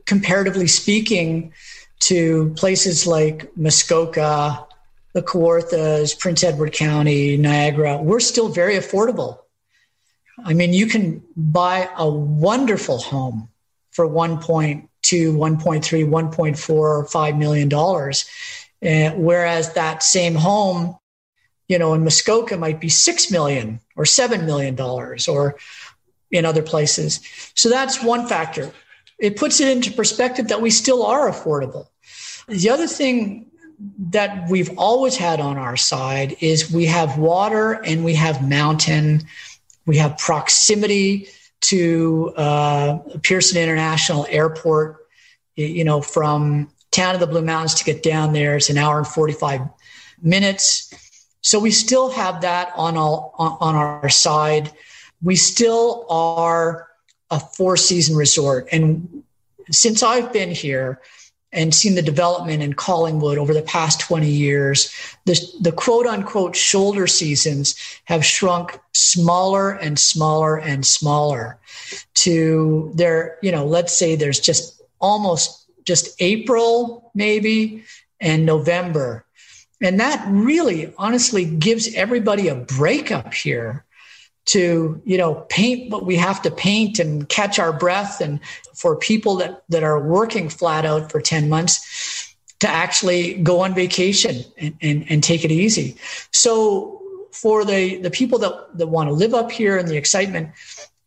comparatively 0.06 0.68
speaking 0.68 1.54
to 2.00 2.54
places 2.58 3.06
like 3.06 3.56
Muskoka, 3.56 4.66
the 5.14 5.22
Kawarthas, 5.22 6.18
Prince 6.18 6.44
Edward 6.44 6.74
County, 6.74 7.38
Niagara, 7.38 7.98
we're 7.98 8.20
still 8.20 8.50
very 8.50 8.76
affordable. 8.76 9.40
I 10.44 10.54
mean, 10.54 10.74
you 10.74 10.88
can 10.88 11.24
buy 11.36 11.90
a 11.98 12.10
wonderful 12.10 12.98
home 12.98 13.50
for 13.92 14.08
1.2, 14.08 14.88
1.3, 15.04 16.10
1.4, 16.10 17.10
5 17.10 17.38
million 17.38 17.70
dollars. 17.70 18.26
Whereas 18.82 19.74
that 19.74 20.04
same 20.04 20.36
home, 20.36 20.98
you 21.68 21.78
know, 21.78 21.94
in 21.94 22.04
Muskoka 22.04 22.58
might 22.58 22.80
be 22.80 22.90
6 22.90 23.32
million 23.32 23.80
or 23.96 24.06
7 24.06 24.46
million 24.46 24.76
dollars 24.76 25.28
or 25.28 25.58
in 26.32 26.46
other 26.46 26.64
places. 26.64 27.20
So 27.56 27.70
that's 27.70 28.04
one 28.04 28.28
factor. 28.28 28.72
It 29.20 29.38
puts 29.38 29.60
it 29.60 29.68
into 29.68 29.92
perspective 29.92 30.48
that 30.48 30.62
we 30.62 30.72
still 30.72 31.06
are 31.06 31.30
affordable. 31.30 31.88
The 32.48 32.70
other 32.70 32.88
thing 32.88 33.48
that 34.10 34.50
we've 34.50 34.78
always 34.78 35.16
had 35.16 35.40
on 35.40 35.58
our 35.58 35.78
side 35.78 36.38
is 36.40 36.72
we 36.72 36.86
have 36.86 37.18
water 37.18 37.74
and 37.74 38.04
we 38.04 38.16
have 38.16 38.48
mountain 38.48 39.24
we 39.86 39.98
have 39.98 40.18
proximity 40.18 41.28
to 41.62 42.34
uh, 42.38 43.00
Pearson 43.24 43.62
International 43.62 44.26
Airport. 44.30 44.98
You 45.56 45.84
know, 45.84 46.02
from 46.02 46.72
town 46.92 47.14
of 47.14 47.20
the 47.20 47.28
Blue 47.28 47.42
Mountains 47.42 47.76
to 47.76 47.84
get 47.84 48.04
down 48.04 48.34
there, 48.34 48.56
it's 48.56 48.70
an 48.70 48.78
hour 48.78 48.98
and 48.98 49.08
45 49.08 49.62
minutes. 50.22 50.94
So 51.42 51.60
we 51.60 51.72
still 51.72 52.10
have 52.12 52.42
that 52.42 52.72
on, 52.76 52.98
all, 52.98 53.36
on 53.38 53.76
our 53.76 54.10
side. 54.10 54.72
We 55.22 55.36
still 55.36 56.06
are 56.10 56.88
a 57.30 57.40
four 57.40 57.78
season 57.78 58.16
resort. 58.16 58.68
And 58.72 59.24
since 59.72 60.04
I've 60.04 60.32
been 60.32 60.52
here, 60.52 61.02
and 61.54 61.76
seen 61.76 61.96
the 61.96 62.02
development 62.02 62.64
in 62.64 62.74
Collingwood 62.74 63.38
over 63.38 63.54
the 63.54 63.62
past 63.62 64.00
20 64.00 64.28
years, 64.28 64.94
the, 65.26 65.40
the 65.60 65.72
quote 65.72 66.06
unquote 66.08 66.56
shoulder 66.56 67.08
seasons 67.08 67.76
have 68.06 68.24
shrunk 68.24 68.80
smaller 68.94 69.72
and 69.72 70.00
smaller 70.00 70.58
and 70.58 70.86
smaller 70.86 71.60
to 72.14 72.92
there, 72.96 73.38
you 73.42 73.52
know, 73.52 73.66
let's 73.66 73.96
say 73.96 74.16
there's 74.16 74.40
just 74.40 74.82
almost 75.00 75.68
just 75.84 76.16
April 76.22 77.12
maybe 77.14 77.84
and 78.20 78.46
November. 78.46 79.26
And 79.82 80.00
that 80.00 80.24
really 80.30 80.94
honestly 80.98 81.44
gives 81.44 81.94
everybody 81.96 82.48
a 82.48 82.56
break 82.56 83.12
up 83.12 83.34
here 83.34 83.84
to 84.52 85.02
you 85.06 85.18
know 85.18 85.36
paint 85.50 85.90
what 85.90 86.06
we 86.06 86.18
have 86.18 86.42
to 86.42 86.52
paint 86.52 87.00
and 87.00 87.30
catch 87.30 87.58
our 87.58 87.72
breath 87.72 88.20
and 88.20 88.40
for 88.76 88.98
people 88.98 89.36
that 89.38 89.64
that 89.70 89.82
are 89.82 90.00
working 90.00 90.50
flat 90.50 90.86
out 90.86 91.10
for 91.10 91.22
10 91.22 91.48
months 91.48 92.36
to 92.60 92.68
actually 92.68 93.36
go 93.36 93.62
on 93.62 93.74
vacation 93.74 94.44
and, 94.58 94.76
and, 94.82 95.06
and 95.10 95.24
take 95.24 95.44
it 95.44 95.52
easy. 95.52 95.96
So 96.32 97.02
for 97.32 97.64
the 97.64 97.98
the 97.98 98.12
people 98.12 98.40
that 98.40 98.78
that 98.78 98.88
want 98.88 99.08
to 99.08 99.14
live 99.14 99.34
up 99.34 99.52
here 99.52 99.78
and 99.78 99.88
the 99.88 99.96
excitement 99.96 100.50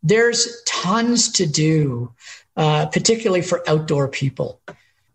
there's 0.02 0.62
tons 0.66 1.30
to 1.32 1.46
do 1.46 2.12
uh, 2.56 2.86
particularly 2.86 3.42
for 3.42 3.68
outdoor 3.68 4.06
people. 4.08 4.60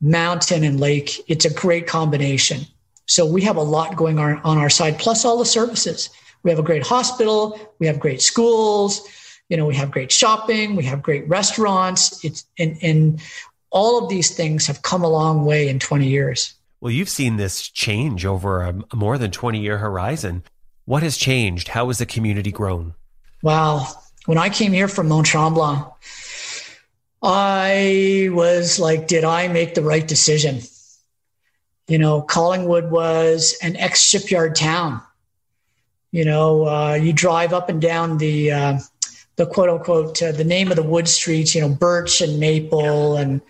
Mountain 0.02 0.64
and 0.64 0.80
lake 0.80 1.24
it's 1.28 1.46
a 1.46 1.54
great 1.54 1.88
combination. 1.88 2.62
So 3.08 3.26
we 3.26 3.42
have 3.42 3.58
a 3.58 3.64
lot 3.64 3.96
going 3.96 4.20
on 4.20 4.40
on 4.44 4.60
our 4.60 4.70
side 4.70 5.00
plus 5.00 5.26
all 5.26 5.40
the 5.40 5.46
services 5.46 6.12
we 6.44 6.50
have 6.50 6.60
a 6.60 6.64
great 6.64 6.86
hospital. 6.86 7.60
We 7.80 7.88
have 7.88 8.00
great 8.00 8.22
schools. 8.22 9.08
You 9.50 9.58
know, 9.58 9.66
we 9.66 9.76
have 9.76 9.92
great 9.92 10.12
shopping. 10.12 10.76
We 10.76 10.84
have 10.86 11.02
great 11.02 11.28
restaurants. 11.28 12.24
It's 12.24 12.46
and, 12.58 12.78
and 12.82 13.22
all 13.72 14.04
of 14.04 14.10
these 14.10 14.36
things 14.36 14.68
have 14.68 14.82
come 14.82 15.04
a 15.04 15.10
long 15.10 15.46
way 15.46 15.68
in 15.70 15.80
20 15.80 16.08
years. 16.08 16.54
Well, 16.82 16.92
you've 16.92 17.10
seen 17.10 17.38
this 17.38 17.68
change 17.68 18.26
over 18.26 18.62
a 18.62 18.96
more 18.96 19.18
than 19.18 19.32
20 19.32 19.60
year 19.60 19.78
horizon. 19.78 20.44
What 20.86 21.04
has 21.04 21.18
changed? 21.18 21.70
How 21.70 21.88
has 21.88 21.98
the 21.98 22.06
community 22.06 22.52
grown? 22.52 22.96
Wow. 23.44 23.88
When 24.26 24.38
I 24.38 24.50
came 24.50 24.72
here 24.72 24.88
from 24.88 25.10
Mont 25.10 25.28
Tremblant, 25.28 25.92
I 27.22 28.30
was 28.32 28.80
like, 28.80 29.08
did 29.08 29.24
I 29.24 29.48
make 29.50 29.76
the 29.76 29.82
right 29.82 30.08
decision? 30.08 30.62
You 31.88 31.98
know, 31.98 32.22
Collingwood 32.22 32.92
was 32.92 33.58
an 33.62 33.76
ex 33.76 34.02
shipyard 34.02 34.56
town. 34.56 35.02
You 36.12 36.26
know, 36.26 36.68
uh, 36.68 36.93
you 36.95 37.14
drive 37.14 37.53
up 37.53 37.70
and 37.70 37.82
down 37.82 38.18
the 38.18 38.51
uh, 38.51 38.80
the 39.36 39.45
quote 39.45 39.70
unquote 39.70 40.22
uh, 40.22 40.32
the 40.32 40.43
name 40.43 40.70
of 40.72 40.76
the 40.76 40.84
wood 40.84 41.07
streets. 41.07 41.53
You 41.53 41.62
know, 41.62 41.70
birch 41.70 42.22
and 42.22 42.39
maple 42.39 43.16
and 43.18 43.41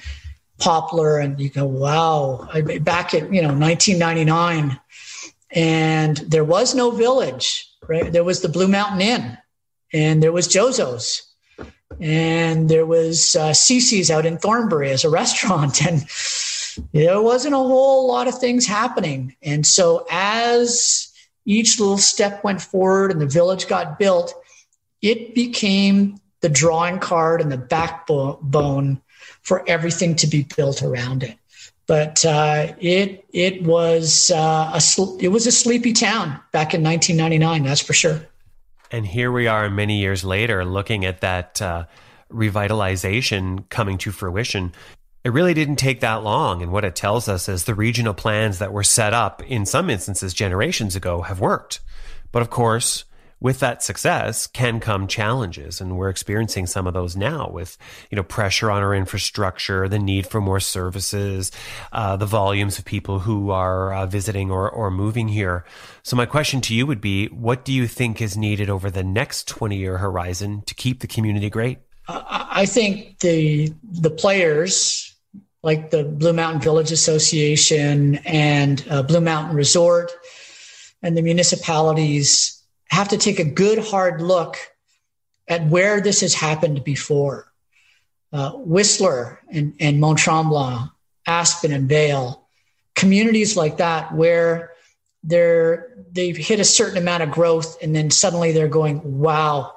poplar, 0.60 1.20
and 1.20 1.40
you 1.40 1.50
go, 1.50 1.66
wow. 1.66 2.48
I, 2.54 2.62
back 2.80 3.14
in 3.14 3.34
you 3.34 3.42
know 3.42 3.54
1999, 3.54 4.80
and 5.52 6.18
there 6.18 6.44
was 6.44 6.76
no 6.76 6.92
village. 6.92 7.66
Right, 7.88 8.12
there 8.12 8.24
was 8.24 8.42
the 8.42 8.50
Blue 8.50 8.68
Mountain 8.68 9.02
Inn, 9.02 9.38
and 9.94 10.22
there 10.22 10.32
was 10.32 10.48
Jozo's, 10.48 11.24
and 12.00 12.70
there 12.70 12.86
was 12.86 13.36
uh, 13.36 13.50
Cece's 13.50 14.12
out 14.12 14.26
in 14.26 14.38
Thornbury 14.38 14.92
as 14.92 15.04
a 15.06 15.10
restaurant, 15.22 15.86
and 15.86 16.06
there 16.94 17.22
wasn't 17.22 17.56
a 17.56 17.58
whole 17.58 18.08
lot 18.08 18.28
of 18.28 18.38
things 18.38 18.68
happening. 18.68 19.36
And 19.42 19.66
so 19.66 20.06
as 20.12 21.09
each 21.50 21.80
little 21.80 21.98
step 21.98 22.44
went 22.44 22.62
forward 22.62 23.12
and 23.12 23.20
the 23.20 23.26
village 23.26 23.68
got 23.68 23.98
built, 23.98 24.36
it 25.02 25.34
became 25.34 26.20
the 26.42 26.50
drawing 26.50 27.00
card 27.00 27.42
and 27.42 27.52
the 27.52 27.58
backbone 27.58 29.02
for 29.42 29.68
everything 29.68 30.16
to 30.16 30.28
be 30.28 30.46
built 30.56 30.84
around 30.84 31.24
it. 31.24 31.36
But 31.88 32.24
uh, 32.24 32.74
it 32.80 33.26
it 33.34 33.64
was 33.64 34.30
uh, 34.30 34.80
a 34.80 34.82
it 35.20 35.30
was 35.30 35.48
a 35.48 35.52
sleepy 35.52 35.92
town 35.92 36.40
back 36.52 36.76
in 36.76 36.84
1999. 36.84 37.64
That's 37.64 37.82
for 37.82 37.94
sure. 37.94 38.22
And 38.92 39.08
here 39.08 39.32
we 39.32 39.48
are, 39.48 39.72
many 39.72 40.00
years 40.00 40.24
later, 40.24 40.64
looking 40.64 41.04
at 41.04 41.22
that 41.22 41.62
uh, 41.62 41.86
revitalization 42.32 43.68
coming 43.70 43.98
to 44.00 44.12
fruition. 44.12 44.72
It 45.24 45.34
really 45.34 45.54
didn't 45.54 45.76
take 45.76 46.00
that 46.00 46.24
long. 46.24 46.62
And 46.62 46.72
what 46.72 46.86
it 46.86 46.96
tells 46.96 47.28
us 47.28 47.50
is 47.50 47.66
the 47.66 47.76
regional 47.76 48.14
plans 48.14 48.60
that 48.60 48.72
were 48.72 48.84
set 48.84 49.14
up 49.14 49.44
in 49.44 49.66
some 49.66 49.90
instances 49.90 50.34
generations 50.34 50.96
ago 50.96 51.22
have 51.22 51.40
worked. 51.40 51.82
But 52.32 52.42
of 52.42 52.50
course, 52.50 53.06
with 53.42 53.60
that 53.60 53.82
success 53.82 54.48
can 54.48 54.80
come 54.80 55.08
challenges 55.08 55.80
and 55.80 55.98
we're 55.98 56.10
experiencing 56.10 56.68
some 56.68 56.88
of 56.88 56.94
those 56.94 57.16
now 57.16 57.50
with 57.50 57.78
you 58.10 58.16
know 58.16 58.24
pressure 58.24 58.70
on 58.70 58.84
our 58.84 58.94
infrastructure 58.94 59.88
the 59.88 60.00
need 60.00 60.28
for 60.28 60.42
more 60.42 60.60
services 60.60 61.52
uh, 61.94 62.16
the 62.18 62.26
volumes 62.26 62.78
of 62.78 62.86
people 62.86 63.20
who 63.20 63.50
are 63.50 63.94
uh, 63.94 64.06
visiting 64.06 64.52
or, 64.52 64.70
or 64.70 64.92
moving 64.92 65.28
here 65.28 65.64
so 66.04 66.16
my 66.16 66.26
question 66.26 66.62
to 66.62 66.76
you 66.76 66.86
would 66.86 67.02
be 67.02 67.28
what 67.28 67.64
do 67.64 67.72
you 67.72 67.88
think 67.88 68.22
is 68.22 68.36
needed 68.36 68.70
over 68.70 68.92
the 68.92 69.04
next 69.04 69.48
20 69.48 69.78
year 69.78 69.98
horizon 69.98 70.62
to 70.66 70.76
keep 70.76 71.00
the 71.00 71.08
community 71.08 71.50
great 71.50 71.80
i 72.08 72.66
think 72.66 73.20
the 73.20 73.74
the 73.84 74.10
players 74.10 75.09
like 75.62 75.92
the 75.92 76.04
Blue 76.04 76.34
Mountain 76.34 76.62
Village 76.62 76.92
Association 76.92 78.16
and 78.26 78.86
uh, 78.90 79.04
Blue 79.04 79.22
Mountain 79.22 79.56
Resort 79.56 80.12
and 81.02 81.16
the 81.18 81.22
municipalities 81.22 82.62
have 82.90 83.10
to 83.10 83.18
take 83.18 83.40
a 83.40 83.44
good 83.44 83.80
hard 83.80 84.22
look 84.22 84.58
at 85.48 85.66
where 85.68 86.02
this 86.02 86.22
has 86.22 86.34
happened 86.34 86.84
before. 86.84 87.52
Uh, 88.32 88.52
Whistler 88.52 89.40
and, 89.52 89.74
and 89.80 90.00
Mont 90.00 90.20
Tremblant, 90.20 90.92
Aspen 91.26 91.72
and 91.72 91.90
Vail, 91.90 92.48
communities 92.96 93.58
like 93.58 93.78
that 93.78 94.14
where 94.14 94.72
they're 95.24 96.06
they've 96.12 96.38
hit 96.38 96.60
a 96.60 96.66
certain 96.66 96.98
amount 96.98 97.24
of 97.24 97.32
growth 97.32 97.82
and 97.82 97.96
then 97.96 98.10
suddenly 98.12 98.52
they're 98.52 98.68
going, 98.68 99.20
wow, 99.20 99.74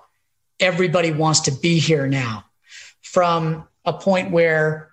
everybody 0.60 1.12
wants 1.12 1.40
to 1.40 1.52
be 1.52 1.78
here 1.78 2.06
now. 2.06 2.44
From 3.00 3.66
a 3.84 3.92
point 3.92 4.30
where, 4.30 4.91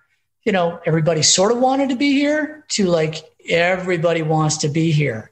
you 0.50 0.52
know, 0.52 0.80
everybody 0.84 1.22
sort 1.22 1.52
of 1.52 1.58
wanted 1.58 1.90
to 1.90 1.94
be 1.94 2.10
here 2.10 2.64
to 2.70 2.86
like 2.86 3.22
everybody 3.48 4.20
wants 4.20 4.56
to 4.56 4.68
be 4.68 4.90
here. 4.90 5.30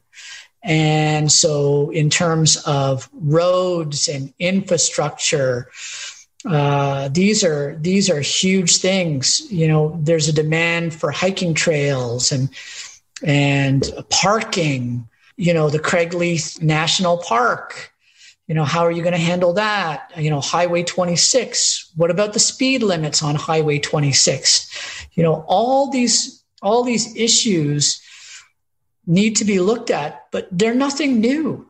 And 0.62 1.32
so, 1.32 1.90
in 1.90 2.08
terms 2.08 2.56
of 2.58 3.10
roads 3.12 4.06
and 4.06 4.32
infrastructure, 4.38 5.72
uh, 6.44 7.08
these 7.08 7.42
are 7.42 7.76
these 7.80 8.08
are 8.08 8.20
huge 8.20 8.76
things. 8.76 9.40
You 9.50 9.66
know, 9.66 9.98
there's 10.00 10.28
a 10.28 10.32
demand 10.32 10.94
for 10.94 11.10
hiking 11.10 11.52
trails 11.52 12.30
and 12.30 12.48
and 13.24 13.90
parking. 14.10 15.08
You 15.36 15.52
know, 15.52 15.68
the 15.68 15.80
Craigleith 15.80 16.62
National 16.62 17.18
Park. 17.18 17.92
You 18.48 18.54
know, 18.54 18.64
how 18.64 18.80
are 18.80 18.90
you 18.90 19.02
going 19.02 19.12
to 19.12 19.18
handle 19.20 19.52
that? 19.52 20.10
You 20.16 20.30
know, 20.30 20.40
Highway 20.40 20.82
26. 20.82 21.92
What 21.96 22.10
about 22.10 22.32
the 22.32 22.38
speed 22.38 22.82
limits 22.82 23.22
on 23.22 23.34
Highway 23.34 23.78
26? 23.78 25.06
You 25.12 25.22
know, 25.22 25.44
all 25.46 25.90
these 25.90 26.42
all 26.62 26.82
these 26.82 27.14
issues 27.14 28.02
need 29.06 29.36
to 29.36 29.44
be 29.44 29.60
looked 29.60 29.90
at, 29.90 30.26
but 30.32 30.48
they're 30.50 30.74
nothing 30.74 31.20
new. 31.20 31.68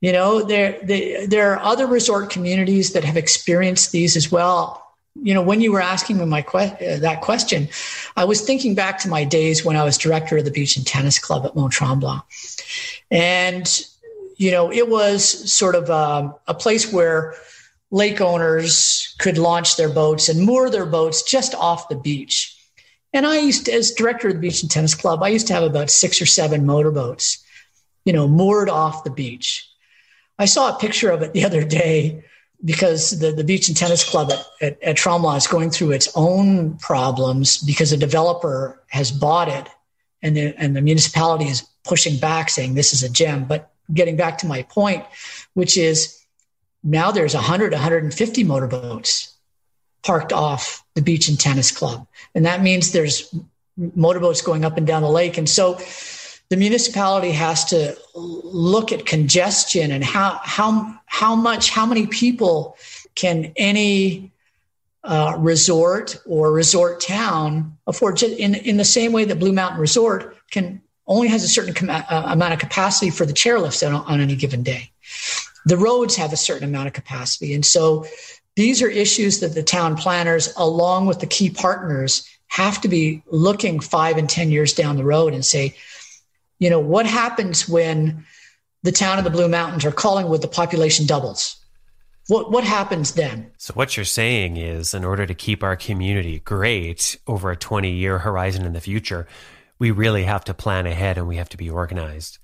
You 0.00 0.12
know, 0.12 0.42
there, 0.42 0.80
there 0.82 1.52
are 1.52 1.60
other 1.60 1.86
resort 1.86 2.30
communities 2.30 2.94
that 2.94 3.04
have 3.04 3.16
experienced 3.16 3.92
these 3.92 4.16
as 4.16 4.32
well. 4.32 4.94
You 5.22 5.34
know, 5.34 5.42
when 5.42 5.60
you 5.60 5.72
were 5.72 5.80
asking 5.80 6.18
me 6.18 6.24
my 6.24 6.40
que- 6.42 6.98
that 7.00 7.20
question, 7.20 7.68
I 8.16 8.24
was 8.24 8.40
thinking 8.40 8.74
back 8.74 8.98
to 9.00 9.08
my 9.08 9.24
days 9.24 9.64
when 9.64 9.76
I 9.76 9.84
was 9.84 9.98
director 9.98 10.38
of 10.38 10.44
the 10.44 10.50
Beach 10.50 10.76
and 10.76 10.86
Tennis 10.86 11.18
Club 11.18 11.44
at 11.44 11.54
Mont 11.54 11.72
Tremblant. 11.72 12.22
And, 13.10 13.84
you 14.40 14.50
know, 14.50 14.72
it 14.72 14.88
was 14.88 15.52
sort 15.52 15.74
of 15.74 15.90
a, 15.90 15.94
um, 15.94 16.34
a 16.48 16.54
place 16.54 16.90
where 16.90 17.34
lake 17.90 18.22
owners 18.22 19.14
could 19.18 19.36
launch 19.36 19.76
their 19.76 19.90
boats 19.90 20.30
and 20.30 20.46
moor 20.46 20.70
their 20.70 20.86
boats 20.86 21.22
just 21.22 21.54
off 21.54 21.90
the 21.90 21.96
beach. 21.96 22.56
And 23.12 23.26
I 23.26 23.38
used 23.38 23.66
to, 23.66 23.72
as 23.74 23.90
director 23.90 24.28
of 24.28 24.34
the 24.34 24.40
Beach 24.40 24.62
and 24.62 24.70
Tennis 24.70 24.94
Club, 24.94 25.22
I 25.22 25.28
used 25.28 25.46
to 25.48 25.52
have 25.52 25.62
about 25.62 25.90
six 25.90 26.22
or 26.22 26.26
seven 26.26 26.64
motorboats, 26.64 27.44
you 28.06 28.14
know, 28.14 28.26
moored 28.26 28.70
off 28.70 29.04
the 29.04 29.10
beach. 29.10 29.68
I 30.38 30.46
saw 30.46 30.74
a 30.74 30.78
picture 30.78 31.10
of 31.10 31.20
it 31.20 31.34
the 31.34 31.44
other 31.48 31.62
day 31.62 32.24
because 32.64 33.20
the, 33.20 33.32
the 33.32 33.44
Beach 33.44 33.68
and 33.68 33.76
Tennis 33.76 34.08
Club 34.08 34.30
at, 34.30 34.46
at, 34.62 34.82
at 34.82 34.96
Tremblant 34.96 35.36
is 35.36 35.46
going 35.46 35.70
through 35.70 35.90
its 35.90 36.08
own 36.14 36.78
problems 36.78 37.58
because 37.58 37.92
a 37.92 37.96
developer 37.98 38.82
has 38.88 39.12
bought 39.12 39.48
it 39.48 39.68
and 40.22 40.34
the, 40.34 40.54
and 40.56 40.74
the 40.74 40.80
municipality 40.80 41.44
is 41.44 41.68
pushing 41.84 42.18
back 42.18 42.48
saying 42.48 42.72
this 42.72 42.94
is 42.94 43.02
a 43.02 43.10
gem. 43.10 43.44
But 43.44 43.69
getting 43.92 44.16
back 44.16 44.38
to 44.38 44.46
my 44.46 44.62
point, 44.62 45.04
which 45.54 45.76
is 45.76 46.20
now 46.82 47.10
there's 47.10 47.34
100, 47.34 47.72
150 47.72 48.44
motorboats 48.44 49.36
parked 50.02 50.32
off 50.32 50.84
the 50.94 51.02
beach 51.02 51.28
and 51.28 51.38
tennis 51.38 51.70
club. 51.70 52.06
And 52.34 52.46
that 52.46 52.62
means 52.62 52.92
there's 52.92 53.34
motorboats 53.76 54.42
going 54.42 54.64
up 54.64 54.76
and 54.76 54.86
down 54.86 55.02
the 55.02 55.10
lake. 55.10 55.36
And 55.38 55.48
so 55.48 55.78
the 56.48 56.56
municipality 56.56 57.32
has 57.32 57.64
to 57.66 57.96
look 58.14 58.92
at 58.92 59.06
congestion 59.06 59.92
and 59.92 60.02
how, 60.02 60.40
how, 60.42 60.98
how 61.06 61.34
much, 61.34 61.70
how 61.70 61.86
many 61.86 62.06
people 62.06 62.76
can 63.14 63.52
any 63.56 64.32
uh, 65.04 65.34
resort 65.38 66.16
or 66.26 66.52
resort 66.52 67.00
town 67.00 67.76
afford 67.86 68.22
in, 68.22 68.54
in 68.54 68.76
the 68.76 68.84
same 68.84 69.12
way 69.12 69.24
that 69.24 69.38
Blue 69.38 69.52
Mountain 69.52 69.80
Resort 69.80 70.36
can 70.50 70.82
only 71.10 71.28
has 71.28 71.42
a 71.42 71.48
certain 71.48 71.74
com- 71.74 71.90
uh, 71.90 72.22
amount 72.26 72.54
of 72.54 72.60
capacity 72.60 73.10
for 73.10 73.26
the 73.26 73.32
chairlifts 73.34 73.86
on, 73.86 73.92
on 74.06 74.20
any 74.20 74.36
given 74.36 74.62
day. 74.62 74.90
The 75.66 75.76
roads 75.76 76.16
have 76.16 76.32
a 76.32 76.36
certain 76.36 76.66
amount 76.66 76.86
of 76.86 76.94
capacity. 76.94 77.52
And 77.52 77.66
so 77.66 78.06
these 78.56 78.80
are 78.80 78.88
issues 78.88 79.40
that 79.40 79.54
the 79.54 79.62
town 79.62 79.96
planners, 79.96 80.52
along 80.56 81.06
with 81.06 81.20
the 81.20 81.26
key 81.26 81.50
partners, 81.50 82.26
have 82.46 82.80
to 82.80 82.88
be 82.88 83.22
looking 83.26 83.80
five 83.80 84.16
and 84.16 84.30
10 84.30 84.50
years 84.50 84.72
down 84.72 84.96
the 84.96 85.04
road 85.04 85.34
and 85.34 85.44
say, 85.44 85.74
you 86.58 86.70
know, 86.70 86.80
what 86.80 87.06
happens 87.06 87.68
when 87.68 88.24
the 88.82 88.92
town 88.92 89.18
of 89.18 89.24
the 89.24 89.30
Blue 89.30 89.48
Mountains 89.48 89.84
or 89.84 89.90
Collingwood, 89.90 90.42
the 90.42 90.48
population 90.48 91.06
doubles? 91.06 91.56
What, 92.28 92.50
what 92.50 92.64
happens 92.64 93.12
then? 93.12 93.50
So, 93.58 93.72
what 93.74 93.96
you're 93.96 94.04
saying 94.04 94.56
is, 94.56 94.94
in 94.94 95.04
order 95.04 95.26
to 95.26 95.34
keep 95.34 95.64
our 95.64 95.74
community 95.74 96.38
great 96.40 97.18
over 97.26 97.50
a 97.50 97.56
20 97.56 97.90
year 97.90 98.18
horizon 98.18 98.64
in 98.64 98.72
the 98.72 98.80
future, 98.80 99.26
we 99.80 99.90
really 99.90 100.22
have 100.22 100.44
to 100.44 100.54
plan 100.54 100.86
ahead 100.86 101.18
and 101.18 101.26
we 101.26 101.36
have 101.36 101.48
to 101.48 101.56
be 101.56 101.68
organized 101.68 102.38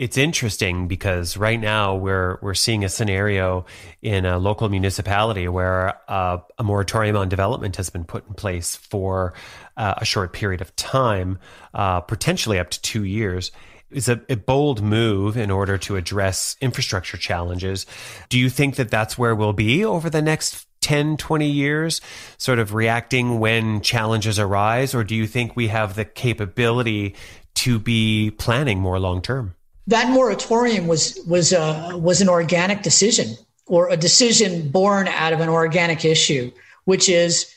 it's 0.00 0.16
interesting 0.16 0.88
because 0.88 1.36
right 1.36 1.60
now 1.60 1.94
we're 1.94 2.38
we're 2.40 2.54
seeing 2.54 2.84
a 2.84 2.88
scenario 2.88 3.66
in 4.00 4.24
a 4.24 4.38
local 4.38 4.70
municipality 4.70 5.46
where 5.46 6.00
uh, 6.10 6.38
a 6.58 6.64
moratorium 6.64 7.16
on 7.16 7.28
development 7.28 7.76
has 7.76 7.90
been 7.90 8.04
put 8.04 8.26
in 8.26 8.32
place 8.32 8.76
for 8.76 9.34
uh, 9.76 9.92
a 9.98 10.06
short 10.06 10.32
period 10.32 10.62
of 10.62 10.74
time, 10.74 11.38
uh, 11.74 12.00
potentially 12.00 12.58
up 12.58 12.70
to 12.70 12.80
two 12.80 13.04
years. 13.04 13.52
Is 13.90 14.08
a, 14.08 14.22
a, 14.28 14.36
bold 14.36 14.82
move 14.82 15.36
in 15.36 15.50
order 15.50 15.76
to 15.78 15.96
address 15.96 16.56
infrastructure 16.60 17.16
challenges. 17.16 17.86
Do 18.28 18.38
you 18.38 18.48
think 18.48 18.76
that 18.76 18.88
that's 18.88 19.18
where 19.18 19.34
we'll 19.34 19.52
be 19.52 19.84
over 19.84 20.08
the 20.08 20.22
next 20.22 20.64
10, 20.80 21.16
20 21.16 21.48
years, 21.48 22.00
sort 22.38 22.58
of 22.58 22.74
reacting 22.74 23.38
when 23.38 23.80
challenges 23.80 24.38
arise? 24.38 24.94
Or 24.94 25.04
do 25.04 25.14
you 25.14 25.26
think 25.26 25.56
we 25.56 25.68
have 25.68 25.94
the 25.94 26.04
capability 26.04 27.14
to 27.56 27.78
be 27.78 28.30
planning 28.32 28.78
more 28.80 28.98
long 28.98 29.22
term? 29.22 29.54
that 29.90 30.08
moratorium 30.08 30.86
was 30.86 31.18
was 31.26 31.52
a 31.52 31.96
was 31.96 32.20
an 32.20 32.28
organic 32.28 32.82
decision 32.82 33.36
or 33.66 33.90
a 33.90 33.96
decision 33.96 34.68
born 34.68 35.08
out 35.08 35.32
of 35.32 35.40
an 35.40 35.48
organic 35.48 36.04
issue, 36.04 36.50
which 36.84 37.08
is 37.08 37.52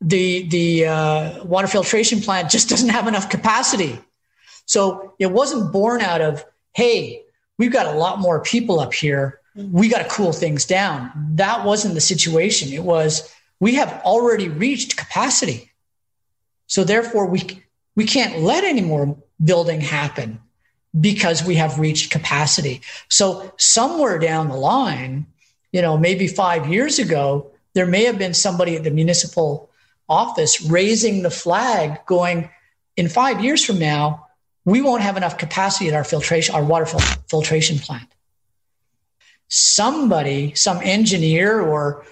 the 0.00 0.46
the 0.48 0.86
uh, 0.86 1.44
water 1.44 1.66
filtration 1.66 2.20
plant 2.20 2.50
just 2.50 2.68
doesn't 2.72 2.90
have 2.90 3.08
enough 3.08 3.30
capacity. 3.30 3.98
So 4.66 5.14
it 5.18 5.30
wasn't 5.32 5.72
born 5.72 6.02
out 6.02 6.20
of 6.20 6.44
hey, 6.74 7.22
we've 7.58 7.72
got 7.72 7.86
a 7.86 7.98
lot 7.98 8.20
more 8.20 8.40
people 8.42 8.78
up 8.78 8.92
here. 8.92 9.40
We 9.54 9.88
got 9.88 10.02
to 10.02 10.08
cool 10.08 10.32
things 10.32 10.64
down. 10.64 11.12
That 11.36 11.64
wasn't 11.64 11.94
the 11.94 12.00
situation. 12.00 12.72
It 12.72 12.82
was 12.82 13.32
we 13.60 13.74
have 13.76 14.00
already 14.04 14.48
reached 14.48 14.96
capacity. 14.96 15.70
So 16.66 16.84
therefore 16.84 17.26
we 17.26 17.62
we 17.96 18.04
can't 18.04 18.40
let 18.40 18.64
any 18.64 18.80
more 18.80 19.16
building 19.42 19.80
happen 19.80 20.40
because 21.00 21.44
we 21.44 21.56
have 21.56 21.78
reached 21.78 22.10
capacity. 22.10 22.80
So 23.08 23.52
somewhere 23.56 24.18
down 24.18 24.48
the 24.48 24.56
line, 24.56 25.26
you 25.72 25.82
know, 25.82 25.96
maybe 25.96 26.26
five 26.28 26.68
years 26.68 26.98
ago, 26.98 27.50
there 27.74 27.86
may 27.86 28.04
have 28.04 28.18
been 28.18 28.34
somebody 28.34 28.76
at 28.76 28.84
the 28.84 28.90
municipal 28.90 29.70
office 30.08 30.62
raising 30.62 31.22
the 31.22 31.30
flag 31.30 31.98
going, 32.06 32.48
in 32.96 33.08
five 33.08 33.42
years 33.42 33.64
from 33.64 33.78
now, 33.78 34.26
we 34.64 34.80
won't 34.80 35.02
have 35.02 35.16
enough 35.16 35.36
capacity 35.36 35.88
at 35.88 35.94
our 35.94 36.04
filtration, 36.04 36.54
our 36.54 36.62
water 36.62 36.86
fil- 36.86 37.00
filtration 37.28 37.78
plant. 37.78 38.13
Somebody, 39.48 40.54
some 40.54 40.80
engineer 40.82 41.60
or 41.60 42.04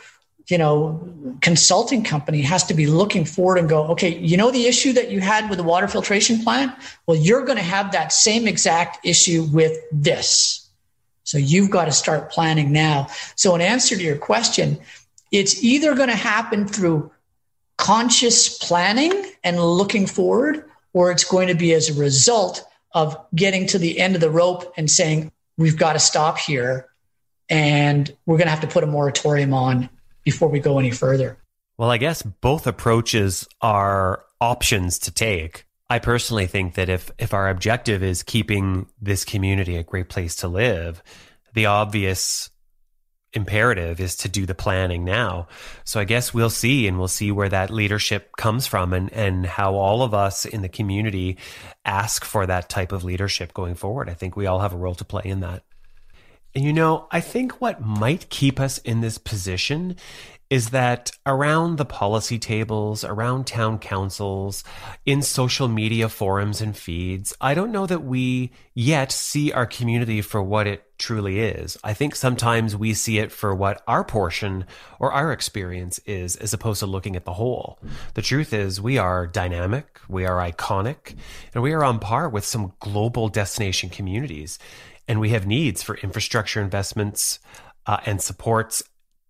you 0.49 0.59
know, 0.59 1.01
consulting 1.41 2.03
company 2.03 2.43
has 2.43 2.65
to 2.65 2.75
be 2.75 2.87
looking 2.87 3.25
forward 3.25 3.59
and 3.59 3.69
go, 3.69 3.85
okay, 3.89 4.19
you 4.19 4.37
know, 4.37 4.51
the 4.51 4.67
issue 4.67 4.93
that 4.93 5.11
you 5.11 5.21
had 5.21 5.49
with 5.49 5.57
the 5.57 5.63
water 5.63 5.89
filtration 5.89 6.43
plant? 6.43 6.75
Well, 7.07 7.17
you're 7.17 7.45
going 7.45 7.59
to 7.59 7.65
have 7.65 7.93
that 7.93 8.13
same 8.13 8.49
exact 8.49 9.07
issue 9.07 9.45
with 9.45 9.79
this. 9.93 10.69
So 11.25 11.39
you've 11.39 11.71
got 11.71 11.87
to 11.87 11.93
start 11.93 12.31
planning 12.31 12.73
now. 12.73 13.07
So, 13.37 13.55
in 13.55 13.61
answer 13.61 13.97
to 13.97 14.03
your 14.03 14.19
question, 14.19 14.79
it's 15.31 15.63
either 15.63 15.95
going 15.95 16.09
to 16.09 16.17
happen 16.17 16.67
through 16.67 17.11
conscious 17.79 18.59
planning 18.59 19.33
and 19.45 19.59
looking 19.59 20.07
forward, 20.07 20.69
or 20.93 21.11
it's 21.13 21.25
going 21.25 21.49
to 21.49 21.55
be 21.55 21.73
as 21.73 21.89
a 21.89 21.99
result 21.99 22.65
of 22.93 23.17
getting 23.35 23.67
to 23.69 23.79
the 23.79 23.99
end 24.01 24.17
of 24.17 24.21
the 24.21 24.31
rope 24.31 24.75
and 24.77 24.91
saying, 24.91 25.33
we've 25.57 25.79
got 25.79 25.95
to 25.95 25.99
stop 25.99 26.37
here 26.37 26.89
and 27.53 28.11
we're 28.25 28.39
going 28.39 28.47
to 28.47 28.51
have 28.51 28.63
to 28.63 28.67
put 28.67 28.83
a 28.83 28.87
moratorium 28.87 29.53
on 29.53 29.91
before 30.25 30.49
we 30.49 30.59
go 30.59 30.79
any 30.79 30.91
further. 30.91 31.37
Well, 31.77 31.91
I 31.91 31.99
guess 31.99 32.23
both 32.23 32.67
approaches 32.67 33.47
are 33.61 34.25
options 34.41 34.99
to 35.01 35.11
take. 35.13 35.67
I 35.91 35.99
personally 35.99 36.47
think 36.47 36.75
that 36.75 36.89
if 36.89 37.11
if 37.19 37.35
our 37.35 37.51
objective 37.51 38.03
is 38.03 38.23
keeping 38.23 38.87
this 39.01 39.27
community 39.27 39.77
a 39.77 39.83
great 39.83 40.09
place 40.09 40.37
to 40.37 40.49
live, 40.49 41.03
the 41.53 41.67
obvious 41.67 42.49
imperative 43.35 44.01
is 44.01 44.17
to 44.17 44.29
do 44.29 44.47
the 44.47 44.55
planning 44.55 45.05
now. 45.05 45.49
So 45.85 46.01
I 46.01 46.05
guess 46.05 46.33
we'll 46.33 46.51
see 46.51 46.87
and 46.87 46.99
we'll 46.99 47.09
see 47.09 47.31
where 47.31 47.49
that 47.51 47.71
leadership 47.71 48.37
comes 48.39 48.67
from 48.67 48.95
and 48.95 49.13
and 49.13 49.45
how 49.45 49.75
all 49.75 50.03
of 50.03 50.15
us 50.15 50.47
in 50.47 50.63
the 50.63 50.71
community 50.71 51.37
ask 51.85 52.25
for 52.25 52.47
that 52.47 52.71
type 52.71 52.93
of 52.93 53.05
leadership 53.05 53.53
going 53.53 53.75
forward. 53.75 54.09
I 54.09 54.15
think 54.15 54.37
we 54.37 54.47
all 54.47 54.61
have 54.61 54.73
a 54.73 54.79
role 54.79 54.95
to 54.95 55.05
play 55.05 55.25
in 55.27 55.41
that. 55.41 55.65
And 56.55 56.65
you 56.65 56.73
know, 56.73 57.09
I 57.11 57.21
think 57.21 57.61
what 57.61 57.81
might 57.81 58.29
keep 58.29 58.61
us 58.61 58.79
in 58.79 59.01
this 59.01 59.19
position 59.19 59.97
is 60.53 60.69
that 60.69 61.11
around 61.25 61.79
the 61.79 61.85
policy 61.87 62.39
tables, 62.39 63.05
around 63.05 63.47
town 63.47 63.79
councils, 63.79 64.63
in 65.07 65.23
social 65.23 65.67
media 65.67 66.11
forums 66.11 66.61
and 66.61 66.77
feeds, 66.77 67.35
I 67.41 67.55
don't 67.55 67.73
know 67.73 67.87
that 67.87 68.03
we 68.03 68.53
yet 68.75 69.13
see 69.13 69.51
our 69.51 69.65
community 69.65 70.21
for 70.21 70.43
what 70.43 70.67
it 70.67 70.85
truly 70.99 71.41
is. 71.41 71.79
I 71.83 71.95
think 71.95 72.15
sometimes 72.15 72.77
we 72.77 72.93
see 72.93 73.19
it 73.19 73.33
for 73.33 73.55
what 73.55 73.83
our 73.89 74.05
portion 74.05 74.67
or 75.01 75.11
our 75.11 75.33
experience 75.33 75.99
is, 76.05 76.37
as 76.37 76.53
opposed 76.53 76.81
to 76.81 76.87
looking 76.87 77.17
at 77.17 77.25
the 77.25 77.33
whole. 77.33 77.79
The 78.13 78.21
truth 78.21 78.53
is, 78.53 78.79
we 78.79 78.99
are 78.99 79.27
dynamic, 79.27 80.01
we 80.07 80.27
are 80.27 80.37
iconic, 80.37 81.17
and 81.55 81.63
we 81.63 81.73
are 81.73 81.83
on 81.83 81.99
par 81.99 82.29
with 82.29 82.45
some 82.45 82.75
global 82.79 83.31
destination 83.31 83.89
communities. 83.89 84.59
And 85.13 85.21
we 85.21 85.29
have 85.29 85.47
needs 85.47 85.83
for 85.83 85.99
infrastructure 85.99 86.59
investments 86.59 87.39
uh, 87.85 87.99
and 88.07 88.23
supports 88.23 88.83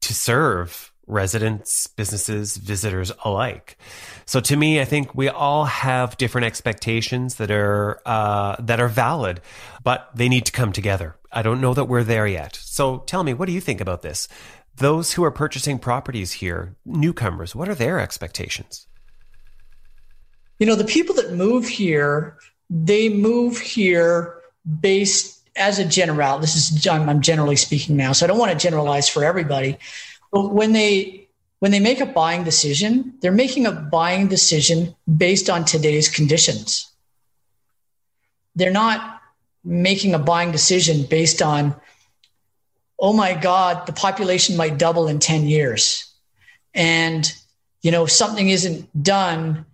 to 0.03 0.15
serve 0.15 0.93
residents, 1.09 1.89
businesses, 1.89 2.57
visitors 2.57 3.11
alike. 3.25 3.77
So 4.25 4.39
to 4.39 4.57
me, 4.57 4.81
I 4.81 4.85
think 4.85 5.13
we 5.17 5.29
all 5.29 5.65
have 5.65 6.17
different 6.19 6.45
expectations 6.45 7.35
that 7.35 7.51
are 7.51 8.01
uh, 8.07 8.55
that 8.61 8.79
are 8.79 8.87
valid, 8.87 9.41
but 9.83 10.09
they 10.15 10.29
need 10.29 10.47
to 10.47 10.53
come 10.53 10.71
together. 10.71 11.17
I 11.33 11.43
don't 11.43 11.61
know 11.61 11.75
that 11.75 11.87
we're 11.87 12.05
there 12.05 12.29
yet. 12.29 12.55
So 12.55 12.99
tell 12.99 13.25
me, 13.25 13.35
what 13.35 13.47
do 13.47 13.53
you 13.53 13.61
think 13.61 13.81
about 13.81 14.03
this? 14.03 14.29
Those 14.77 15.13
who 15.15 15.25
are 15.25 15.33
purchasing 15.33 15.81
properties 15.81 16.31
here, 16.31 16.77
newcomers, 16.87 17.57
what 17.57 17.69
are 17.69 17.75
their 17.75 17.99
expectations? 17.99 18.87
You 20.61 20.67
know, 20.67 20.77
the 20.77 20.85
people 20.85 21.17
that 21.17 21.33
move 21.33 21.67
here, 21.67 22.39
they 22.71 23.09
move 23.09 23.59
here 23.59 24.39
based 24.81 25.42
as 25.57 25.79
a 25.79 25.85
general. 25.85 26.39
This 26.39 26.57
is 26.57 26.87
I'm 26.87 27.21
generally 27.21 27.57
speaking 27.57 27.97
now, 27.97 28.13
so 28.13 28.25
I 28.25 28.29
don't 28.29 28.39
want 28.39 28.53
to 28.53 28.59
generalize 28.59 29.09
for 29.09 29.25
everybody 29.25 29.79
but 30.33 30.49
when 30.49 30.73
they 30.73 31.29
when 31.61 31.71
they 31.71 31.79
make 31.79 32.01
a 32.01 32.07
buying 32.07 32.43
decision, 32.43 33.15
they're 33.21 33.31
making 33.31 33.67
a 33.67 33.73
buying 33.73 34.27
decision 34.27 34.97
based 35.17 35.49
on 35.49 35.65
today's 35.65 36.09
conditions. 36.09 36.91
They're 38.57 38.73
not 38.73 39.21
making 39.63 40.13
a 40.13 40.19
buying 40.19 40.51
decision 40.51 41.05
based 41.05 41.41
on, 41.41 41.77
oh 42.99 43.13
my 43.13 43.35
God, 43.35 43.87
the 43.87 43.93
population 43.93 44.57
might 44.57 44.77
double 44.77 45.07
in 45.07 45.21
10 45.21 45.47
years. 45.47 46.13
And, 46.75 47.33
you 47.83 47.93
know, 47.93 48.05
if 48.05 48.11
something 48.11 48.49
isn't 48.49 49.01
done, 49.01 49.65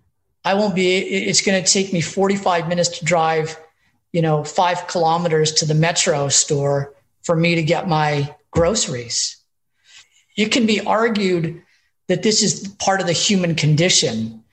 I 0.45 0.55
won't 0.55 0.75
be, 0.75 0.99
it's 0.99 1.41
going 1.41 1.63
to 1.63 1.73
take 1.73 1.95
me 1.95 2.03
45 2.03 2.69
minutes 2.69 2.99
to 2.99 3.05
drive, 3.07 3.59
you 4.13 4.23
know, 4.23 4.45
five 4.45 4.87
kilometers 4.87 5.53
to 5.53 5.67
the 5.67 5.75
metro 5.75 6.29
store 6.29 6.95
for 7.23 7.37
me 7.37 7.55
to 7.57 7.63
get 7.63 7.89
my 7.89 8.35
groceries 8.51 9.39
it 10.39 10.53
can 10.53 10.67
be 10.67 10.81
argued 10.81 11.61
that 12.07 12.23
this 12.23 12.45
is 12.45 12.69
part 12.79 13.01
of 13.01 13.09
the 13.09 13.13
human 13.13 13.57
condition, 13.57 14.45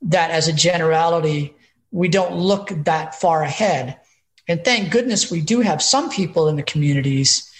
that 0.00 0.30
as 0.30 0.48
a 0.48 0.52
generality, 0.52 1.54
we 1.92 2.08
don't 2.08 2.34
look 2.34 2.70
that 2.84 3.14
far 3.14 3.42
ahead. 3.42 4.00
And 4.48 4.64
thank 4.64 4.90
goodness 4.90 5.30
we 5.30 5.42
do 5.42 5.60
have 5.60 5.82
some 5.82 6.08
people 6.08 6.48
in 6.48 6.56
the 6.56 6.62
communities 6.62 7.52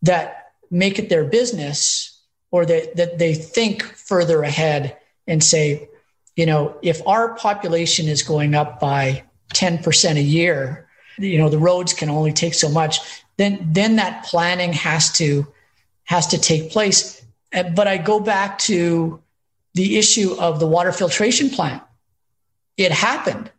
that 0.00 0.52
make 0.70 0.98
it 0.98 1.10
their 1.10 1.24
business 1.24 2.18
or 2.50 2.64
that, 2.64 2.96
that 2.96 3.18
they 3.18 3.34
think 3.34 3.82
further 3.82 4.42
ahead 4.42 4.96
and 5.26 5.44
say, 5.44 5.90
you 6.36 6.46
know, 6.46 6.74
if 6.80 7.06
our 7.06 7.34
population 7.34 8.08
is 8.08 8.22
going 8.22 8.54
up 8.54 8.80
by 8.80 9.24
10% 9.54 10.16
a 10.16 10.22
year, 10.22 10.88
you 11.18 11.38
know, 11.38 11.48
the 11.48 11.58
roads 11.58 11.92
can 11.92 12.08
only 12.08 12.32
take 12.32 12.54
so 12.54 12.68
much, 12.68 12.98
then 13.36 13.58
then 13.72 13.96
that 13.96 14.24
planning 14.24 14.72
has 14.72 15.12
to 15.12 15.46
has 16.04 16.26
to 16.28 16.38
take 16.38 16.70
place. 16.70 17.24
But 17.52 17.86
I 17.86 17.96
go 17.96 18.20
back 18.20 18.58
to 18.60 19.20
the 19.74 19.98
issue 19.98 20.34
of 20.38 20.60
the 20.60 20.66
water 20.66 20.92
filtration 20.92 21.50
plant. 21.50 21.82
It 22.76 22.92
happened. 22.92 23.50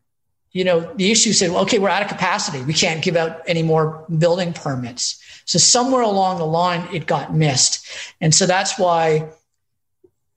You 0.51 0.65
know, 0.65 0.93
the 0.95 1.11
issue 1.11 1.31
said, 1.31 1.51
well, 1.51 1.61
okay, 1.61 1.79
we're 1.79 1.89
out 1.89 2.01
of 2.01 2.09
capacity. 2.09 2.61
We 2.61 2.73
can't 2.73 3.01
give 3.01 3.15
out 3.15 3.41
any 3.47 3.63
more 3.63 4.05
building 4.17 4.51
permits. 4.51 5.21
So 5.45 5.57
somewhere 5.57 6.01
along 6.01 6.39
the 6.39 6.45
line, 6.45 6.93
it 6.93 7.05
got 7.05 7.33
missed. 7.33 7.87
And 8.19 8.35
so 8.35 8.45
that's 8.45 8.77
why 8.77 9.29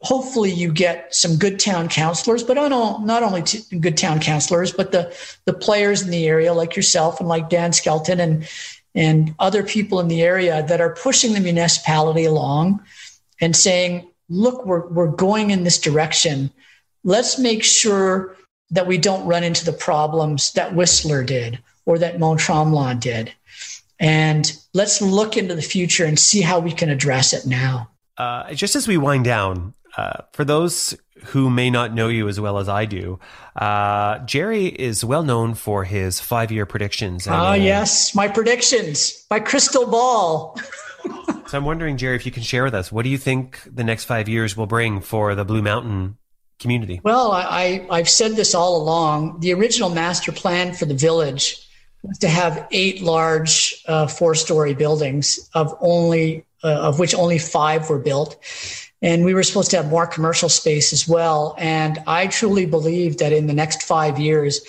hopefully 0.05 0.53
you 0.53 0.71
get 0.71 1.15
some 1.15 1.37
good 1.37 1.59
town 1.59 1.89
councilors, 1.89 2.43
but 2.43 2.55
not 2.55 3.23
only 3.23 3.43
good 3.81 3.97
town 3.97 4.21
councilors, 4.21 4.71
but 4.71 4.93
the, 4.93 5.17
the 5.47 5.53
players 5.55 6.03
in 6.03 6.11
the 6.11 6.27
area 6.27 6.53
like 6.53 6.77
yourself 6.77 7.21
and 7.21 7.29
like 7.29 7.49
Dan 7.49 7.73
Skelton 7.73 8.21
and, 8.21 8.47
and 8.95 9.35
other 9.39 9.63
people 9.63 10.01
in 10.01 10.09
the 10.09 10.23
area 10.23 10.63
that 10.69 10.81
are 10.81 10.95
pushing 10.95 11.33
the 11.33 11.41
municipality 11.41 12.27
along 12.27 12.83
and 13.41 13.57
saying, 13.57 14.07
look, 14.29 14.67
we're, 14.67 14.87
we're 14.89 15.11
going 15.11 15.51
in 15.51 15.65
this 15.65 15.79
direction. 15.79 16.51
Let's 17.03 17.39
make 17.39 17.65
sure 17.65 18.37
that 18.71 18.87
we 18.87 18.99
don't 18.99 19.27
run 19.27 19.43
into 19.43 19.65
the 19.65 19.73
problems 19.73 20.53
that 20.53 20.75
Whistler 20.75 21.25
did 21.25 21.59
or 21.87 21.99
that 21.99 22.19
Mont 22.19 22.41
Tremblant 22.41 23.01
did. 23.01 23.33
And 23.99 24.53
let's 24.75 25.01
look 25.01 25.39
into 25.39 25.55
the 25.55 25.63
future 25.63 26.05
and 26.05 26.19
see 26.19 26.43
how 26.43 26.61
we 26.61 26.73
can 26.73 26.91
address 26.91 27.33
it 27.33 27.47
now. 27.47 27.89
Uh, 28.19 28.53
just 28.53 28.77
as 28.77 28.87
we 28.87 28.99
wind 28.99 29.25
down, 29.25 29.73
uh, 29.97 30.23
for 30.33 30.45
those 30.45 30.97
who 31.27 31.49
may 31.49 31.71
not 31.71 31.95
know 31.95 32.09
you 32.09 32.29
as 32.29 32.41
well 32.41 32.59
as 32.59 32.69
I 32.69 32.85
do, 32.85 33.19
uh, 33.57 34.19
Gerry 34.21 34.67
is 34.67 35.05
well 35.05 35.23
known 35.23 35.55
for 35.55 35.85
his 35.85 36.21
five 36.21 36.51
year 36.51 36.67
predictions. 36.67 37.27
Ah, 37.29 37.51
uh, 37.51 37.55
yes, 37.55 38.15
my 38.15 38.29
predictions, 38.29 39.25
my 39.31 39.41
crystal 39.41 39.87
ball. 39.87 40.59
so 41.47 41.59
I'm 41.59 41.65
wondering, 41.65 41.97
Gerry, 41.97 42.17
if 42.17 42.27
you 42.27 42.33
can 42.33 42.43
share 42.43 42.65
with 42.65 42.75
us, 42.75 42.91
what 42.91 43.05
do 43.05 43.09
you 43.09 43.19
think 43.19 43.61
the 43.67 43.85
next 43.85 44.05
five 44.05 44.29
years 44.29 44.57
will 44.57 44.67
bring 44.67 45.01
for 45.01 45.35
the 45.35 45.45
Blue 45.45 45.63
Mountain 45.63 46.19
community? 46.59 47.01
Well, 47.05 47.33
I, 47.33 47.87
I've 47.91 48.09
said 48.09 48.33
this 48.33 48.55
all 48.55 48.77
along. 48.77 49.41
The 49.41 49.53
original 49.53 49.91
master 49.91 50.33
plan 50.33 50.73
for 50.73 50.87
the 50.87 50.95
village 50.95 51.61
was 52.03 52.19
to 52.19 52.29
have 52.29 52.67
eight 52.71 53.03
large 53.03 53.83
uh, 53.87 54.07
four 54.07 54.35
story 54.35 54.75
buildings 54.75 55.49
of 55.55 55.75
only 55.81 56.45
uh, 56.63 56.89
of 56.89 56.99
which 56.99 57.15
only 57.15 57.39
five 57.39 57.91
were 57.91 57.99
built 57.99 58.39
and 59.05 59.23
we 59.23 59.35
were 59.35 59.43
supposed 59.43 59.71
to 59.71 59.77
have 59.77 59.91
more 59.91 60.07
commercial 60.07 60.49
space 60.49 60.91
as 60.91 61.07
well. 61.07 61.55
And 61.59 62.03
I 62.07 62.27
truly 62.27 62.65
believe 62.65 63.19
that 63.19 63.35
in 63.35 63.47
the 63.47 63.53
next 63.53 63.83
five 63.83 64.19
years, 64.19 64.63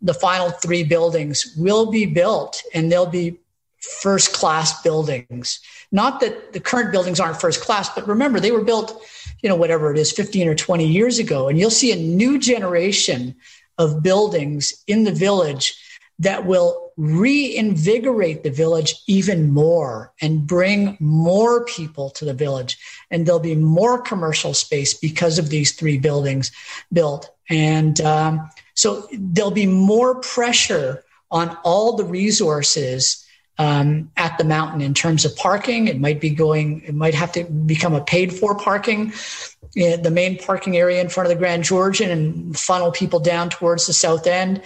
the 0.00 0.14
final 0.14 0.50
three 0.50 0.84
buildings 0.84 1.52
will 1.58 1.90
be 1.90 2.06
built 2.06 2.62
and 2.72 2.90
they'll 2.90 3.04
be 3.04 3.36
first 4.00 4.32
class 4.32 4.80
buildings. 4.82 5.58
Not 5.90 6.20
that 6.20 6.52
the 6.52 6.60
current 6.60 6.92
buildings 6.92 7.18
aren't 7.18 7.40
first 7.40 7.62
class, 7.62 7.88
but 7.92 8.06
remember, 8.06 8.38
they 8.38 8.52
were 8.52 8.62
built, 8.62 9.02
you 9.42 9.48
know, 9.48 9.56
whatever 9.56 9.90
it 9.90 9.98
is, 9.98 10.12
15 10.12 10.46
or 10.46 10.54
20 10.54 10.86
years 10.86 11.18
ago. 11.18 11.48
And 11.48 11.58
you'll 11.58 11.70
see 11.70 11.90
a 11.90 11.96
new 11.96 12.38
generation 12.38 13.34
of 13.76 14.04
buildings 14.04 14.84
in 14.86 15.02
the 15.02 15.12
village 15.12 15.74
that 16.18 16.46
will 16.46 16.92
reinvigorate 16.96 18.42
the 18.42 18.50
village 18.50 19.02
even 19.06 19.50
more 19.50 20.12
and 20.20 20.46
bring 20.46 20.96
more 21.00 21.64
people 21.64 22.10
to 22.10 22.24
the 22.24 22.34
village. 22.34 22.78
And 23.10 23.26
there'll 23.26 23.40
be 23.40 23.56
more 23.56 24.00
commercial 24.00 24.54
space 24.54 24.94
because 24.94 25.38
of 25.38 25.50
these 25.50 25.72
three 25.72 25.98
buildings 25.98 26.52
built. 26.92 27.30
And 27.50 28.00
um, 28.00 28.48
so 28.74 29.08
there'll 29.12 29.50
be 29.50 29.66
more 29.66 30.20
pressure 30.20 31.04
on 31.30 31.56
all 31.64 31.96
the 31.96 32.04
resources 32.04 33.24
um, 33.58 34.10
at 34.16 34.38
the 34.38 34.44
mountain 34.44 34.80
in 34.80 34.94
terms 34.94 35.24
of 35.24 35.36
parking. 35.36 35.88
It 35.88 36.00
might 36.00 36.20
be 36.20 36.30
going, 36.30 36.82
it 36.82 36.94
might 36.94 37.14
have 37.14 37.32
to 37.32 37.44
become 37.44 37.94
a 37.94 38.04
paid 38.04 38.32
for 38.32 38.56
parking. 38.56 39.12
The 39.74 40.10
main 40.12 40.38
parking 40.38 40.76
area 40.76 41.00
in 41.00 41.08
front 41.08 41.28
of 41.28 41.36
the 41.36 41.38
Grand 41.38 41.64
Georgian 41.64 42.10
and 42.10 42.56
funnel 42.56 42.92
people 42.92 43.18
down 43.18 43.50
towards 43.50 43.88
the 43.88 43.92
south 43.92 44.28
end 44.28 44.62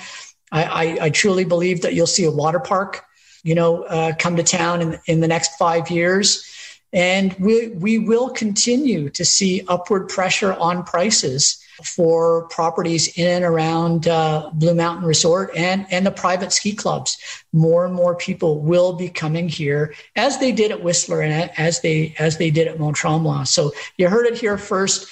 I, 0.52 0.64
I, 0.64 0.98
I 1.06 1.10
truly 1.10 1.44
believe 1.44 1.82
that 1.82 1.94
you'll 1.94 2.06
see 2.06 2.24
a 2.24 2.30
water 2.30 2.60
park, 2.60 3.04
you 3.42 3.54
know, 3.54 3.82
uh, 3.84 4.12
come 4.18 4.36
to 4.36 4.42
town 4.42 4.80
in, 4.80 5.00
in 5.06 5.20
the 5.20 5.28
next 5.28 5.56
five 5.56 5.90
years. 5.90 6.44
And 6.92 7.34
we, 7.38 7.68
we 7.68 7.98
will 7.98 8.30
continue 8.30 9.10
to 9.10 9.24
see 9.24 9.62
upward 9.68 10.08
pressure 10.08 10.54
on 10.54 10.84
prices 10.84 11.62
for 11.84 12.48
properties 12.48 13.16
in 13.18 13.28
and 13.28 13.44
around 13.44 14.08
uh, 14.08 14.50
Blue 14.54 14.74
Mountain 14.74 15.04
Resort 15.04 15.50
and, 15.54 15.86
and 15.90 16.04
the 16.04 16.10
private 16.10 16.52
ski 16.52 16.74
clubs. 16.74 17.18
More 17.52 17.84
and 17.84 17.94
more 17.94 18.16
people 18.16 18.60
will 18.60 18.94
be 18.94 19.08
coming 19.08 19.48
here 19.48 19.94
as 20.16 20.38
they 20.38 20.50
did 20.50 20.72
at 20.72 20.82
Whistler 20.82 21.20
and 21.20 21.50
as 21.56 21.80
they 21.80 22.14
as 22.18 22.38
they 22.38 22.50
did 22.50 22.68
at 22.68 22.80
Mont 22.80 22.96
Tremblant. 22.96 23.48
So 23.48 23.72
you 23.96 24.08
heard 24.08 24.26
it 24.26 24.38
here 24.38 24.58
first. 24.58 25.08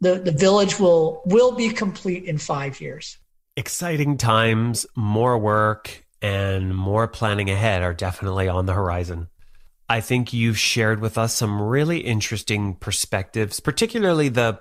The, 0.00 0.14
the 0.14 0.32
village 0.32 0.78
will 0.78 1.22
will 1.24 1.52
be 1.52 1.70
complete 1.70 2.24
in 2.24 2.38
five 2.38 2.80
years 2.80 3.18
exciting 3.58 4.16
times, 4.16 4.86
more 4.94 5.36
work, 5.36 6.06
and 6.22 6.74
more 6.74 7.08
planning 7.08 7.50
ahead 7.50 7.82
are 7.82 7.92
definitely 7.92 8.48
on 8.48 8.66
the 8.66 8.72
horizon. 8.72 9.26
I 9.88 10.00
think 10.00 10.32
you've 10.32 10.58
shared 10.58 11.00
with 11.00 11.18
us 11.18 11.34
some 11.34 11.60
really 11.60 11.98
interesting 11.98 12.76
perspectives, 12.76 13.58
particularly 13.58 14.28
the 14.28 14.60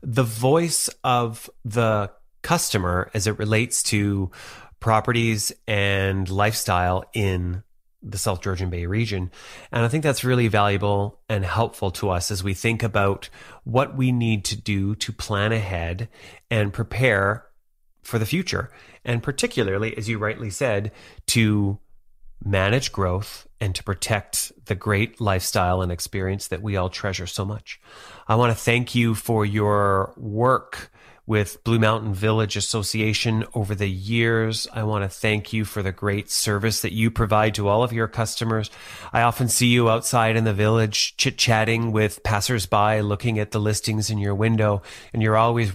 the 0.00 0.22
voice 0.22 0.88
of 1.02 1.50
the 1.64 2.12
customer 2.42 3.10
as 3.14 3.26
it 3.26 3.36
relates 3.38 3.82
to 3.82 4.30
properties 4.78 5.52
and 5.66 6.30
lifestyle 6.30 7.04
in 7.14 7.64
the 8.00 8.18
South 8.18 8.42
Georgian 8.42 8.70
Bay 8.70 8.86
region. 8.86 9.32
And 9.72 9.84
I 9.84 9.88
think 9.88 10.04
that's 10.04 10.22
really 10.22 10.46
valuable 10.46 11.18
and 11.28 11.44
helpful 11.44 11.90
to 11.92 12.10
us 12.10 12.30
as 12.30 12.44
we 12.44 12.54
think 12.54 12.84
about 12.84 13.28
what 13.64 13.96
we 13.96 14.12
need 14.12 14.44
to 14.44 14.56
do 14.56 14.94
to 14.96 15.12
plan 15.12 15.50
ahead 15.50 16.08
and 16.48 16.72
prepare 16.72 17.45
for 18.06 18.18
the 18.18 18.26
future. 18.26 18.70
And 19.04 19.22
particularly, 19.22 19.96
as 19.96 20.08
you 20.08 20.18
rightly 20.18 20.50
said, 20.50 20.92
to 21.28 21.78
manage 22.44 22.92
growth 22.92 23.46
and 23.60 23.74
to 23.74 23.82
protect 23.82 24.52
the 24.66 24.74
great 24.74 25.20
lifestyle 25.20 25.82
and 25.82 25.90
experience 25.90 26.48
that 26.48 26.62
we 26.62 26.76
all 26.76 26.90
treasure 26.90 27.26
so 27.26 27.44
much. 27.44 27.80
I 28.28 28.34
want 28.34 28.56
to 28.56 28.62
thank 28.62 28.94
you 28.94 29.14
for 29.14 29.44
your 29.44 30.12
work 30.16 30.90
with 31.26 31.64
Blue 31.64 31.78
Mountain 31.78 32.14
Village 32.14 32.56
Association 32.56 33.44
over 33.52 33.74
the 33.74 33.88
years. 33.88 34.68
I 34.72 34.84
want 34.84 35.02
to 35.02 35.08
thank 35.08 35.52
you 35.52 35.64
for 35.64 35.82
the 35.82 35.90
great 35.90 36.30
service 36.30 36.82
that 36.82 36.92
you 36.92 37.10
provide 37.10 37.54
to 37.56 37.66
all 37.66 37.82
of 37.82 37.92
your 37.92 38.06
customers. 38.06 38.70
I 39.12 39.22
often 39.22 39.48
see 39.48 39.66
you 39.66 39.90
outside 39.90 40.36
in 40.36 40.44
the 40.44 40.54
village 40.54 41.16
chit 41.16 41.36
chatting 41.36 41.90
with 41.90 42.22
passersby, 42.22 43.02
looking 43.02 43.40
at 43.40 43.50
the 43.50 43.58
listings 43.58 44.08
in 44.08 44.18
your 44.18 44.36
window, 44.36 44.82
and 45.12 45.20
you're 45.20 45.36
always 45.36 45.72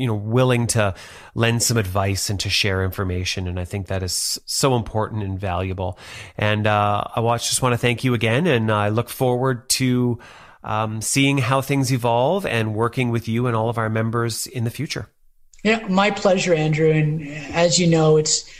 you 0.00 0.06
know 0.06 0.14
willing 0.14 0.66
to 0.66 0.94
lend 1.34 1.62
some 1.62 1.76
advice 1.76 2.30
and 2.30 2.40
to 2.40 2.48
share 2.48 2.84
information 2.84 3.46
and 3.46 3.60
i 3.60 3.64
think 3.64 3.88
that 3.88 4.02
is 4.02 4.40
so 4.46 4.74
important 4.74 5.22
and 5.22 5.38
valuable 5.38 5.98
and 6.38 6.66
uh, 6.66 7.04
i 7.14 7.20
watch, 7.20 7.48
just 7.48 7.62
want 7.62 7.72
to 7.72 7.78
thank 7.78 8.02
you 8.02 8.14
again 8.14 8.46
and 8.46 8.70
i 8.70 8.88
look 8.88 9.08
forward 9.08 9.68
to 9.68 10.18
um, 10.62 11.00
seeing 11.00 11.38
how 11.38 11.60
things 11.60 11.92
evolve 11.92 12.44
and 12.46 12.74
working 12.74 13.10
with 13.10 13.28
you 13.28 13.46
and 13.46 13.56
all 13.56 13.68
of 13.68 13.78
our 13.78 13.88
members 13.88 14.46
in 14.46 14.64
the 14.64 14.70
future. 14.70 15.08
Yeah, 15.62 15.86
my 15.88 16.10
pleasure, 16.10 16.54
Andrew. 16.54 16.90
And 16.90 17.26
as 17.52 17.78
you 17.78 17.86
know, 17.86 18.16
it's 18.16 18.50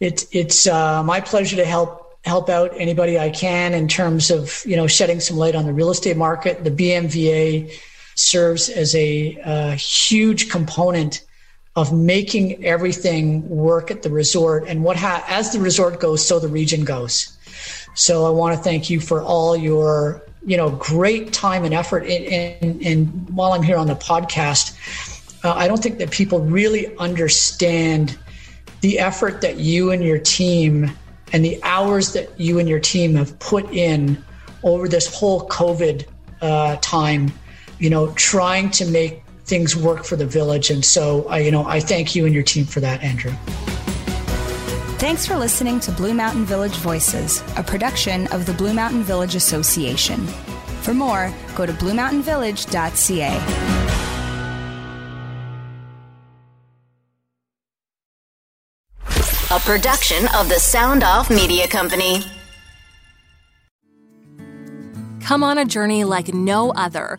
it's 0.00 0.26
it's 0.32 0.66
uh, 0.66 1.02
my 1.02 1.20
pleasure 1.20 1.56
to 1.56 1.64
help 1.64 2.00
help 2.24 2.48
out 2.48 2.70
anybody 2.76 3.18
I 3.18 3.30
can 3.30 3.74
in 3.74 3.88
terms 3.88 4.30
of 4.30 4.62
you 4.64 4.76
know 4.76 4.86
shedding 4.86 5.20
some 5.20 5.36
light 5.36 5.54
on 5.54 5.66
the 5.66 5.72
real 5.72 5.90
estate 5.90 6.16
market. 6.16 6.64
The 6.64 6.70
BMVA 6.70 7.72
serves 8.14 8.68
as 8.68 8.94
a, 8.94 9.38
a 9.44 9.74
huge 9.74 10.50
component 10.50 11.24
of 11.74 11.92
making 11.92 12.64
everything 12.64 13.48
work 13.48 13.90
at 13.90 14.02
the 14.02 14.10
resort. 14.10 14.64
And 14.68 14.84
what 14.84 14.96
ha- 14.96 15.24
as 15.28 15.52
the 15.52 15.60
resort 15.60 16.00
goes, 16.00 16.26
so 16.26 16.38
the 16.38 16.48
region 16.48 16.84
goes. 16.84 17.36
So 17.94 18.26
I 18.26 18.30
want 18.30 18.56
to 18.56 18.62
thank 18.62 18.90
you 18.90 19.00
for 19.00 19.22
all 19.22 19.56
your 19.56 20.22
you 20.44 20.56
know 20.56 20.70
great 20.70 21.32
time 21.32 21.64
and 21.64 21.72
effort 21.72 22.04
and 22.04 23.28
while 23.30 23.52
i'm 23.52 23.62
here 23.62 23.76
on 23.76 23.86
the 23.86 23.94
podcast 23.94 24.76
uh, 25.44 25.52
i 25.54 25.68
don't 25.68 25.82
think 25.82 25.98
that 25.98 26.10
people 26.10 26.40
really 26.40 26.96
understand 26.96 28.18
the 28.80 28.98
effort 28.98 29.40
that 29.40 29.58
you 29.58 29.92
and 29.92 30.02
your 30.02 30.18
team 30.18 30.90
and 31.32 31.44
the 31.44 31.62
hours 31.62 32.12
that 32.12 32.28
you 32.40 32.58
and 32.58 32.68
your 32.68 32.80
team 32.80 33.14
have 33.14 33.38
put 33.38 33.70
in 33.72 34.22
over 34.64 34.88
this 34.88 35.14
whole 35.14 35.48
covid 35.48 36.04
uh, 36.40 36.76
time 36.80 37.32
you 37.82 37.90
know 37.90 38.12
trying 38.12 38.70
to 38.70 38.86
make 38.86 39.22
things 39.44 39.76
work 39.76 40.04
for 40.04 40.16
the 40.16 40.26
village 40.26 40.70
and 40.70 40.84
so 40.84 41.26
i 41.28 41.38
you 41.40 41.50
know 41.50 41.66
i 41.66 41.80
thank 41.80 42.14
you 42.14 42.24
and 42.24 42.32
your 42.34 42.44
team 42.44 42.64
for 42.64 42.80
that 42.80 43.02
andrew 43.02 43.32
Thanks 45.02 45.26
for 45.26 45.34
listening 45.36 45.80
to 45.80 45.90
Blue 45.90 46.14
Mountain 46.14 46.44
Village 46.44 46.76
Voices, 46.76 47.42
a 47.56 47.62
production 47.64 48.28
of 48.28 48.46
the 48.46 48.52
Blue 48.52 48.72
Mountain 48.72 49.02
Village 49.02 49.34
Association. 49.34 50.24
For 50.82 50.94
more, 50.94 51.34
go 51.56 51.66
to 51.66 51.72
bluemountainvillage.ca. 51.72 53.36
A 59.50 59.58
production 59.58 60.28
of 60.36 60.48
the 60.48 60.60
Sound 60.60 61.02
Off 61.02 61.30
Media 61.30 61.66
Company. 61.66 62.22
Come 65.20 65.42
on 65.42 65.58
a 65.58 65.64
journey 65.64 66.04
like 66.04 66.32
no 66.32 66.70
other, 66.74 67.18